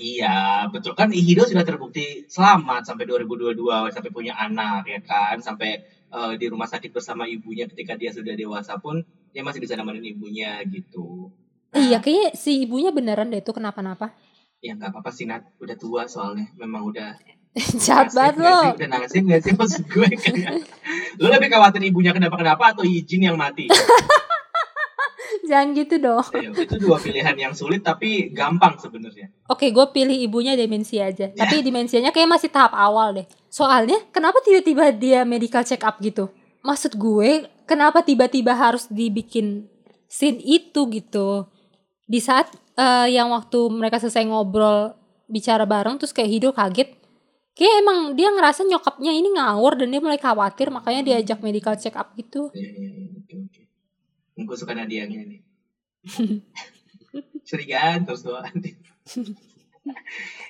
Iya, 0.00 0.64
betul 0.72 0.96
kan 0.96 1.12
Hido 1.12 1.44
sudah 1.44 1.60
terbukti 1.60 2.24
selamat 2.32 2.88
sampai 2.88 3.04
2022 3.04 3.92
sampai 3.92 4.08
punya 4.08 4.32
anak 4.32 4.88
ya 4.88 5.00
kan, 5.04 5.36
sampai 5.44 5.84
eh, 6.08 6.32
di 6.40 6.46
rumah 6.48 6.64
sakit 6.64 6.96
bersama 6.96 7.28
ibunya 7.28 7.68
ketika 7.68 7.92
dia 7.92 8.08
sudah 8.08 8.32
dewasa 8.32 8.80
pun 8.80 9.04
dia 9.36 9.44
masih 9.44 9.60
bisa 9.60 9.76
nemenin 9.76 10.16
ibunya 10.16 10.64
gitu. 10.64 11.28
Iya, 11.76 12.00
kayaknya 12.00 12.32
si 12.32 12.64
ibunya 12.64 12.88
beneran 12.88 13.28
deh 13.28 13.44
itu 13.44 13.52
kenapa-napa. 13.52 14.16
Ya 14.64 14.72
nggak 14.72 14.96
apa-apa 14.96 15.12
sih 15.12 15.28
Nat, 15.28 15.44
udah 15.60 15.76
tua 15.76 16.08
soalnya, 16.08 16.48
memang 16.56 16.88
udah 16.88 17.12
Jahat 17.84 18.12
banget 18.12 18.36
lo. 18.40 18.76
Udah 18.76 18.88
nasib 18.88 19.24
nggak 19.28 19.40
sih 19.44 19.52
maksud 19.56 19.82
gue 19.88 20.08
kayak 20.12 20.60
Lu 21.20 21.28
lebih 21.32 21.48
khawatir 21.48 21.80
ibunya 21.84 22.12
kenapa-kenapa 22.12 22.76
atau 22.76 22.84
Yijin 22.84 23.32
yang 23.32 23.36
mati? 23.40 23.68
Jangan 25.48 25.68
gitu 25.76 25.94
dong. 25.98 26.26
Ya, 26.34 26.50
itu 26.50 26.76
dua 26.78 26.96
pilihan 26.98 27.36
yang 27.36 27.54
sulit 27.54 27.82
tapi 27.82 28.30
gampang 28.30 28.76
sebenarnya. 28.78 29.30
Oke, 29.46 29.70
gue 29.70 29.86
pilih 29.94 30.16
ibunya 30.16 30.58
demensia 30.58 31.10
aja. 31.10 31.30
Tapi 31.30 31.62
demensianya 31.62 32.10
kayak 32.10 32.30
masih 32.30 32.50
tahap 32.50 32.74
awal 32.74 33.14
deh. 33.22 33.26
Soalnya, 33.50 33.96
kenapa 34.10 34.42
tiba-tiba 34.42 34.90
dia 34.92 35.22
medical 35.22 35.62
check 35.62 35.82
up 35.86 35.98
gitu? 36.02 36.28
Maksud 36.66 36.98
gue, 36.98 37.46
kenapa 37.64 38.02
tiba-tiba 38.02 38.52
harus 38.52 38.90
dibikin 38.90 39.70
scene 40.10 40.42
itu 40.42 40.90
gitu? 40.90 41.46
Di 42.06 42.18
saat 42.18 42.50
eh, 42.74 43.08
yang 43.14 43.30
waktu 43.30 43.70
mereka 43.70 44.02
selesai 44.02 44.26
ngobrol 44.26 44.94
bicara 45.26 45.66
bareng, 45.66 45.98
terus 45.98 46.14
kayak 46.14 46.30
Hido 46.30 46.50
kaget. 46.54 46.90
Kayak 47.56 47.74
emang 47.80 47.98
dia 48.12 48.28
ngerasa 48.28 48.68
nyokapnya 48.68 49.16
ini 49.16 49.32
ngawur 49.32 49.80
dan 49.80 49.88
dia 49.88 50.00
mulai 50.02 50.20
khawatir, 50.20 50.68
makanya 50.68 51.00
diajak 51.00 51.40
medical 51.40 51.72
check 51.80 51.96
up 51.96 52.12
gitu. 52.12 52.52
Iya, 52.52 52.68
iya, 52.68 52.90
iya, 52.92 53.08
oke, 53.16 53.34
oke. 53.48 53.65
Gue 54.36 54.56
suka 54.56 54.76
Nadianya 54.76 55.24
nih. 55.24 55.40
Curigaan 57.48 58.04
terus 58.04 58.20
doang. 58.20 58.52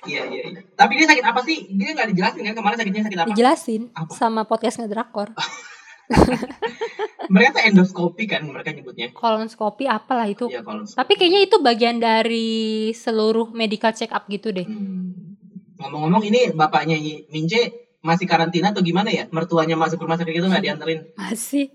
Iya, 0.07 0.21
iya, 0.33 0.41
iya. 0.49 0.61
Tapi 0.73 0.97
dia 0.97 1.07
sakit 1.07 1.25
apa 1.25 1.39
sih? 1.45 1.69
Dia 1.71 1.93
nggak 1.93 2.09
dijelasin 2.11 2.41
kan 2.41 2.55
kemarin 2.57 2.77
sakitnya 2.81 3.03
sakit 3.05 3.19
apa? 3.21 3.27
Dijelasin 3.31 3.81
Apa? 3.93 4.11
sama 4.17 4.41
podcast 4.49 4.81
ngedrakor. 4.81 5.31
Mereka 7.33 7.59
tuh 7.59 7.63
endoskopi 7.67 8.23
kan 8.23 8.39
mereka 8.47 8.71
nyebutnya. 8.71 9.11
Kolonoskopi 9.11 9.83
apalah 9.83 10.23
itu. 10.31 10.47
Iya, 10.47 10.63
kalau 10.63 10.87
Tapi 10.87 11.13
kayaknya 11.19 11.41
itu 11.43 11.59
bagian 11.59 11.99
dari 11.99 12.91
seluruh 12.95 13.51
medical 13.51 13.91
check 13.91 14.15
up 14.15 14.23
gitu 14.31 14.55
deh. 14.55 14.63
Hmm. 14.63 15.35
Ngomong-ngomong 15.75 16.23
ini 16.23 16.55
bapaknya 16.55 16.95
Mince 17.27 17.91
masih 17.99 18.23
karantina 18.23 18.71
atau 18.71 18.79
gimana 18.79 19.11
ya? 19.11 19.27
Mertuanya 19.27 19.75
masuk 19.75 19.99
rumah 19.99 20.15
sakit 20.15 20.39
itu 20.39 20.47
nggak 20.47 20.63
dianterin? 20.63 20.99
Masih. 21.19 21.67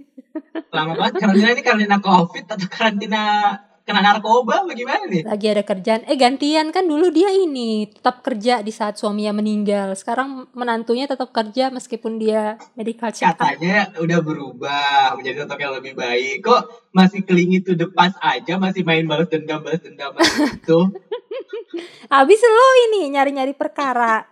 Lama 0.71 0.93
banget 0.95 1.15
karantina 1.19 1.49
ini 1.51 1.63
karantina 1.63 1.99
covid 1.99 2.45
atau 2.47 2.67
karantina 2.67 3.23
kena 3.83 3.99
narkoba 3.99 4.63
bagaimana 4.63 5.11
nih? 5.11 5.27
lagi 5.27 5.47
ada 5.51 5.67
kerjaan 5.67 6.07
eh 6.07 6.15
gantian 6.15 6.71
kan 6.71 6.87
dulu 6.87 7.11
dia 7.11 7.35
ini 7.35 7.91
tetap 7.91 8.23
kerja 8.23 8.63
di 8.63 8.71
saat 8.71 8.95
suaminya 8.95 9.35
meninggal 9.35 9.99
sekarang 9.99 10.47
menantunya 10.55 11.11
tetap 11.11 11.35
kerja 11.35 11.67
meskipun 11.67 12.15
dia 12.15 12.55
medical 12.79 13.11
check 13.11 13.27
up 13.27 13.43
Katanya 13.43 13.91
udah 13.99 14.19
berubah 14.23 15.19
menjadi 15.19 15.43
sosok 15.43 15.59
yang 15.59 15.75
lebih 15.75 15.99
baik. 15.99 16.47
Kok 16.47 16.63
masih 16.95 17.27
kelingi 17.27 17.59
to 17.61 17.75
the 17.75 17.91
past 17.91 18.15
aja, 18.23 18.55
masih 18.55 18.87
main 18.87 19.03
balas 19.03 19.27
dendam 19.27 19.59
balas 19.61 19.83
dendam 19.83 20.15
itu. 20.15 20.79
habis 22.07 22.39
lo 22.55 22.67
ini 22.87 23.11
nyari-nyari 23.11 23.53
perkara 23.53 24.31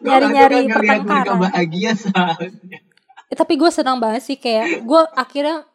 Nyari-nyari 0.00 0.64
pertengkaran. 0.66 1.36
bahagia 1.36 1.92
soalnya. 1.92 2.80
Eh, 3.26 3.34
tapi 3.34 3.58
gue 3.58 3.70
senang 3.74 3.98
banget 3.98 4.22
sih 4.22 4.38
kayak 4.38 4.86
gue 4.86 5.00
akhirnya 5.18 5.66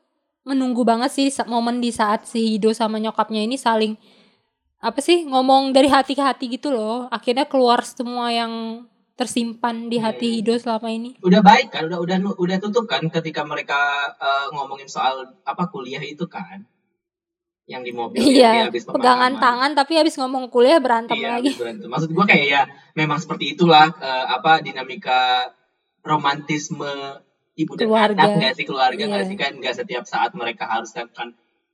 menunggu 0.47 0.81
banget 0.87 1.11
sih 1.11 1.27
momen 1.45 1.83
di 1.83 1.91
saat 1.91 2.25
si 2.25 2.55
Hido 2.57 2.71
sama 2.73 2.97
nyokapnya 2.97 3.43
ini 3.43 3.59
saling 3.59 3.93
apa 4.81 4.97
sih 4.97 5.27
ngomong 5.29 5.69
dari 5.75 5.85
hati 5.85 6.17
ke 6.17 6.23
hati 6.25 6.49
gitu 6.49 6.73
loh 6.73 7.05
akhirnya 7.13 7.45
keluar 7.45 7.85
semua 7.85 8.33
yang 8.33 8.81
tersimpan 9.13 9.85
di 9.91 10.01
hati 10.01 10.31
Hmm. 10.31 10.35
Hido 10.41 10.53
selama 10.57 10.89
ini 10.89 11.13
Udah 11.21 11.45
baik 11.45 11.69
kan, 11.69 11.85
udah 11.85 12.01
udah 12.01 12.17
udah 12.41 12.57
tutup 12.57 12.89
kan 12.89 13.05
ketika 13.11 13.45
mereka 13.45 13.77
eh, 14.17 14.47
ngomongin 14.55 14.89
soal 14.89 15.29
apa 15.45 15.69
kuliah 15.69 16.01
itu 16.01 16.25
kan. 16.25 16.65
Yang 17.69 17.81
di 17.85 17.91
mobil 17.93 18.19
iya 18.25 18.65
habis 18.67 18.83
pegangan 18.89 19.37
tangan 19.37 19.71
tapi 19.77 19.95
habis 20.01 20.17
ngomong 20.17 20.49
kuliah 20.49 20.81
berantem 20.81 21.13
Iya, 21.13 21.37
lagi 21.37 21.53
berantem. 21.53 21.87
Maksud 21.87 22.09
gua 22.11 22.25
kayak 22.25 22.45
ya 22.49 22.61
memang 22.97 23.21
seperti 23.21 23.53
itulah 23.53 23.93
eh, 24.01 24.25
apa 24.33 24.65
dinamika 24.65 25.53
romantisme 26.01 27.21
ibu 27.61 27.71
dan 27.73 27.85
Keluarga. 27.85 28.19
anak 28.19 28.37
nggak 28.37 28.53
sih 28.53 28.65
keluarga 28.65 29.03
nggak 29.03 29.21
Iya. 29.21 29.29
sih 29.29 29.37
kan 29.37 29.51
nggak 29.55 29.75
setiap 29.75 30.03
saat 30.05 30.31
mereka 30.33 30.65
harus 30.65 30.89
kan 30.91 31.29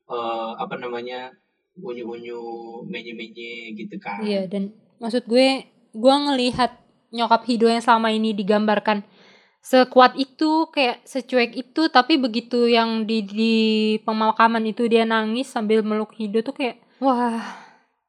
eh, 0.08 0.52
apa 0.56 0.76
namanya 0.76 1.32
unyu-unyu 1.78 2.40
menye-menye 2.86 3.54
gitu 3.74 3.96
kan. 3.98 4.20
iya 4.22 4.46
dan 4.46 4.72
maksud 4.98 5.24
gue 5.26 5.62
gue 5.94 6.16
ngelihat 6.18 6.74
nyokap 7.10 7.46
Hido 7.46 7.68
yang 7.68 7.80
selama 7.80 8.10
ini 8.10 8.34
digambarkan 8.34 9.06
sekuat 9.60 10.16
itu 10.16 10.68
kayak 10.68 11.04
secuek 11.04 11.52
itu 11.54 11.88
tapi 11.88 12.16
begitu 12.16 12.66
yang 12.66 13.04
di 13.04 13.22
di 13.22 13.56
pemakaman 14.02 14.64
itu 14.64 14.88
dia 14.88 15.04
nangis 15.04 15.46
sambil 15.46 15.84
meluk 15.84 16.12
Hido 16.14 16.40
tuh 16.40 16.52
kayak 16.52 16.80
wah 16.98 17.67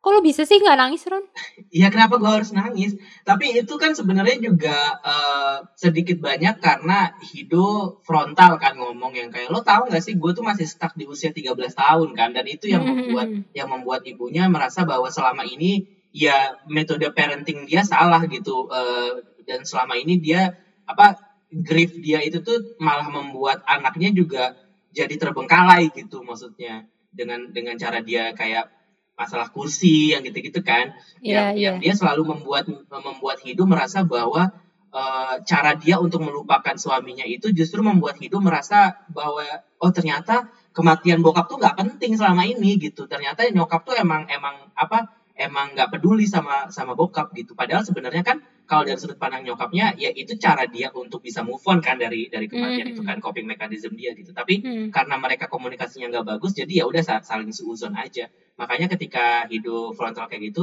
kok 0.09 0.17
lo 0.17 0.25
bisa 0.25 0.49
sih 0.49 0.57
nggak 0.57 0.81
nangis 0.81 1.05
Ron? 1.05 1.21
Iya 1.69 1.93
kenapa 1.93 2.17
gue 2.17 2.33
harus 2.33 2.57
nangis? 2.57 2.97
Tapi 3.29 3.61
itu 3.61 3.75
kan 3.77 3.93
sebenarnya 3.93 4.41
juga 4.41 4.97
eh, 5.05 5.57
sedikit 5.77 6.17
banyak 6.25 6.65
karena 6.65 7.13
Hido 7.21 8.01
frontal 8.01 8.57
kan 8.57 8.81
ngomong 8.81 9.13
yang 9.13 9.29
kayak 9.29 9.53
lo 9.53 9.61
tahu 9.61 9.93
nggak 9.93 10.01
sih 10.01 10.17
gue 10.17 10.33
tuh 10.33 10.41
masih 10.41 10.65
stuck 10.65 10.97
di 10.97 11.05
usia 11.05 11.29
13 11.29 11.53
tahun 11.77 12.09
kan? 12.17 12.33
Dan 12.33 12.49
itu 12.49 12.73
yang 12.73 12.89
membuat 12.89 13.29
yang 13.53 13.69
membuat 13.69 14.01
ibunya 14.09 14.49
merasa 14.49 14.89
bahwa 14.89 15.13
selama 15.13 15.45
ini 15.45 15.85
ya 16.17 16.57
metode 16.73 17.05
parenting 17.13 17.69
dia 17.69 17.85
salah 17.85 18.25
gitu 18.25 18.65
eh, 18.73 19.13
dan 19.45 19.69
selama 19.69 19.93
ini 20.01 20.25
dia 20.25 20.57
apa 20.89 21.21
grief 21.53 21.93
dia 22.01 22.25
itu 22.25 22.41
tuh 22.41 22.81
malah 22.81 23.13
membuat 23.13 23.61
anaknya 23.69 24.09
juga 24.17 24.57
jadi 24.89 25.21
terbengkalai 25.21 25.93
gitu 25.93 26.25
maksudnya. 26.25 26.89
Dengan 27.13 27.53
dengan 27.53 27.77
cara 27.77 28.01
dia 28.01 28.33
kayak 28.33 28.78
masalah 29.19 29.51
kursi 29.51 30.15
yang 30.15 30.23
gitu-gitu 30.23 30.63
kan 30.63 30.95
Iya, 31.19 31.35
yang, 31.35 31.49
iya. 31.59 31.65
yang 31.75 31.77
dia 31.83 31.95
selalu 31.99 32.39
membuat 32.39 32.71
membuat 32.89 33.43
Hidu 33.43 33.67
merasa 33.67 34.07
bahwa 34.07 34.55
eh, 34.89 35.35
cara 35.45 35.75
dia 35.75 35.99
untuk 35.99 36.23
melupakan 36.23 36.79
suaminya 36.79 37.27
itu 37.27 37.51
justru 37.51 37.83
membuat 37.83 38.17
Hidu 38.17 38.39
merasa 38.39 38.95
bahwa 39.11 39.43
oh 39.83 39.91
ternyata 39.91 40.49
kematian 40.73 41.21
bokap 41.21 41.51
tuh 41.51 41.59
nggak 41.59 41.75
penting 41.77 42.15
selama 42.15 42.47
ini 42.47 42.79
gitu 42.79 43.05
ternyata 43.05 43.45
nyokap 43.51 43.83
tuh 43.83 43.99
emang 43.99 44.31
emang 44.31 44.71
apa 44.73 45.11
emang 45.35 45.75
nggak 45.75 45.91
peduli 45.93 46.27
sama 46.27 46.71
sama 46.71 46.95
bokap 46.95 47.35
gitu 47.35 47.55
padahal 47.55 47.83
sebenarnya 47.83 48.23
kan 48.23 48.39
kalau 48.69 48.83
dari 48.85 48.99
sudut 48.99 49.17
pandang 49.17 49.43
nyokapnya 49.47 49.95
ya 49.97 50.11
itu 50.11 50.35
cara 50.37 50.67
dia 50.67 50.91
untuk 50.93 51.23
bisa 51.23 51.41
move 51.47 51.63
on 51.67 51.79
kan 51.83 51.95
dari 51.99 52.27
dari 52.27 52.47
kematian 52.47 52.91
Mhm. 52.91 52.93
itu 52.95 53.03
kan 53.03 53.19
coping 53.19 53.47
mechanism 53.47 53.95
dia 53.95 54.15
gitu 54.15 54.31
tapi 54.31 54.61
Hmm. 54.63 54.89
karena 54.91 55.15
mereka 55.17 55.47
komunikasinya 55.47 56.11
nggak 56.11 56.27
bagus 56.27 56.53
jadi 56.55 56.83
ya 56.83 56.85
udah 56.91 57.03
sa- 57.03 57.23
saling 57.23 57.51
seuzon 57.51 57.95
aja 57.95 58.27
makanya 58.61 58.87
ketika 58.95 59.25
hidup 59.53 59.95
frontal 59.99 60.27
kayak 60.31 60.43
gitu 60.53 60.63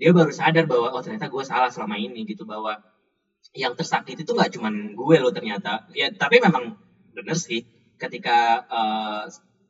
dia 0.00 0.10
baru 0.18 0.32
sadar 0.40 0.64
bahwa 0.72 0.88
oh 0.94 1.02
ternyata 1.04 1.26
gue 1.34 1.44
salah 1.50 1.70
selama 1.74 1.96
ini 2.06 2.20
gitu 2.30 2.42
bahwa 2.52 2.72
yang 3.54 3.72
tersakiti 3.78 4.22
itu 4.26 4.32
nggak 4.36 4.50
cuman 4.56 4.74
gue 4.98 5.16
loh 5.22 5.32
ternyata 5.36 5.86
ya 5.94 6.06
tapi 6.22 6.36
memang 6.46 6.64
bener 7.16 7.36
sih 7.38 7.60
ketika 8.02 8.36
eh, 8.78 9.22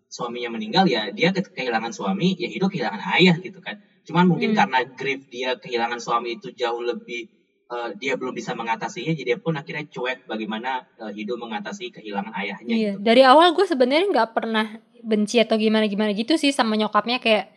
suaminya 0.09 0.51
meninggal 0.57 0.85
ya 0.95 1.03
dia 1.19 1.29
ke- 1.37 1.53
kehilangan 1.57 1.93
suami 1.99 2.29
ya 2.43 2.49
hidup 2.55 2.69
kehilangan 2.73 3.03
ayah 3.21 3.37
gitu 3.47 3.59
kan 3.67 3.77
cuman 4.09 4.25
mungkin 4.31 4.51
Hmm. 4.55 4.59
karena 4.61 4.79
grief 4.99 5.21
dia 5.35 5.51
kehilangan 5.63 6.01
suami 6.01 6.29
itu 6.41 6.49
jauh 6.61 6.81
lebih 6.91 7.29
eh, 7.71 7.91
dia 7.97 8.15
belum 8.19 8.35
bisa 8.35 8.53
mengatasinya 8.53 9.13
jadi 9.17 9.37
dia 9.37 9.39
pun 9.39 9.55
akhirnya 9.57 9.87
cuek 9.89 10.29
bagaimana 10.29 10.85
eh, 11.01 11.13
hidup 11.17 11.41
mengatasi 11.41 11.93
kehilangan 11.95 12.33
ayahnya 12.37 12.75
Iya, 12.75 12.93
gitu 12.97 13.05
dari 13.05 13.23
awal 13.25 13.53
gue 13.57 13.67
sebenarnya 13.69 14.07
nggak 14.11 14.31
pernah 14.37 14.67
benci 15.05 15.37
atau 15.41 15.61
gimana 15.61 15.85
gimana 15.85 16.17
gitu 16.17 16.41
sih 16.41 16.51
sama 16.53 16.77
nyokapnya 16.81 17.21
kayak 17.21 17.53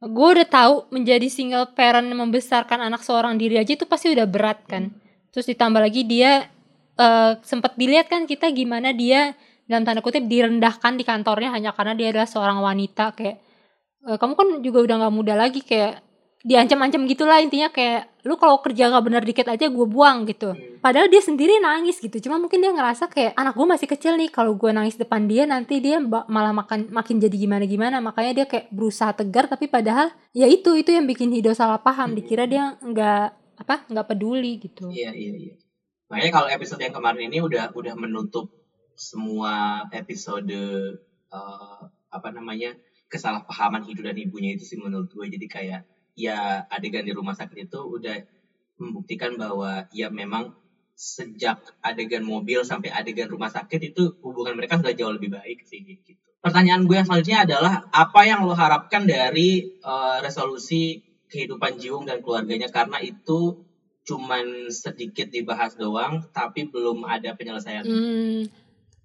gue 0.00 0.28
udah 0.32 0.48
tahu 0.48 0.74
menjadi 0.88 1.28
single 1.28 1.76
parent 1.76 2.08
membesarkan 2.08 2.80
anak 2.80 3.04
seorang 3.04 3.36
diri 3.36 3.60
aja 3.60 3.76
itu 3.76 3.84
pasti 3.84 4.08
udah 4.08 4.24
berat 4.24 4.64
kan. 4.64 4.88
Terus 5.28 5.44
ditambah 5.52 5.76
lagi 5.76 6.08
dia 6.08 6.48
eh, 6.96 7.32
sempat 7.44 7.76
dilihat 7.76 8.08
kan 8.08 8.24
kita 8.24 8.48
gimana 8.48 8.96
dia 8.96 9.36
dalam 9.68 9.84
tanda 9.84 10.00
kutip 10.00 10.24
direndahkan 10.24 10.96
di 10.96 11.04
kantornya 11.04 11.52
hanya 11.52 11.76
karena 11.76 11.92
dia 11.92 12.16
adalah 12.16 12.24
seorang 12.24 12.58
wanita 12.64 13.12
kayak 13.12 13.38
kamu 14.00 14.32
kan 14.32 14.48
juga 14.64 14.78
udah 14.88 14.96
nggak 15.04 15.14
muda 15.14 15.34
lagi 15.36 15.60
kayak 15.60 16.00
diancam-ancam 16.40 17.04
gitulah 17.04 17.36
intinya 17.44 17.68
kayak 17.68 18.24
lu 18.24 18.36
kalau 18.40 18.64
kerja 18.64 18.88
nggak 18.88 19.04
bener 19.04 19.22
dikit 19.24 19.46
aja 19.48 19.68
gue 19.68 19.86
buang 19.88 20.24
gitu. 20.24 20.56
Hmm. 20.56 20.80
Padahal 20.80 21.12
dia 21.12 21.20
sendiri 21.20 21.60
nangis 21.60 22.00
gitu. 22.00 22.16
Cuma 22.24 22.40
mungkin 22.40 22.64
dia 22.64 22.72
ngerasa 22.72 23.12
kayak 23.12 23.36
anak 23.36 23.52
gue 23.56 23.66
masih 23.68 23.88
kecil 23.88 24.16
nih. 24.16 24.32
Kalau 24.32 24.56
gue 24.56 24.72
nangis 24.72 24.96
depan 24.96 25.28
dia 25.28 25.44
nanti 25.44 25.84
dia 25.84 26.00
malah 26.04 26.52
makan 26.56 26.88
makin 26.88 27.20
jadi 27.20 27.36
gimana 27.36 27.64
gimana. 27.68 28.00
Makanya 28.00 28.44
dia 28.44 28.46
kayak 28.48 28.72
berusaha 28.72 29.12
tegar. 29.12 29.52
Tapi 29.52 29.68
padahal 29.68 30.12
ya 30.32 30.48
itu 30.48 30.72
itu 30.76 30.92
yang 30.92 31.04
bikin 31.04 31.28
Hido 31.32 31.52
salah 31.52 31.80
paham. 31.80 32.16
Dikira 32.16 32.48
dia 32.48 32.76
nggak 32.80 33.24
apa 33.60 33.74
nggak 33.92 34.06
peduli 34.08 34.60
gitu. 34.64 34.88
Iya 34.88 35.12
iya 35.12 35.34
iya. 35.36 35.54
Makanya 36.08 36.32
kalau 36.32 36.48
episode 36.48 36.80
yang 36.80 36.96
kemarin 36.96 37.28
ini 37.28 37.44
udah 37.44 37.76
udah 37.76 37.94
menutup 38.00 38.48
semua 38.96 39.84
episode 39.92 40.60
eh, 41.32 41.80
apa 42.10 42.28
namanya 42.32 42.76
kesalahpahaman 43.12 43.84
hidup 43.84 44.08
dan 44.08 44.16
ibunya 44.16 44.56
itu 44.56 44.64
sih 44.64 44.78
menurut 44.80 45.12
gue 45.12 45.26
jadi 45.28 45.46
kayak 45.48 45.80
ya 46.20 46.68
adegan 46.68 47.08
di 47.08 47.16
rumah 47.16 47.32
sakit 47.32 47.72
itu 47.72 47.80
udah 47.80 48.20
membuktikan 48.76 49.40
bahwa 49.40 49.88
ya 49.92 50.12
memang 50.12 50.52
sejak 51.00 51.64
adegan 51.80 52.20
mobil 52.20 52.60
sampai 52.60 52.92
adegan 52.92 53.32
rumah 53.32 53.48
sakit 53.48 53.80
itu 53.96 54.20
hubungan 54.20 54.52
mereka 54.52 54.76
sudah 54.76 54.92
jauh 54.92 55.16
lebih 55.16 55.32
baik 55.32 55.64
sih 55.64 55.80
gitu. 55.80 56.12
Pertanyaan 56.44 56.84
gue 56.84 56.96
yang 56.96 57.08
selanjutnya 57.08 57.40
adalah 57.48 57.88
apa 57.88 58.20
yang 58.28 58.44
lo 58.44 58.52
harapkan 58.52 59.08
dari 59.08 59.80
eh, 59.80 60.16
resolusi 60.20 61.00
kehidupan 61.32 61.80
Jiung 61.80 62.04
dan 62.04 62.20
keluarganya 62.20 62.68
karena 62.68 63.00
itu 63.00 63.64
cuman 64.04 64.68
sedikit 64.72 65.28
dibahas 65.32 65.76
doang 65.76 66.24
tapi 66.36 66.68
belum 66.68 67.04
ada 67.08 67.32
penyelesaian. 67.32 67.84
Hmm, 67.84 68.48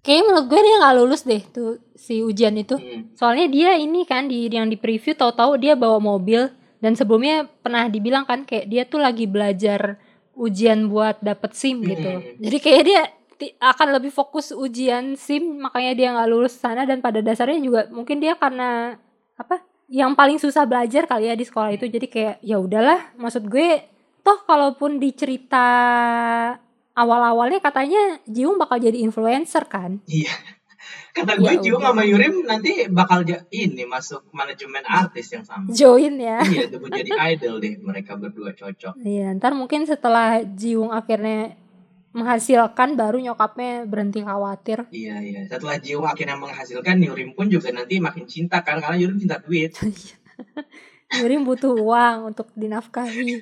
kayaknya 0.04 0.24
menurut 0.28 0.46
gue 0.52 0.60
dia 0.60 0.76
nggak 0.80 0.96
lulus 1.00 1.22
deh 1.24 1.42
tuh 1.48 1.80
si 1.96 2.20
ujian 2.20 2.56
itu. 2.60 2.76
Hmm. 2.76 3.08
Soalnya 3.16 3.46
dia 3.48 3.70
ini 3.80 4.04
kan 4.04 4.28
di 4.28 4.52
yang 4.52 4.68
di 4.68 4.76
preview 4.76 5.16
tahu-tahu 5.16 5.56
dia 5.56 5.78
bawa 5.78 5.96
mobil 5.96 6.52
dan 6.80 6.92
sebelumnya 6.94 7.48
pernah 7.64 7.88
dibilang 7.88 8.28
kan 8.28 8.44
kayak 8.44 8.66
dia 8.68 8.82
tuh 8.84 9.00
lagi 9.00 9.24
belajar 9.24 9.96
ujian 10.36 10.92
buat 10.92 11.18
dapet 11.24 11.56
SIM 11.56 11.80
gitu. 11.82 12.20
Hmm. 12.20 12.36
Jadi 12.40 12.58
kayak 12.60 12.82
dia 12.84 13.02
akan 13.60 14.00
lebih 14.00 14.12
fokus 14.12 14.52
ujian 14.52 15.16
SIM 15.16 15.60
makanya 15.60 15.92
dia 15.96 16.08
nggak 16.12 16.28
lulus 16.28 16.56
sana 16.56 16.84
dan 16.88 17.00
pada 17.00 17.20
dasarnya 17.20 17.60
juga 17.60 17.80
mungkin 17.88 18.20
dia 18.20 18.36
karena 18.36 19.00
apa? 19.36 19.64
Yang 19.86 20.12
paling 20.18 20.38
susah 20.42 20.66
belajar 20.66 21.06
kali 21.06 21.30
ya 21.30 21.38
di 21.38 21.46
sekolah 21.46 21.70
itu. 21.70 21.86
Jadi 21.86 22.06
kayak 22.10 22.42
ya 22.42 22.58
udahlah, 22.58 23.14
maksud 23.16 23.46
gue 23.46 23.86
toh 24.26 24.42
kalaupun 24.42 24.98
di 24.98 25.14
cerita 25.14 25.62
awal-awalnya 26.96 27.62
katanya 27.62 28.18
Jiung 28.26 28.58
bakal 28.58 28.82
jadi 28.82 28.98
influencer 28.98 29.68
kan. 29.70 30.02
Iya. 30.10 30.32
Kata 31.16 31.32
gue 31.40 31.48
Ya 31.48 31.72
udah. 31.80 31.88
sama 31.88 32.02
Yurim 32.04 32.44
nanti 32.44 32.84
bakal 32.92 33.24
ini 33.48 33.88
masuk 33.88 34.28
manajemen 34.36 34.84
artis 34.84 35.32
yang 35.32 35.48
sama. 35.48 35.72
Join 35.72 36.20
ya. 36.20 36.44
iya, 36.44 36.68
debut 36.68 36.92
jadi 36.92 37.08
idol 37.32 37.56
deh 37.56 37.80
mereka 37.80 38.20
berdua 38.20 38.52
cocok. 38.52 39.00
Iya, 39.00 39.32
ntar 39.40 39.56
mungkin 39.56 39.88
setelah 39.88 40.44
Jiung 40.44 40.92
akhirnya 40.92 41.56
menghasilkan 42.12 42.96
baru 43.00 43.16
nyokapnya 43.20 43.88
berhenti 43.88 44.20
khawatir. 44.20 44.84
Iya 44.92 45.16
iya. 45.24 45.40
Setelah 45.48 45.80
Jiung 45.80 46.04
akhirnya 46.04 46.36
menghasilkan, 46.36 47.00
Yurim 47.00 47.32
pun 47.32 47.48
juga 47.48 47.72
nanti 47.72 47.96
makin 47.96 48.28
cinta 48.28 48.60
kan 48.60 48.80
karena 48.80 49.00
Yurim 49.00 49.16
cinta 49.16 49.40
duit. 49.40 49.72
Yurim 51.20 51.48
butuh 51.48 51.72
uang 51.76 52.32
untuk 52.32 52.52
dinafkahi. 52.52 53.40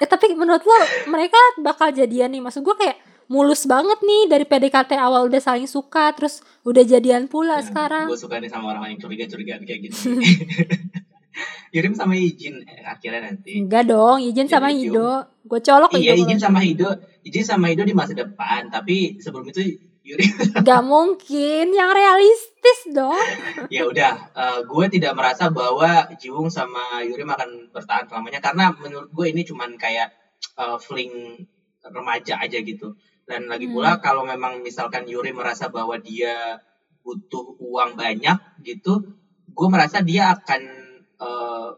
Eh 0.00 0.08
tapi 0.08 0.32
menurut 0.32 0.64
lo 0.64 0.78
mereka 1.12 1.36
bakal 1.60 1.92
jadian 1.92 2.32
nih? 2.32 2.40
Maksud 2.40 2.64
gue 2.64 2.76
kayak 2.80 2.96
mulus 3.32 3.64
banget 3.64 3.96
nih 4.04 4.28
dari 4.28 4.44
PDKT 4.44 4.92
awal 5.00 5.24
udah 5.24 5.40
saling 5.40 5.64
suka 5.64 6.12
terus 6.12 6.44
udah 6.68 6.84
jadian 6.84 7.24
pula 7.32 7.64
sekarang. 7.64 8.04
gue 8.04 8.20
suka 8.20 8.36
nih 8.36 8.52
sama 8.52 8.76
orang 8.76 8.92
yang 8.92 9.00
curiga-curigaan 9.00 9.64
kayak 9.64 9.88
gitu 9.88 10.12
Yurim 11.72 11.96
sama 11.96 12.12
Ijin 12.12 12.60
eh, 12.68 12.84
akhirnya 12.84 13.32
nanti 13.32 13.56
Enggak 13.56 13.88
dong, 13.88 14.20
izin 14.20 14.44
Jadi 14.44 14.52
sama. 14.52 14.68
Hido. 14.68 15.24
Gue 15.48 15.64
colok 15.64 15.96
iya. 15.96 16.12
Ijin 16.12 16.36
sama 16.36 16.60
Hido 16.60 16.92
Ijin 17.24 17.44
sama 17.48 17.72
Hido 17.72 17.88
di 17.88 17.96
masa 17.96 18.12
depan 18.12 18.68
tapi 18.68 19.16
sebelum 19.16 19.48
itu 19.48 19.80
Yurim 20.04 20.28
Gak 20.68 20.82
mungkin, 20.84 21.72
yang 21.72 21.88
realistis 21.96 22.92
dong. 22.92 23.16
ya 23.72 23.88
udah 23.88 24.12
eh, 24.36 24.60
gue 24.68 24.84
tidak 24.92 25.16
merasa 25.16 25.48
bahwa 25.48 26.04
Jiwung 26.20 26.52
sama 26.52 27.00
Yurim 27.00 27.32
akan 27.32 27.72
bertahan 27.72 28.04
selamanya 28.04 28.44
karena 28.44 28.76
menurut 28.76 29.08
gue 29.08 29.32
ini 29.32 29.40
cuman 29.48 29.80
kayak 29.80 30.12
eh, 30.60 30.76
fling 30.76 31.40
remaja 31.88 32.38
aja 32.38 32.60
gitu 32.60 32.92
dan 33.22 33.46
lagi 33.46 33.66
pula 33.66 33.96
Hmm. 33.96 34.02
kalau 34.02 34.22
memang 34.24 34.60
misalkan 34.60 35.06
Yurim 35.06 35.34
merasa 35.34 35.68
bahwa 35.68 35.94
dia 35.96 36.58
butuh 37.00 37.58
uang 37.58 37.94
banyak 37.94 38.38
gitu 38.62 39.02
gue 39.48 39.68
merasa 39.68 40.00
dia 40.00 40.32
akan 40.32 40.62
eh, 41.18 41.70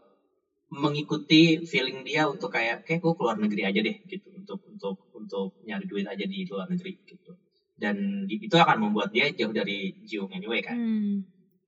mengikuti 0.67 1.61
feeling 1.61 2.01
dia 2.01 2.25
untuk 2.25 2.49
kayak 2.49 2.83
kayak 2.83 2.99
gue 2.99 3.13
keluar 3.13 3.37
negeri 3.37 3.61
aja 3.63 3.79
deh 3.79 3.95
gitu 4.03 4.27
untuk 4.33 4.59
untuk 4.65 4.95
untuk 5.13 5.61
nyari 5.63 5.85
duit 5.85 6.03
aja 6.03 6.25
di 6.25 6.43
luar 6.43 6.67
negeri 6.67 6.97
gitu 7.05 7.31
dan 7.75 7.95
di- 8.25 8.41
itu 8.41 8.55
akan 8.55 8.81
membuat 8.81 9.11
dia 9.11 9.29
jauh 9.29 9.51
dari 9.51 9.93
Jiwung 10.01 10.31
anyway 10.31 10.59
kan 10.59 10.75
Hmm. 10.75 11.17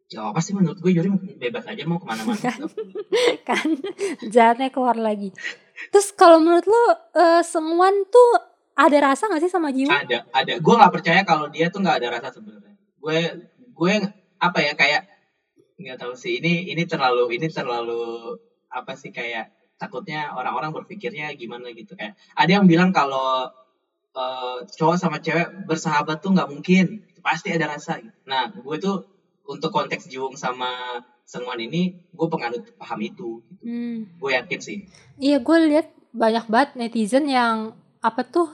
Ya 0.07 0.23
apa 0.23 0.39
sih 0.39 0.55
menurut 0.55 0.79
gue 0.79 0.87
Yuri 0.87 1.11
bebas 1.35 1.67
aja 1.67 1.83
mau 1.83 1.99
ke 1.99 2.07
mana-mana. 2.07 2.39
kan 3.43 3.67
jahatnya 4.23 4.71
keluar 4.71 4.95
lagi. 4.95 5.35
Terus 5.91 6.15
kalau 6.15 6.39
menurut 6.39 6.63
lu 6.63 6.83
eh, 7.13 7.43
Sengwan 7.43 8.07
tuh 8.07 8.46
ada 8.77 8.97
rasa 9.09 9.25
gak 9.25 9.41
sih 9.41 9.49
sama 9.49 9.73
Jiwon? 9.73 9.89
ada, 9.89 10.29
ada. 10.29 10.53
Gue 10.61 10.75
nggak 10.77 10.93
percaya 10.93 11.21
kalau 11.25 11.49
dia 11.49 11.73
tuh 11.73 11.81
nggak 11.81 11.97
ada 11.97 12.07
rasa 12.21 12.29
sebenarnya. 12.29 12.77
Gue, 13.01 13.19
gue 13.73 13.93
apa 14.37 14.59
ya 14.61 14.77
kayak 14.77 15.09
nggak 15.81 15.97
tahu 15.97 16.13
sih. 16.13 16.37
Ini, 16.37 16.69
ini 16.77 16.85
terlalu, 16.85 17.33
ini 17.33 17.49
terlalu 17.49 18.37
apa 18.69 18.93
sih 18.93 19.09
kayak 19.09 19.49
takutnya 19.81 20.29
orang-orang 20.37 20.69
berpikirnya 20.77 21.33
gimana 21.33 21.73
gitu 21.73 21.97
kayak. 21.97 22.13
Ada 22.37 22.61
yang 22.61 22.69
bilang 22.69 22.93
kalau 22.93 23.49
eh, 24.13 24.57
cowok 24.69 24.97
sama 25.01 25.17
cewek 25.25 25.65
bersahabat 25.65 26.21
tuh 26.21 26.37
nggak 26.37 26.49
mungkin, 26.53 27.01
pasti 27.25 27.49
ada 27.49 27.73
rasa. 27.73 27.97
Nah, 28.29 28.53
gue 28.53 28.77
tuh 28.77 29.09
untuk 29.49 29.73
konteks 29.73 30.05
Jiwung 30.05 30.37
sama 30.37 31.01
Sengwan 31.27 31.59
ini, 31.59 32.07
gue 32.13 32.27
penganut 32.29 32.63
paham 32.79 33.03
itu. 33.03 33.41
Gitu. 33.41 33.65
Hmm. 33.65 33.97
Gue 34.21 34.31
yakin 34.37 34.59
sih. 34.61 34.77
Iya 35.17 35.41
gue 35.41 35.57
lihat 35.65 35.91
banyak 36.13 36.45
banget 36.47 36.69
netizen 36.79 37.27
yang 37.27 37.75
apa 37.99 38.23
tuh 38.23 38.47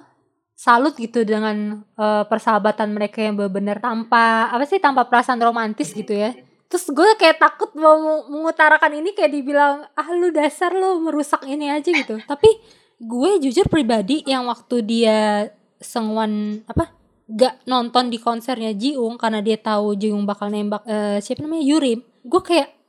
salut 0.54 0.96
gitu 0.96 1.26
dengan 1.26 1.82
eh, 1.98 2.24
persahabatan 2.30 2.94
mereka 2.94 3.20
yang 3.20 3.36
benar-benar 3.36 3.82
tanpa 3.82 4.54
apa 4.54 4.64
sih 4.64 4.80
tanpa 4.80 5.10
perasaan 5.10 5.42
romantis 5.42 5.92
gitu 5.92 6.14
ya. 6.14 6.32
Terus 6.70 6.90
gue 6.90 7.10
kayak 7.22 7.38
takut 7.38 7.70
mau 7.78 8.26
mengutarakan 8.26 8.98
ini 8.98 9.14
kayak 9.14 9.30
dibilang 9.30 9.86
ah 9.94 10.10
lu 10.14 10.34
dasar 10.34 10.74
lu 10.74 11.02
merusak 11.06 11.46
ini 11.46 11.70
aja 11.70 11.90
gitu. 11.90 12.18
Tapi 12.26 12.50
gue 12.98 13.32
jujur 13.44 13.68
pribadi 13.70 14.26
yang 14.26 14.48
waktu 14.50 14.82
dia 14.82 15.50
Sengwan 15.84 16.64
apa 16.64 16.96
gak 17.28 17.68
nonton 17.68 18.08
di 18.08 18.18
konsernya 18.20 18.72
Jiung 18.72 19.20
karena 19.20 19.44
dia 19.44 19.60
tahu 19.60 20.00
Jiung 20.00 20.24
bakal 20.24 20.50
nembak 20.50 20.82
eh, 20.88 21.20
siapa 21.20 21.44
namanya 21.44 21.66
Yurim. 21.66 22.00
Gue 22.24 22.42
kayak 22.42 22.83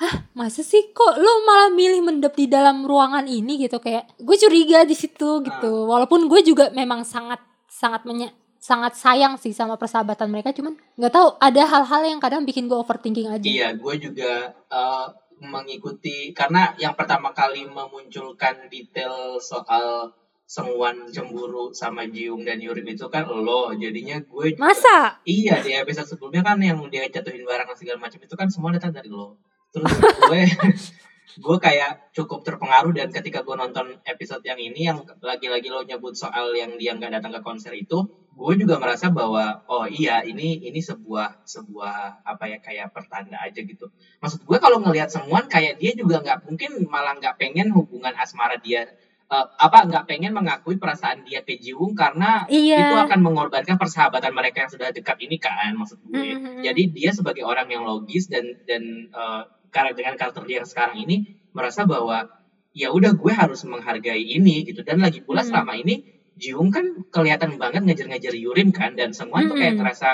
hah 0.00 0.14
masa 0.32 0.64
sih? 0.64 0.90
Kok 0.90 1.20
lu 1.20 1.32
malah 1.44 1.68
milih 1.70 2.00
mendep 2.00 2.32
di 2.32 2.48
dalam 2.48 2.82
ruangan 2.82 3.28
ini 3.28 3.60
gitu? 3.60 3.76
Kayak 3.78 4.08
gue 4.16 4.36
curiga 4.36 4.82
di 4.82 4.96
situ 4.96 5.44
gitu. 5.44 5.72
Walaupun 5.84 6.24
gue 6.26 6.40
juga 6.40 6.72
memang 6.72 7.04
sangat 7.04 7.38
sangat 7.68 8.08
menye- 8.08 8.32
sangat 8.56 8.96
sayang 8.96 9.36
sih 9.36 9.52
sama 9.52 9.76
persahabatan 9.76 10.32
mereka. 10.32 10.56
Cuman 10.56 10.76
nggak 10.96 11.12
tahu 11.12 11.28
ada 11.36 11.62
hal-hal 11.62 12.02
yang 12.06 12.18
kadang 12.18 12.42
bikin 12.42 12.64
gue 12.64 12.76
overthinking 12.76 13.28
aja. 13.28 13.44
Iya, 13.44 13.68
gue 13.76 13.94
juga 14.00 14.32
eh, 14.50 15.06
mengikuti 15.40 16.32
karena 16.32 16.72
yang 16.76 16.92
pertama 16.92 17.32
kali 17.32 17.64
memunculkan 17.64 18.68
detail 18.68 19.36
soal 19.38 20.12
Sengwan 20.50 21.06
cemburu 21.06 21.70
sama 21.70 22.10
Jiung 22.10 22.42
dan 22.42 22.58
Yurim 22.58 22.82
itu 22.82 23.06
kan 23.06 23.22
lo. 23.22 23.70
Jadinya 23.70 24.18
gue 24.18 24.46
juga- 24.50 24.66
masa? 24.66 25.22
Iya 25.22 25.62
di 25.62 25.70
episode 25.72 26.10
sebelumnya 26.10 26.42
kan 26.42 26.58
yang 26.58 26.82
dia 26.90 27.06
jatuhin 27.06 27.46
barang 27.46 27.70
segala 27.78 28.02
macam 28.02 28.18
itu 28.18 28.34
kan 28.34 28.50
semua 28.50 28.74
datang 28.74 28.90
dari 28.90 29.06
lo 29.06 29.38
terus 29.70 29.92
gue 29.98 30.42
gue 31.40 31.56
kayak 31.62 32.12
cukup 32.12 32.42
terpengaruh 32.42 32.92
dan 32.92 33.08
ketika 33.14 33.46
gue 33.46 33.56
nonton 33.56 33.96
episode 34.02 34.42
yang 34.42 34.58
ini 34.58 34.90
yang 34.90 35.00
lagi-lagi 35.22 35.70
lo 35.70 35.86
nyebut 35.86 36.12
soal 36.12 36.52
yang 36.52 36.74
dia 36.76 36.92
nggak 36.98 37.20
datang 37.20 37.32
ke 37.38 37.40
konser 37.40 37.72
itu 37.72 38.10
gue 38.40 38.54
juga 38.56 38.80
merasa 38.80 39.12
bahwa 39.12 39.62
oh 39.68 39.84
iya 39.84 40.24
ini 40.24 40.64
ini 40.64 40.80
sebuah 40.80 41.44
sebuah 41.44 42.24
apa 42.24 42.44
ya 42.48 42.58
kayak 42.62 42.88
pertanda 42.94 43.36
aja 43.36 43.60
gitu. 43.60 43.92
Maksud 44.24 44.48
gue 44.48 44.58
kalau 44.58 44.80
ngelihat 44.80 45.12
semua 45.12 45.44
kayak 45.44 45.76
dia 45.76 45.92
juga 45.92 46.24
nggak 46.24 46.48
mungkin 46.48 46.88
malah 46.88 47.20
nggak 47.20 47.36
pengen 47.36 47.68
hubungan 47.76 48.16
asmara 48.16 48.56
dia 48.56 48.88
eh, 49.28 49.46
apa 49.60 49.78
nggak 49.84 50.08
pengen 50.08 50.32
mengakui 50.32 50.80
perasaan 50.80 51.28
dia 51.28 51.44
ke 51.44 51.60
Jiwung 51.60 51.92
karena 51.92 52.48
iya. 52.48 52.80
itu 52.80 52.96
akan 52.96 53.20
mengorbankan 53.20 53.76
persahabatan 53.76 54.32
mereka 54.32 54.64
yang 54.64 54.72
sudah 54.72 54.88
dekat 54.88 55.20
ini 55.20 55.36
kan 55.36 55.76
maksud 55.76 56.00
gue. 56.08 56.32
Mhm. 56.40 56.64
jadi 56.64 56.82
dia 56.88 57.10
sebagai 57.12 57.44
orang 57.44 57.68
yang 57.68 57.84
logis 57.84 58.32
dan 58.32 58.56
dan 58.64 59.12
eh, 59.12 59.42
karena 59.70 59.90
dengan 59.94 60.14
karakter 60.18 60.42
dia 60.46 60.62
yang 60.62 60.68
sekarang 60.68 60.98
ini 61.00 61.16
merasa 61.54 61.82
bahwa 61.86 62.26
ya 62.70 62.94
udah 62.94 63.14
gue 63.18 63.32
harus 63.34 63.66
menghargai 63.66 64.22
ini 64.22 64.62
gitu 64.62 64.86
dan 64.86 65.02
lagi 65.02 65.22
pula 65.22 65.42
Hmm. 65.42 65.50
selama 65.50 65.74
ini 65.74 66.06
Jiung 66.38 66.70
kan 66.70 67.04
kelihatan 67.10 67.58
banget 67.58 67.82
ngejar-ngejar 67.84 68.32
Yurim 68.32 68.70
kan 68.70 68.94
dan 68.94 69.10
semua 69.12 69.42
tuh 69.44 69.58
kayak 69.58 69.74
Hmm. 69.74 69.80
ngerasa 69.82 70.08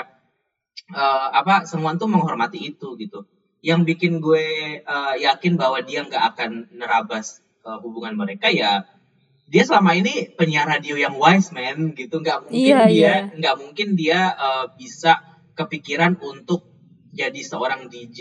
eh, 0.93 1.27
apa 1.33 1.67
semua 1.67 1.93
tuh 1.95 2.07
menghormati 2.07 2.59
itu 2.63 2.95
gitu 2.97 3.25
yang 3.61 3.83
bikin 3.83 4.17
gue 4.23 4.45
eh, 4.81 5.15
yakin 5.21 5.53
bahwa 5.57 5.81
dia 5.83 6.01
nggak 6.05 6.23
akan 6.33 6.51
nerabas 6.73 7.41
eh, 7.65 7.77
hubungan 7.83 8.17
mereka 8.17 8.49
ya 8.49 8.85
dia 9.47 9.63
selama 9.63 9.95
ini 9.95 10.35
penyiar 10.35 10.67
radio 10.67 10.99
yang 10.99 11.15
wise 11.15 11.55
man 11.55 11.95
gitu 11.95 12.19
nggak 12.19 12.49
mungkin 12.51 12.57
Iya, 12.67 12.79
dia 12.91 12.91
iya. 12.91 13.15
nggak 13.31 13.55
mungkin 13.55 13.87
dia 13.95 14.35
bisa 14.75 15.23
kepikiran 15.55 16.19
untuk 16.19 16.67
jadi 17.17 17.41
seorang 17.41 17.89
DJ 17.89 18.19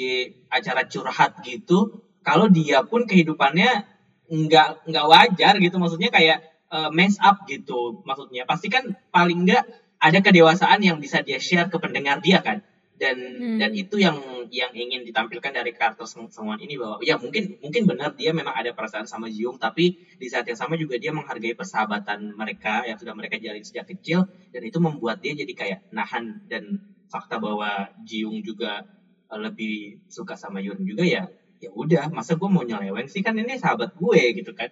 acara 0.49 0.89
curhat 0.89 1.45
gitu 1.45 2.01
kalau 2.25 2.49
dia 2.49 2.83
pun 2.83 3.05
kehidupannya 3.05 3.87
nggak 4.27 4.69
nggak 4.91 5.07
wajar 5.07 5.55
gitu. 5.63 5.77
Maksudnya 5.79 6.11
kayak 6.11 6.39
eh, 6.73 6.91
mess 6.91 7.21
up 7.23 7.47
gitu 7.47 8.03
maksudnya. 8.09 8.43
Pasti 8.49 8.67
kan 8.73 8.99
paling 9.15 9.47
nggak 9.47 9.63
ada 10.03 10.19
kedewasaan 10.25 10.81
yang 10.83 10.99
bisa 10.99 11.23
dia 11.23 11.39
share 11.39 11.71
ke 11.71 11.79
pendengar 11.79 12.19
dia 12.25 12.41
kan. 12.43 12.65
Dan 12.97 13.17
Hmm. 13.37 13.59
dan 13.61 13.71
itu 13.77 14.01
yang 14.01 14.17
yang 14.49 14.73
ingin 14.73 15.05
ditampilkan 15.05 15.53
dari 15.53 15.77
karakter 15.77 16.09
Sengwan 16.09 16.57
ini 16.57 16.81
bahwa 16.81 16.97
ya 17.05 17.21
mungkin 17.21 17.61
mungkin 17.61 17.85
benar 17.85 18.17
dia 18.17 18.33
memang 18.33 18.57
ada 18.57 18.73
perasaan 18.73 19.05
sama 19.05 19.29
Jiung 19.29 19.61
tapi 19.61 20.01
di 20.17 20.27
saat 20.33 20.49
yang 20.49 20.57
sama 20.57 20.81
juga 20.81 20.97
dia 20.97 21.13
menghargai 21.13 21.53
persahabatan 21.53 22.33
mereka 22.33 22.89
yang 22.89 22.97
sudah 22.97 23.13
mereka 23.13 23.37
jalin 23.37 23.61
sejak 23.61 23.85
kecil 23.93 24.25
dan 24.49 24.63
itu 24.65 24.79
membuat 24.81 25.21
dia 25.21 25.37
jadi 25.37 25.53
kayak 25.53 25.79
nahan 25.93 26.41
dan 26.49 26.81
fakta 27.07 27.37
bahwa 27.37 27.69
Jiung 28.03 28.41
juga 28.41 28.83
eh, 29.27 29.39
lebih 29.39 29.75
suka 30.07 30.35
sama 30.35 30.59
Yun 30.59 30.79
juga 30.81 31.03
ya 31.03 31.27
ya 31.57 31.71
udah 31.71 32.11
masa 32.11 32.35
gue 32.35 32.47
mau 32.47 32.61
nyeleweng 32.61 33.07
sih 33.07 33.21
kan 33.21 33.33
ini 33.33 33.57
sahabat 33.57 33.93
gue 33.93 34.21
gitu 34.35 34.53
kan 34.53 34.69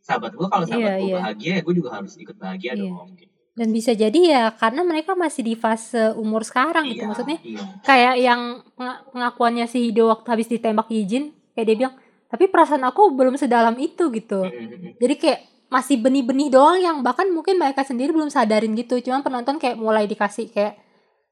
sahabat 0.00 0.32
gue 0.32 0.46
kalau 0.46 0.64
sahabat 0.64 0.86
Iya, 0.88 0.96
gue 0.96 1.08
iya. 1.08 1.16
bahagia 1.16 1.52
ya 1.52 1.62
gue 1.62 1.74
juga 1.74 1.90
harus 1.92 2.14
ikut 2.14 2.36
bahagia 2.36 2.72
Iya. 2.72 2.84
dong 2.84 3.10
gitu. 3.14 3.32
dan 3.52 3.68
bisa 3.68 3.90
jadi 3.90 4.20
ya 4.22 4.44
karena 4.52 4.80
mereka 4.82 5.12
masih 5.12 5.42
di 5.42 5.54
fase 5.54 6.14
umur 6.14 6.40
sekarang 6.40 6.86
gitu 6.86 7.02
Iya, 7.02 7.08
maksudnya 7.08 7.38
iya. 7.42 7.62
kayak 7.82 8.14
yang 8.16 8.40
penga- 8.72 9.02
pengakuannya 9.08 9.66
si 9.66 9.78
Hido 9.84 10.06
waktu 10.08 10.28
habis 10.28 10.46
ditembak 10.46 10.86
Yijin 10.88 11.34
kayak 11.52 11.66
dia 11.66 11.76
bilang 11.76 11.94
tapi 12.24 12.46
perasaan 12.46 12.84
aku 12.84 13.10
belum 13.10 13.34
sedalam 13.34 13.74
itu 13.76 14.06
gitu 14.08 14.46
jadi 14.94 15.14
kayak 15.16 15.40
masih 15.68 15.98
benih-benih 15.98 16.48
doang 16.48 16.78
yang 16.78 16.96
bahkan 17.02 17.26
mungkin 17.26 17.56
mereka 17.56 17.82
sendiri 17.82 18.08
belum 18.08 18.30
sadarin 18.30 18.72
gitu 18.72 19.02
cuman 19.02 19.20
penonton 19.20 19.56
kayak 19.56 19.74
mulai 19.74 20.06
dikasih 20.06 20.48
kayak 20.48 20.78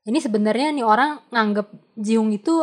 ini 0.07 0.19
sebenarnya 0.19 0.71
nih 0.73 0.87
orang 0.87 1.19
nganggep 1.29 1.67
Jiung 1.99 2.31
itu 2.31 2.63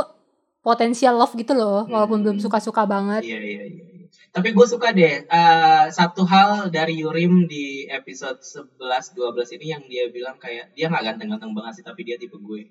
potensial 0.64 1.20
love 1.20 1.36
gitu 1.36 1.52
loh 1.52 1.84
walaupun 1.86 2.24
Hmm. 2.24 2.26
belum 2.26 2.38
suka-suka 2.40 2.88
banget 2.88 3.22
Iya 3.22 3.40
iya 3.40 3.64
iya. 3.64 3.64
iya. 3.68 3.84
Tapi 4.34 4.50
gue 4.50 4.66
suka 4.66 4.90
deh 4.90 5.26
eh, 5.26 5.86
satu 5.90 6.26
hal 6.26 6.70
dari 6.70 6.98
Yurim 6.98 7.46
di 7.46 7.86
episode 7.86 8.40
11 8.42 9.14
12 9.14 9.58
ini 9.62 9.66
yang 9.70 9.84
dia 9.86 10.10
bilang 10.10 10.38
kayak 10.40 10.74
dia 10.74 10.90
nggak 10.90 11.04
ganteng-ganteng 11.14 11.54
banget 11.54 11.82
sih 11.82 11.86
tapi 11.86 12.02
dia 12.02 12.18
tipe 12.18 12.38
gue. 12.38 12.62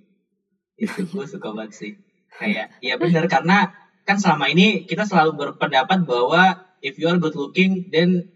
Itu 0.75 1.07
gue 1.07 1.25
suka 1.27 1.53
banget 1.53 1.73
sih. 1.77 1.93
Kayak 2.33 2.75
ya 2.81 2.97
bener 2.97 3.29
karena 3.29 3.71
kan 4.03 4.19
selama 4.19 4.51
ini 4.51 4.89
kita 4.89 5.07
selalu 5.07 5.39
berpendapat 5.39 6.03
bahwa 6.03 6.57
if 6.83 6.99
you 6.99 7.07
are 7.07 7.21
good 7.21 7.37
looking 7.37 7.87
then 7.95 8.27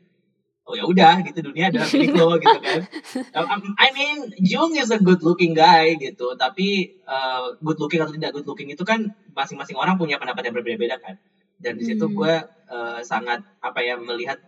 oh 0.67 0.75
ya 0.75 0.85
udah 0.85 1.23
gitu. 1.23 1.39
Dunia 1.47 1.71
adalah 1.71 1.87
milik 1.89 2.13
lo 2.19 2.35
gitu 2.37 2.59
kan. 2.59 2.83
Um, 3.39 3.77
I 3.79 3.95
mean 3.95 4.35
Jung 4.43 4.75
is 4.75 4.91
a 4.91 4.99
good 4.99 5.23
looking 5.23 5.55
guy 5.55 5.95
gitu. 5.97 6.35
Tapi 6.35 6.69
eh, 6.99 7.45
good 7.63 7.79
looking 7.79 8.03
atau 8.03 8.13
tidak 8.13 8.35
good 8.35 8.45
looking 8.45 8.69
itu 8.69 8.83
kan 8.83 9.15
masing-masing 9.33 9.79
orang 9.79 9.95
punya 9.97 10.19
pendapat 10.19 10.51
yang 10.51 10.55
berbeda-beda 10.59 10.99
kan. 10.99 11.17
Dan 11.57 11.79
di 11.79 11.85
situ 11.87 12.05
Hmm. 12.11 12.17
gue 12.19 12.35
eh, 12.67 13.01
sangat 13.07 13.41
apa 13.63 13.81
ya 13.81 13.95
melihat 13.97 14.43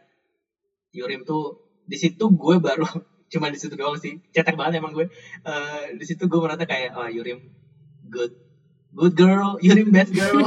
Yurim 0.91 1.23
tuh 1.23 1.63
di 1.87 1.97
situ 1.97 2.25
gue 2.29 2.57
baru 2.59 2.85
cuma 3.33 3.53
di 3.53 3.59
situ 3.61 3.79
doang 3.79 3.97
sih. 3.97 4.19
Cetek 4.35 4.59
banget 4.59 4.83
emang 4.83 4.93
gue 4.97 5.07
Eh, 5.45 5.85
di 5.95 6.05
situ 6.05 6.27
gue 6.27 6.41
merasa 6.43 6.67
kayak 6.67 6.99
oh 6.99 7.09
Yurim 7.09 7.39
good 8.09 8.33
good 8.97 9.15
girl 9.15 9.61
Yurim 9.63 9.93
best 9.95 10.11
girl. 10.17 10.43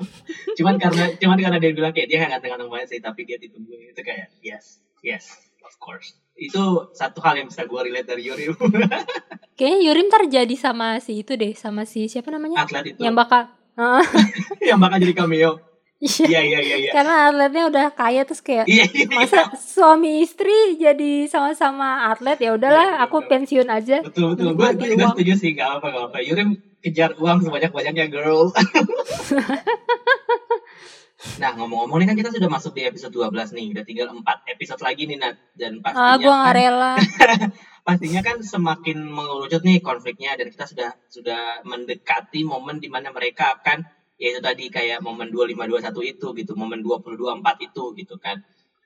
Cuman 0.60 0.76
karena 0.78 1.10
cuman 1.16 1.38
karena 1.40 1.58
dia 1.58 1.72
bilang 1.72 1.90
kayak 1.90 2.06
dia 2.06 2.20
nggak 2.22 2.38
ganteng-ganteng 2.38 2.70
banget 2.70 2.88
sih 2.92 3.00
tapi 3.00 3.24
dia 3.24 3.40
tipe 3.40 3.56
gue 3.58 3.90
itu 3.90 4.00
kayak 4.04 4.28
yes 4.44 4.84
yes 5.02 5.48
of 5.68 5.76
course. 5.76 6.16
Itu 6.38 6.94
satu 6.94 7.18
hal 7.20 7.42
yang 7.42 7.50
bisa 7.50 7.66
gue 7.66 7.80
relate 7.82 8.08
dari 8.08 8.22
Yurim 8.30 8.54
Kayaknya 9.58 9.78
Yurim 9.90 10.06
terjadi 10.06 10.54
sama 10.54 11.02
si 11.02 11.26
itu 11.26 11.34
deh, 11.34 11.52
sama 11.58 11.82
si 11.82 12.06
siapa 12.06 12.30
namanya? 12.30 12.62
atlet 12.62 12.94
itu. 12.94 13.02
Yang 13.02 13.14
bakal 13.18 13.42
Heeh, 13.78 14.04
yang 14.74 14.78
bakal 14.82 14.98
jadi 14.98 15.14
cameo. 15.14 15.52
Iya. 15.98 16.30
iya 16.30 16.40
iya 16.46 16.60
iya 16.62 16.76
iya. 16.78 16.90
Karena 16.94 17.26
atletnya 17.26 17.66
udah 17.66 17.86
kaya 17.90 18.22
terus 18.22 18.38
kayak 18.38 18.70
iya 18.70 18.86
iya 18.86 19.10
masa 19.10 19.50
suami 19.58 20.22
istri 20.22 20.78
jadi 20.78 21.26
sama-sama 21.26 22.06
atlet? 22.06 22.38
Ya 22.38 22.54
udahlah 22.54 23.02
aku 23.02 23.26
betul. 23.26 23.30
pensiun 23.34 23.66
aja. 23.66 23.98
betul 24.06 24.34
betul. 24.34 24.54
Gue 24.54 24.94
juga 24.94 25.10
setuju 25.10 25.32
sih 25.34 25.58
gak 25.58 25.82
apa 25.82 25.90
gak 25.90 26.04
apa 26.14 26.18
Yurim 26.22 26.54
kejar 26.78 27.18
uang 27.18 27.42
sebanyak 27.42 27.74
banyaknya 27.74 28.06
girl 28.06 28.54
nah 31.42 31.50
ngomong-ngomong 31.58 31.98
nih 31.98 32.06
kan 32.06 32.16
kita 32.18 32.30
sudah 32.30 32.46
masuk 32.46 32.78
di 32.78 32.86
episode 32.86 33.10
12 33.10 33.50
nih. 33.58 33.66
Udah 33.74 33.84
tinggal 33.84 34.06
4 34.14 34.22
episode 34.54 34.80
lagi 34.86 35.02
nih 35.10 35.18
Nat. 35.18 35.34
Dan 35.50 35.82
pastinya 35.82 36.14
Ah, 36.14 36.16
gua 36.18 36.36
kan, 36.46 36.54
rela. 36.54 36.92
pastinya 37.88 38.20
kan 38.22 38.38
semakin 38.38 39.02
mengerucut 39.02 39.62
nih 39.66 39.82
konfliknya 39.82 40.38
dan 40.38 40.52
kita 40.52 40.64
sudah 40.70 40.90
sudah 41.10 41.42
mendekati 41.66 42.46
momen 42.46 42.78
di 42.78 42.86
mana 42.86 43.10
mereka 43.10 43.58
akan 43.58 43.82
ya 44.18 44.34
itu 44.34 44.40
tadi 44.42 44.70
kayak 44.70 45.02
momen 45.02 45.30
2521 45.34 46.12
itu 46.14 46.26
gitu 46.38 46.52
momen 46.54 46.86
2024 46.86 47.66
itu 47.66 47.84
gitu 47.98 48.14
kan. 48.22 48.38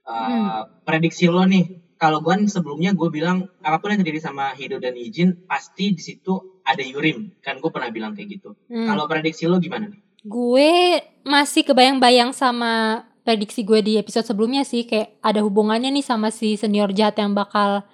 Uh, 0.03 0.67
prediksi 0.83 1.31
lo 1.31 1.45
nih 1.47 1.79
kalau 1.95 2.19
gue 2.25 2.35
sebelumnya 2.51 2.91
gue 2.97 3.07
bilang 3.15 3.47
apa 3.63 3.79
pun 3.79 3.95
yang 3.95 4.03
terjadi 4.03 4.19
sama 4.33 4.51
Hido 4.59 4.83
dan 4.83 4.99
Ijin 4.99 5.47
pasti 5.47 5.93
di 5.95 6.03
situ 6.03 6.63
ada 6.65 6.81
Yurim. 6.81 7.39
Kan 7.45 7.61
gue 7.61 7.69
pernah 7.69 7.93
bilang 7.93 8.17
kayak 8.17 8.41
gitu. 8.41 8.57
Hmm. 8.73 8.89
kalau 8.89 9.05
prediksi 9.05 9.45
lo 9.47 9.61
gimana 9.61 9.93
nih 9.93 10.12
Gue 10.23 11.03
masih 11.27 11.67
kebayang-bayang 11.67 12.31
sama 12.35 13.05
prediksi 13.23 13.63
gue 13.63 13.83
di 13.83 13.99
episode 13.99 14.27
sebelumnya 14.27 14.67
sih 14.67 14.87
kayak 14.87 15.19
ada 15.23 15.43
hubungannya 15.43 15.91
nih 15.95 16.03
sama 16.03 16.35
si 16.35 16.59
senior 16.59 16.91
jahat 16.91 17.19
yang 17.23 17.35
bakal 17.35 17.87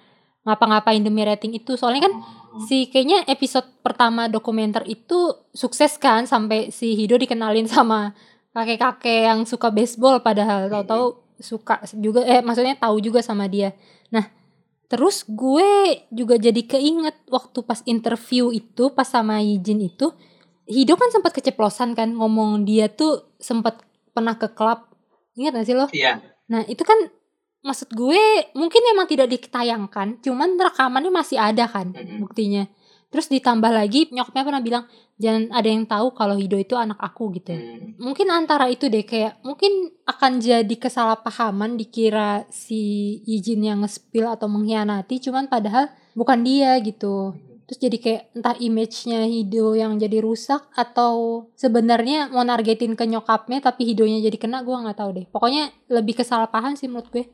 ngapa-ngapain 0.45 1.01
demi 1.01 1.21
rating 1.25 1.53
itu. 1.57 1.77
Soalnya 1.77 2.09
kan 2.09 2.13
si 2.65 2.89
kayaknya 2.89 3.25
episode 3.29 3.65
pertama 3.85 4.25
dokumenter 4.25 4.81
itu 4.89 5.33
sukses 5.53 5.97
kan 6.01 6.25
sampai 6.25 6.73
si 6.73 6.97
Hido 6.97 7.17
dikenalin 7.17 7.69
sama 7.69 8.17
kakek-kakek 8.53 9.29
yang 9.29 9.39
suka 9.45 9.69
baseball 9.69 10.25
padahal 10.25 10.65
tahu-tahu 10.69 11.05
suka 11.39 11.85
juga 11.95 12.25
eh 12.25 12.41
maksudnya 12.41 12.75
tahu 12.75 12.97
juga 12.99 13.21
sama 13.21 13.45
dia. 13.45 13.77
Nah, 14.09 14.25
terus 14.89 15.23
gue 15.29 16.03
juga 16.09 16.35
jadi 16.41 16.61
keinget 16.65 17.15
waktu 17.29 17.61
pas 17.61 17.85
interview 17.85 18.49
itu 18.49 18.91
pas 18.91 19.05
sama 19.05 19.39
Yijin 19.39 19.85
itu 19.85 20.11
Hido 20.69 20.93
kan 20.93 21.09
sempat 21.09 21.33
keceplosan 21.33 21.97
kan 21.97 22.13
ngomong 22.13 22.61
dia 22.61 22.87
tuh 22.93 23.33
sempat 23.41 23.81
pernah 24.13 24.37
ke 24.37 24.53
klub. 24.53 24.85
Ingat 25.33 25.51
gak 25.57 25.65
sih 25.65 25.75
lo? 25.75 25.89
iya 25.89 26.21
Nah 26.49 26.65
itu 26.69 26.81
kan 26.85 26.97
maksud 27.65 27.91
gue 27.91 28.53
mungkin 28.55 28.81
emang 28.93 29.09
tidak 29.09 29.27
ditayangkan, 29.29 30.21
cuman 30.23 30.55
rekamannya 30.55 31.11
masih 31.11 31.37
ada 31.37 31.67
kan 31.67 31.91
Mm-mm. 31.91 32.23
buktinya. 32.23 32.69
Terus 33.09 33.25
ditambah 33.25 33.73
lagi 33.73 34.05
nyokapnya 34.13 34.45
pernah 34.45 34.61
bilang 34.61 34.85
jangan 35.17 35.49
ada 35.49 35.65
yang 35.65 35.83
tahu 35.89 36.13
kalau 36.13 36.37
Hido 36.37 36.61
itu 36.61 36.77
anak 36.77 37.01
aku 37.01 37.33
gitu. 37.33 37.57
Hmm. 37.57 37.97
Mungkin 37.97 38.29
antara 38.29 38.69
itu 38.69 38.85
deh 38.85 39.01
kayak 39.01 39.41
mungkin 39.41 39.89
akan 40.05 40.37
jadi 40.37 40.75
kesalahpahaman 40.77 41.73
dikira 41.73 42.45
si 42.53 43.17
Ijin 43.25 43.65
yang 43.65 43.81
nge-spill 43.81 44.29
atau 44.29 44.45
mengkhianati, 44.45 45.25
cuman 45.25 45.49
padahal 45.49 45.89
bukan 46.13 46.39
dia 46.45 46.77
gitu. 46.85 47.33
Terus 47.69 47.85
jadi 47.85 47.97
kayak 48.01 48.23
entah 48.33 48.57
image-nya 48.57 49.29
Hido 49.29 49.77
yang 49.77 50.01
jadi 50.01 50.25
rusak 50.25 50.73
atau 50.73 51.45
sebenarnya 51.53 52.33
mau 52.33 52.41
nargetin 52.41 52.97
ke 52.97 53.05
nyokapnya 53.05 53.61
tapi 53.61 53.85
Hidonya 53.93 54.25
jadi 54.25 54.41
kena 54.41 54.65
gue 54.65 54.73
nggak 54.73 54.97
tahu 54.97 55.09
deh. 55.13 55.25
Pokoknya 55.29 55.69
lebih 55.85 56.17
kesalahpahaman 56.17 56.73
sih 56.81 56.89
menurut 56.89 57.13
gue. 57.13 57.29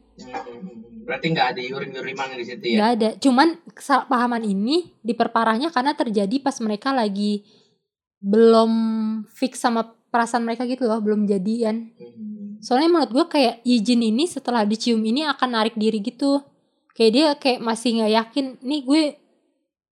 Berarti 1.08 1.26
nggak 1.32 1.48
ada 1.56 1.62
Yurim-Yuriman 1.64 2.36
di 2.36 2.44
situ 2.44 2.66
ya 2.68 2.76
Nggak 2.76 2.92
ada. 3.00 3.10
Cuman 3.16 3.48
kesalahpahaman 3.72 4.44
ini 4.44 4.92
diperparahnya 5.08 5.72
karena 5.72 5.96
terjadi 5.96 6.36
pas 6.44 6.60
mereka 6.60 6.92
lagi 6.92 7.48
belum 8.20 8.72
fix 9.32 9.64
sama 9.64 9.88
perasaan 10.12 10.44
mereka 10.44 10.68
gitu 10.68 10.84
loh, 10.84 11.00
belum 11.00 11.32
jadian. 11.32 11.96
Hmm. 11.96 12.60
Soalnya 12.60 12.92
menurut 12.92 13.12
gue 13.16 13.26
kayak 13.40 13.64
Yijin 13.64 14.04
ini 14.04 14.28
setelah 14.28 14.68
dicium 14.68 15.00
ini 15.00 15.24
akan 15.24 15.48
narik 15.48 15.80
diri 15.80 16.04
gitu. 16.04 16.44
Kayak 16.92 17.12
dia 17.16 17.26
kayak 17.40 17.60
masih 17.64 18.04
nggak 18.04 18.12
yakin, 18.20 18.46
nih 18.60 18.82
gue 18.84 19.04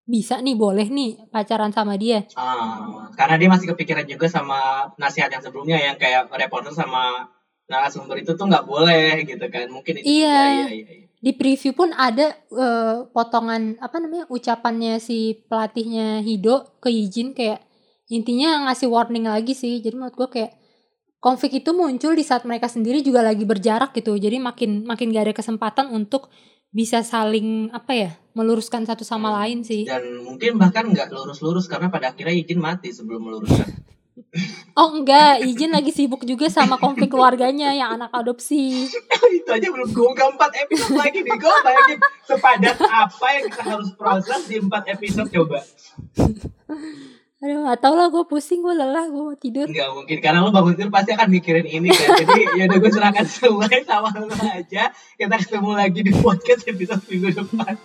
bisa 0.03 0.43
nih 0.43 0.55
boleh 0.59 0.87
nih 0.91 1.31
pacaran 1.31 1.71
sama 1.71 1.95
dia. 1.95 2.27
Ah, 2.35 3.07
karena 3.15 3.39
dia 3.39 3.47
masih 3.47 3.71
kepikiran 3.71 4.03
juga 4.03 4.27
sama 4.27 4.91
nasihat 4.99 5.31
yang 5.31 5.39
sebelumnya 5.39 5.79
yang 5.79 5.95
kayak 5.95 6.27
reporter 6.27 6.75
sama 6.75 7.31
narasumber 7.71 8.19
itu 8.19 8.35
tuh 8.35 8.43
nggak 8.43 8.67
boleh 8.67 9.23
gitu 9.23 9.45
kan 9.47 9.71
mungkin 9.71 10.03
itu 10.03 10.23
Iya. 10.23 10.67
iya, 10.67 10.67
iya, 10.67 10.91
iya. 10.99 11.07
Di 11.23 11.31
preview 11.31 11.71
pun 11.71 11.95
ada 11.95 12.35
eh, 12.35 12.95
potongan 13.15 13.79
apa 13.79 13.95
namanya 14.03 14.27
ucapannya 14.27 14.99
si 14.99 15.39
pelatihnya 15.47 16.19
Hido 16.19 16.75
ke 16.83 16.91
Yijin 16.91 17.31
kayak 17.31 17.63
intinya 18.11 18.67
ngasih 18.67 18.91
warning 18.91 19.31
lagi 19.31 19.55
sih. 19.55 19.79
Jadi 19.79 19.95
menurut 19.95 20.19
gue 20.19 20.27
kayak 20.27 20.51
konflik 21.23 21.63
itu 21.63 21.71
muncul 21.71 22.11
di 22.11 22.27
saat 22.27 22.43
mereka 22.43 22.67
sendiri 22.67 22.99
juga 22.99 23.23
lagi 23.23 23.47
berjarak 23.47 23.95
gitu. 23.95 24.19
Jadi 24.19 24.43
makin 24.43 24.83
makin 24.83 25.15
gak 25.15 25.31
ada 25.31 25.33
kesempatan 25.33 25.95
untuk 25.95 26.27
bisa 26.73 26.99
saling 26.99 27.69
apa 27.69 27.93
ya 27.93 28.11
meluruskan 28.33 28.81
satu 28.81 29.05
sama 29.05 29.29
Hmm. 29.29 29.37
lain 29.39 29.59
sih. 29.61 29.85
dan 29.85 30.01
mungkin 30.19 30.57
bahkan 30.57 30.89
nggak 30.89 31.07
lurus-lurus 31.07 31.69
karena 31.69 31.87
pada 31.87 32.09
akhirnya 32.09 32.33
Izin 32.33 32.57
mati 32.57 32.89
sebelum 32.89 33.21
meluruskan 33.23 33.69
Oh 34.73 34.89
enggak, 34.91 35.45
Ijin 35.45 35.69
lagi 35.69 35.93
sibuk 35.93 36.25
juga 36.25 36.49
sama 36.49 36.81
konflik 36.81 37.05
keluarganya 37.07 37.69
yang 37.69 37.93
anak 37.93 38.09
adopsi. 38.09 38.89
itu 39.37 39.45
aja 39.47 39.67
belum 39.69 39.89
gue 39.89 40.09
empat 40.09 40.51
episode 40.59 40.97
lagi 40.97 41.21
nih 41.21 41.37
gue 41.37 41.55
bayangin 41.61 41.99
sepadat 42.23 42.77
apa 42.81 43.27
yang 43.29 43.43
kita 43.45 43.63
harus 43.63 43.89
proses 43.93 44.41
di 44.49 44.57
empat 44.57 44.89
episode 44.89 45.29
coba 45.29 45.61
Aduh 47.43 47.67
gak 47.67 47.83
tau 47.83 47.99
lah 47.99 48.07
gue 48.07 48.23
pusing, 48.23 48.63
gue 48.63 48.71
lelah, 48.71 49.03
gue 49.11 49.19
mau 49.19 49.35
tidur. 49.35 49.67
nggak 49.67 49.89
mungkin 49.91 50.17
karena 50.23 50.47
lo 50.47 50.55
bangun 50.55 50.79
tidur 50.79 50.87
pasti 50.95 51.11
akan 51.11 51.27
mikirin 51.27 51.67
ini 51.67 51.91
kan. 51.91 52.23
Jadi 52.23 52.39
ya 52.63 52.71
udah 52.71 52.77
gue 52.79 52.91
serahkan 52.95 53.27
semua 53.27 53.67
sama 53.83 54.15
lo 54.15 54.31
aja. 54.31 54.95
Kita 55.19 55.35
ketemu 55.35 55.71
lagi 55.75 55.99
di 56.07 56.15
podcast 56.15 56.63
episode 56.71 57.03
minggu 57.11 57.35
depan 57.35 57.75